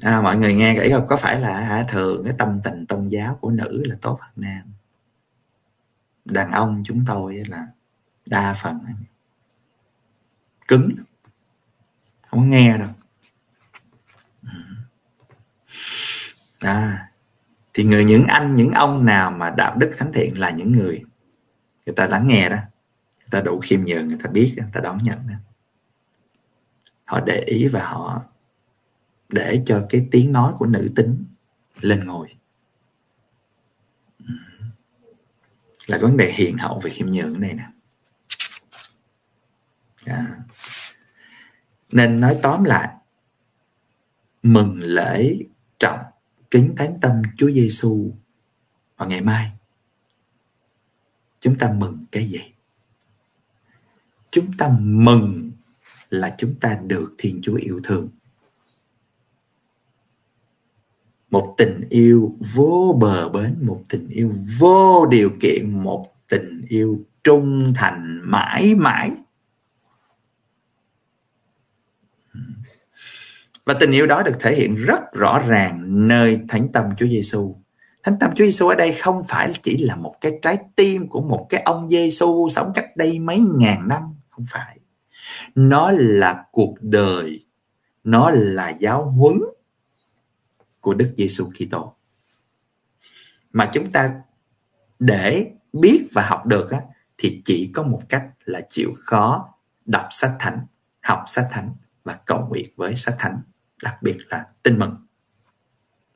à 0.01 0.21
mọi 0.21 0.37
người 0.37 0.55
nghe 0.55 0.77
kỹ 0.83 0.91
không? 0.93 1.07
Có 1.07 1.17
phải 1.17 1.41
là 1.41 1.61
hả 1.61 1.85
thường 1.89 2.25
cái 2.25 2.35
tâm 2.39 2.61
tình 2.65 2.87
tôn 2.87 3.09
giáo 3.09 3.39
của 3.41 3.51
nữ 3.51 3.83
là 3.87 3.97
tốt 4.01 4.19
hơn 4.21 4.33
nam? 4.37 4.63
Đàn 6.25 6.53
ông 6.53 6.83
chúng 6.87 7.05
tôi 7.07 7.43
là 7.49 7.67
đa 8.27 8.55
phần. 8.55 8.79
Cứng 10.69 10.95
không 12.31 12.51
nghe 12.51 12.79
đâu. 12.79 12.89
À. 14.47 14.59
à, 16.61 17.09
thì 17.75 17.85
người 17.85 18.05
những 18.05 18.27
anh 18.27 18.55
những 18.55 18.73
ông 18.73 19.05
nào 19.05 19.31
mà 19.31 19.51
đạo 19.57 19.77
đức 19.77 19.95
thánh 19.99 20.13
thiện 20.13 20.39
là 20.39 20.51
những 20.51 20.73
người 20.73 21.03
người 21.87 21.95
ta 21.97 22.07
lắng 22.07 22.27
nghe 22.27 22.49
đó 22.49 22.57
người 23.19 23.29
ta 23.31 23.41
đủ 23.41 23.61
khiêm 23.61 23.85
nhường 23.85 24.09
người 24.09 24.19
ta 24.23 24.31
biết 24.31 24.55
người 24.57 24.67
ta 24.73 24.81
đón 24.81 24.99
nhận 25.03 25.19
đó 25.29 25.35
họ 27.05 27.21
để 27.21 27.41
ý 27.41 27.69
và 27.69 27.85
họ 27.85 28.23
để 29.29 29.63
cho 29.67 29.87
cái 29.89 30.09
tiếng 30.11 30.33
nói 30.33 30.53
của 30.59 30.67
nữ 30.67 30.93
tính 30.97 31.25
lên 31.81 32.05
ngồi 32.05 32.29
là 35.87 35.99
vấn 35.99 36.17
đề 36.17 36.33
hiền 36.33 36.59
hậu 36.59 36.81
về 36.81 36.91
khiêm 36.91 37.07
nhường 37.07 37.41
này 37.41 37.55
nè. 37.55 37.65
À. 40.05 40.39
nên 41.91 42.21
nói 42.21 42.39
tóm 42.43 42.65
lại, 42.65 42.89
mừng 44.43 44.81
lễ 44.83 45.39
trọng 45.79 46.01
kính 46.51 46.75
thánh 46.77 46.99
tâm 47.01 47.23
Chúa 47.37 47.51
Giêsu 47.51 48.11
vào 48.97 49.09
ngày 49.09 49.21
mai. 49.21 49.51
Chúng 51.41 51.59
ta 51.59 51.73
mừng 51.73 52.05
cái 52.13 52.27
gì? 52.27 52.41
Chúng 54.31 54.51
ta 54.59 54.69
mừng 54.81 55.51
là 56.21 56.35
chúng 56.39 56.55
ta 56.61 56.79
được 56.87 57.15
Thiên 57.19 57.41
Chúa 57.43 57.55
yêu 57.55 57.81
thương 57.85 58.09
một 61.31 61.55
tình 61.57 61.81
yêu 61.91 62.35
vô 62.55 62.97
bờ 63.01 63.29
bến 63.29 63.57
một 63.63 63.81
tình 63.89 64.09
yêu 64.09 64.33
vô 64.59 65.07
điều 65.07 65.31
kiện 65.41 65.83
một 65.83 66.09
tình 66.29 66.63
yêu 66.69 66.99
trung 67.25 67.73
thành 67.77 68.21
mãi 68.23 68.75
mãi 68.75 69.11
và 73.65 73.75
tình 73.81 73.93
yêu 73.93 74.07
đó 74.07 74.23
được 74.23 74.37
thể 74.41 74.55
hiện 74.55 74.75
rất 74.75 75.13
rõ 75.13 75.39
ràng 75.47 76.09
nơi 76.09 76.41
thánh 76.49 76.69
tâm 76.73 76.85
Chúa 76.99 77.07
Giêsu. 77.07 77.55
Thánh 78.03 78.17
tâm 78.21 78.31
Chúa 78.35 78.45
Giêsu 78.45 78.69
ở 78.69 78.75
đây 78.75 78.95
không 79.01 79.23
phải 79.29 79.53
chỉ 79.63 79.77
là 79.77 79.97
một 79.97 80.15
cái 80.21 80.33
trái 80.43 80.59
tim 80.77 81.09
của 81.09 81.21
một 81.21 81.47
cái 81.49 81.63
ông 81.63 81.91
Giêsu 81.91 82.49
sống 82.51 82.73
cách 82.75 82.97
đây 82.97 83.19
mấy 83.19 83.41
ngàn 83.59 83.89
năm, 83.89 84.03
không 84.31 84.45
phải. 84.51 84.79
Nó 85.55 85.91
là 85.93 86.45
cuộc 86.53 86.75
đời, 86.81 87.45
nó 88.05 88.31
là 88.31 88.71
giáo 88.81 89.05
huấn 89.05 89.41
của 90.81 90.95
Đức 90.95 91.15
Giêsu 91.17 91.51
Kitô. 91.51 91.95
Mà 93.53 93.71
chúng 93.75 93.93
ta 93.93 94.23
để 94.99 95.53
biết 95.73 96.09
và 96.13 96.27
học 96.27 96.47
được 96.47 96.71
á, 96.71 96.81
thì 97.19 97.43
chỉ 97.45 97.71
có 97.75 97.83
một 97.83 98.03
cách 98.09 98.29
là 98.45 98.61
chịu 98.69 98.93
khó 98.99 99.55
đọc 99.87 100.09
sách 100.11 100.33
thánh, 100.39 100.59
học 101.03 101.25
sách 101.27 101.49
thánh 101.51 101.73
và 102.05 102.19
cầu 102.27 102.47
nguyện 102.49 102.71
với 102.77 102.97
sách 102.97 103.17
thánh 103.19 103.39
đặc 103.83 104.03
biệt 104.03 104.17
là 104.29 104.47
tin 104.63 104.79
mừng. 104.79 104.97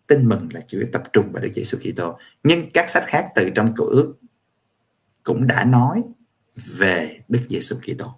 Tin 0.07 0.29
mừng 0.29 0.49
là 0.53 0.61
chủ 0.67 0.79
yếu 0.79 0.89
tập 0.93 1.03
trung 1.13 1.33
vào 1.33 1.43
Đức 1.43 1.51
Giêsu 1.55 1.79
Kitô. 1.79 2.19
Nhưng 2.43 2.71
các 2.71 2.91
sách 2.91 3.05
khác 3.07 3.29
từ 3.35 3.51
trong 3.55 3.75
cựu 3.77 3.87
ước 3.87 4.15
cũng 5.23 5.47
đã 5.47 5.65
nói 5.65 6.03
về 6.57 7.21
Đức 7.29 7.47
Giêsu 7.49 7.77
Kitô 7.77 8.15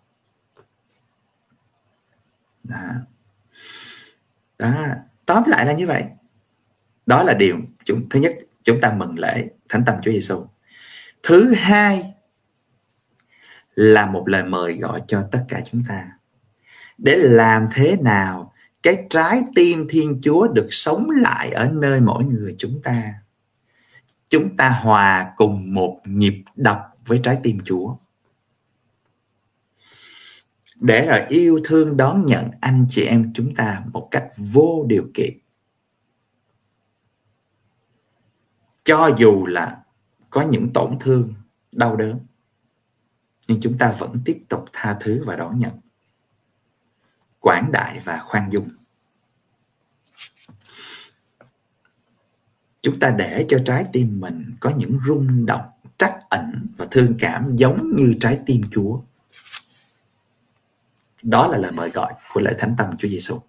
đó. 2.71 2.79
đó, 4.59 4.73
tóm 5.27 5.43
lại 5.47 5.67
là 5.67 5.73
như 5.73 5.87
vậy. 5.87 6.05
Đó 7.07 7.23
là 7.23 7.35
điều 7.35 7.57
chúng, 7.85 8.09
thứ 8.11 8.21
nhất, 8.21 8.37
chúng 8.65 8.81
ta 8.81 8.93
mừng 8.93 9.19
lễ 9.19 9.49
thánh 9.69 9.85
tâm 9.87 9.95
Chúa 10.03 10.13
Giêsu 10.13 10.47
thứ 11.23 11.55
hai 11.55 12.15
là 13.75 14.07
một 14.07 14.29
lời 14.29 14.45
mời 14.45 14.77
gọi 14.77 15.03
cho 15.09 15.29
tất 15.33 15.45
cả 15.49 15.61
chúng 15.71 15.83
ta 15.89 16.05
để 16.99 17.17
làm 17.17 17.67
thế 17.73 17.97
nào 18.01 18.53
cái 18.83 19.07
trái 19.11 19.43
tim 19.55 19.87
thiên 19.89 20.21
chúa 20.23 20.49
được 20.49 20.69
sống 20.71 21.11
lại 21.11 21.51
ở 21.51 21.69
nơi 21.73 22.01
mỗi 22.01 22.25
người 22.25 22.55
chúng 22.59 22.81
ta. 22.83 23.15
Chúng 24.29 24.57
ta 24.57 24.69
hòa 24.69 25.33
cùng 25.37 25.75
một 25.75 26.01
nhịp 26.05 26.43
đập 26.57 26.81
với 27.07 27.21
trái 27.23 27.39
tim 27.43 27.59
chúa 27.65 27.95
để 30.81 31.07
rồi 31.07 31.21
yêu 31.29 31.61
thương 31.65 31.97
đón 31.97 32.27
nhận 32.27 32.51
anh 32.61 32.87
chị 32.91 33.03
em 33.03 33.33
chúng 33.35 33.55
ta 33.55 33.83
một 33.93 34.09
cách 34.11 34.33
vô 34.37 34.85
điều 34.89 35.11
kiện. 35.15 35.39
Cho 38.85 39.11
dù 39.19 39.47
là 39.47 39.83
có 40.31 40.43
những 40.43 40.73
tổn 40.73 40.99
thương, 41.01 41.35
đau 41.73 41.97
đớn, 41.97 42.19
nhưng 43.49 43.61
chúng 43.61 43.79
ta 43.79 43.93
vẫn 43.99 44.21
tiếp 44.25 44.43
tục 44.49 44.65
tha 44.73 44.97
thứ 45.01 45.23
và 45.27 45.37
đón 45.37 45.59
nhận. 45.59 45.73
Quảng 47.41 47.73
đại 47.73 48.01
và 48.05 48.21
khoan 48.25 48.53
dung. 48.53 48.69
Chúng 52.83 53.01
ta 53.01 53.11
để 53.11 53.47
cho 53.49 53.59
trái 53.67 53.87
tim 53.93 54.21
mình 54.21 54.51
có 54.61 54.71
những 54.77 54.99
rung 55.07 55.47
động 55.47 55.65
trắc 55.99 56.15
ẩn 56.31 56.67
và 56.77 56.87
thương 56.91 57.15
cảm 57.19 57.57
giống 57.57 57.97
như 57.97 58.15
trái 58.21 58.41
tim 58.47 58.63
Chúa 58.71 59.01
đó 61.23 61.47
là 61.49 61.59
lời 61.59 61.73
mời 61.73 61.91
gọi 61.91 62.13
của 62.33 62.41
lễ 62.41 62.55
thánh 62.59 62.75
tâm 62.79 62.97
Chúa 62.99 63.09
Giêsu 63.09 63.41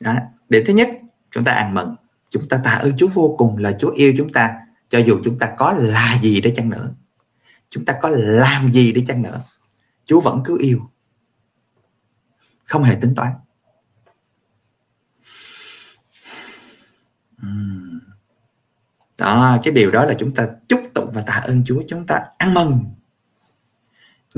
đó. 0.00 0.14
điểm 0.48 0.64
thứ 0.66 0.72
nhất, 0.72 0.88
chúng 1.30 1.44
ta 1.44 1.52
ăn 1.52 1.74
mừng. 1.74 1.96
Chúng 2.30 2.48
ta 2.48 2.60
tạ 2.64 2.70
ơn 2.70 2.96
Chúa 2.96 3.08
vô 3.08 3.34
cùng 3.38 3.56
là 3.56 3.72
Chúa 3.80 3.90
yêu 3.90 4.14
chúng 4.16 4.32
ta, 4.32 4.54
cho 4.88 4.98
dù 4.98 5.20
chúng 5.24 5.38
ta 5.38 5.54
có 5.56 5.72
là 5.72 6.18
gì 6.22 6.40
để 6.40 6.52
chăng 6.56 6.70
nữa. 6.70 6.90
Chúng 7.70 7.84
ta 7.84 7.98
có 8.02 8.08
làm 8.14 8.72
gì 8.72 8.92
để 8.92 9.04
chăng 9.08 9.22
nữa, 9.22 9.42
Chúa 10.04 10.20
vẫn 10.20 10.42
cứ 10.44 10.58
yêu. 10.60 10.80
Không 12.64 12.84
hề 12.84 12.94
tính 13.00 13.14
toán. 13.14 13.32
Đó, 19.18 19.58
cái 19.64 19.74
điều 19.74 19.90
đó 19.90 20.04
là 20.04 20.14
chúng 20.18 20.34
ta 20.34 20.48
chúc 20.68 20.80
tụng 20.94 21.10
và 21.14 21.22
tạ 21.22 21.32
ơn 21.32 21.64
Chúa. 21.64 21.82
Chúng 21.88 22.06
ta 22.06 22.20
ăn 22.38 22.54
mừng 22.54 22.84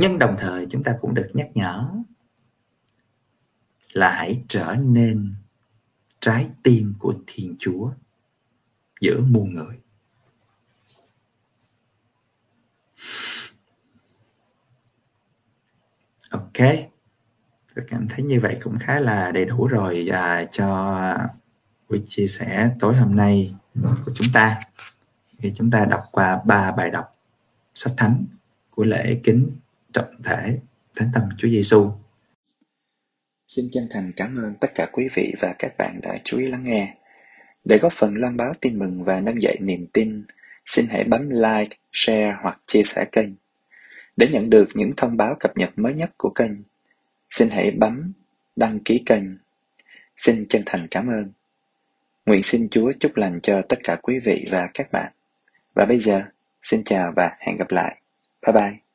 nhưng 0.00 0.18
đồng 0.18 0.36
thời 0.38 0.66
chúng 0.70 0.82
ta 0.82 0.96
cũng 1.00 1.14
được 1.14 1.30
nhắc 1.34 1.48
nhở 1.54 1.88
là 3.92 4.10
hãy 4.10 4.42
trở 4.48 4.76
nên 4.80 5.34
trái 6.20 6.48
tim 6.62 6.94
của 6.98 7.14
Thiên 7.26 7.56
Chúa 7.58 7.90
giữa 9.00 9.20
muôn 9.20 9.54
người. 9.54 9.76
Ok 16.30 16.66
tôi 17.74 17.84
cảm 17.88 18.08
thấy 18.08 18.22
như 18.24 18.40
vậy 18.40 18.56
cũng 18.62 18.78
khá 18.78 19.00
là 19.00 19.30
đầy 19.32 19.44
đủ 19.44 19.66
rồi 19.66 20.08
à, 20.12 20.44
cho 20.52 20.94
buổi 21.90 22.02
chia 22.06 22.26
sẻ 22.26 22.70
tối 22.80 22.96
hôm 22.96 23.16
nay 23.16 23.54
của 23.74 24.12
chúng 24.14 24.26
ta. 24.32 24.60
Thì 25.38 25.52
chúng 25.56 25.70
ta 25.70 25.84
đọc 25.84 26.04
qua 26.12 26.40
ba 26.46 26.72
bài 26.72 26.90
đọc 26.90 27.04
sách 27.74 27.94
thánh 27.96 28.24
của 28.70 28.84
lễ 28.84 29.20
kính 29.24 29.50
trọng 29.92 30.22
thể 30.24 30.58
thánh 30.96 31.10
tâm 31.14 31.22
Chúa 31.38 31.48
Giêsu. 31.48 31.90
Xin 33.48 33.68
chân 33.72 33.88
thành 33.90 34.12
cảm 34.16 34.36
ơn 34.36 34.54
tất 34.60 34.68
cả 34.74 34.88
quý 34.92 35.08
vị 35.14 35.34
và 35.40 35.54
các 35.58 35.72
bạn 35.78 36.00
đã 36.02 36.18
chú 36.24 36.38
ý 36.38 36.46
lắng 36.46 36.64
nghe. 36.64 36.94
Để 37.64 37.78
góp 37.78 37.92
phần 37.96 38.14
loan 38.14 38.36
báo 38.36 38.52
tin 38.60 38.78
mừng 38.78 39.04
và 39.04 39.20
nâng 39.20 39.42
dậy 39.42 39.56
niềm 39.60 39.86
tin, 39.92 40.24
xin 40.66 40.86
hãy 40.90 41.04
bấm 41.04 41.30
like, 41.30 41.76
share 41.92 42.34
hoặc 42.42 42.60
chia 42.66 42.82
sẻ 42.84 43.04
kênh. 43.12 43.28
Để 44.16 44.28
nhận 44.28 44.50
được 44.50 44.68
những 44.74 44.90
thông 44.96 45.16
báo 45.16 45.36
cập 45.40 45.56
nhật 45.56 45.70
mới 45.76 45.94
nhất 45.94 46.10
của 46.18 46.30
kênh, 46.30 46.52
xin 47.30 47.50
hãy 47.50 47.70
bấm 47.70 48.12
đăng 48.56 48.78
ký 48.84 49.02
kênh. 49.06 49.24
Xin 50.16 50.46
chân 50.48 50.62
thành 50.66 50.88
cảm 50.90 51.06
ơn. 51.06 51.32
Nguyện 52.26 52.42
xin 52.42 52.68
Chúa 52.70 52.92
chúc 53.00 53.16
lành 53.16 53.40
cho 53.42 53.62
tất 53.68 53.78
cả 53.84 53.96
quý 54.02 54.18
vị 54.18 54.48
và 54.50 54.68
các 54.74 54.92
bạn. 54.92 55.12
Và 55.74 55.84
bây 55.84 56.00
giờ, 56.00 56.22
xin 56.62 56.84
chào 56.84 57.12
và 57.16 57.36
hẹn 57.40 57.56
gặp 57.56 57.70
lại. 57.70 58.00
Bye 58.46 58.52
bye. 58.52 58.89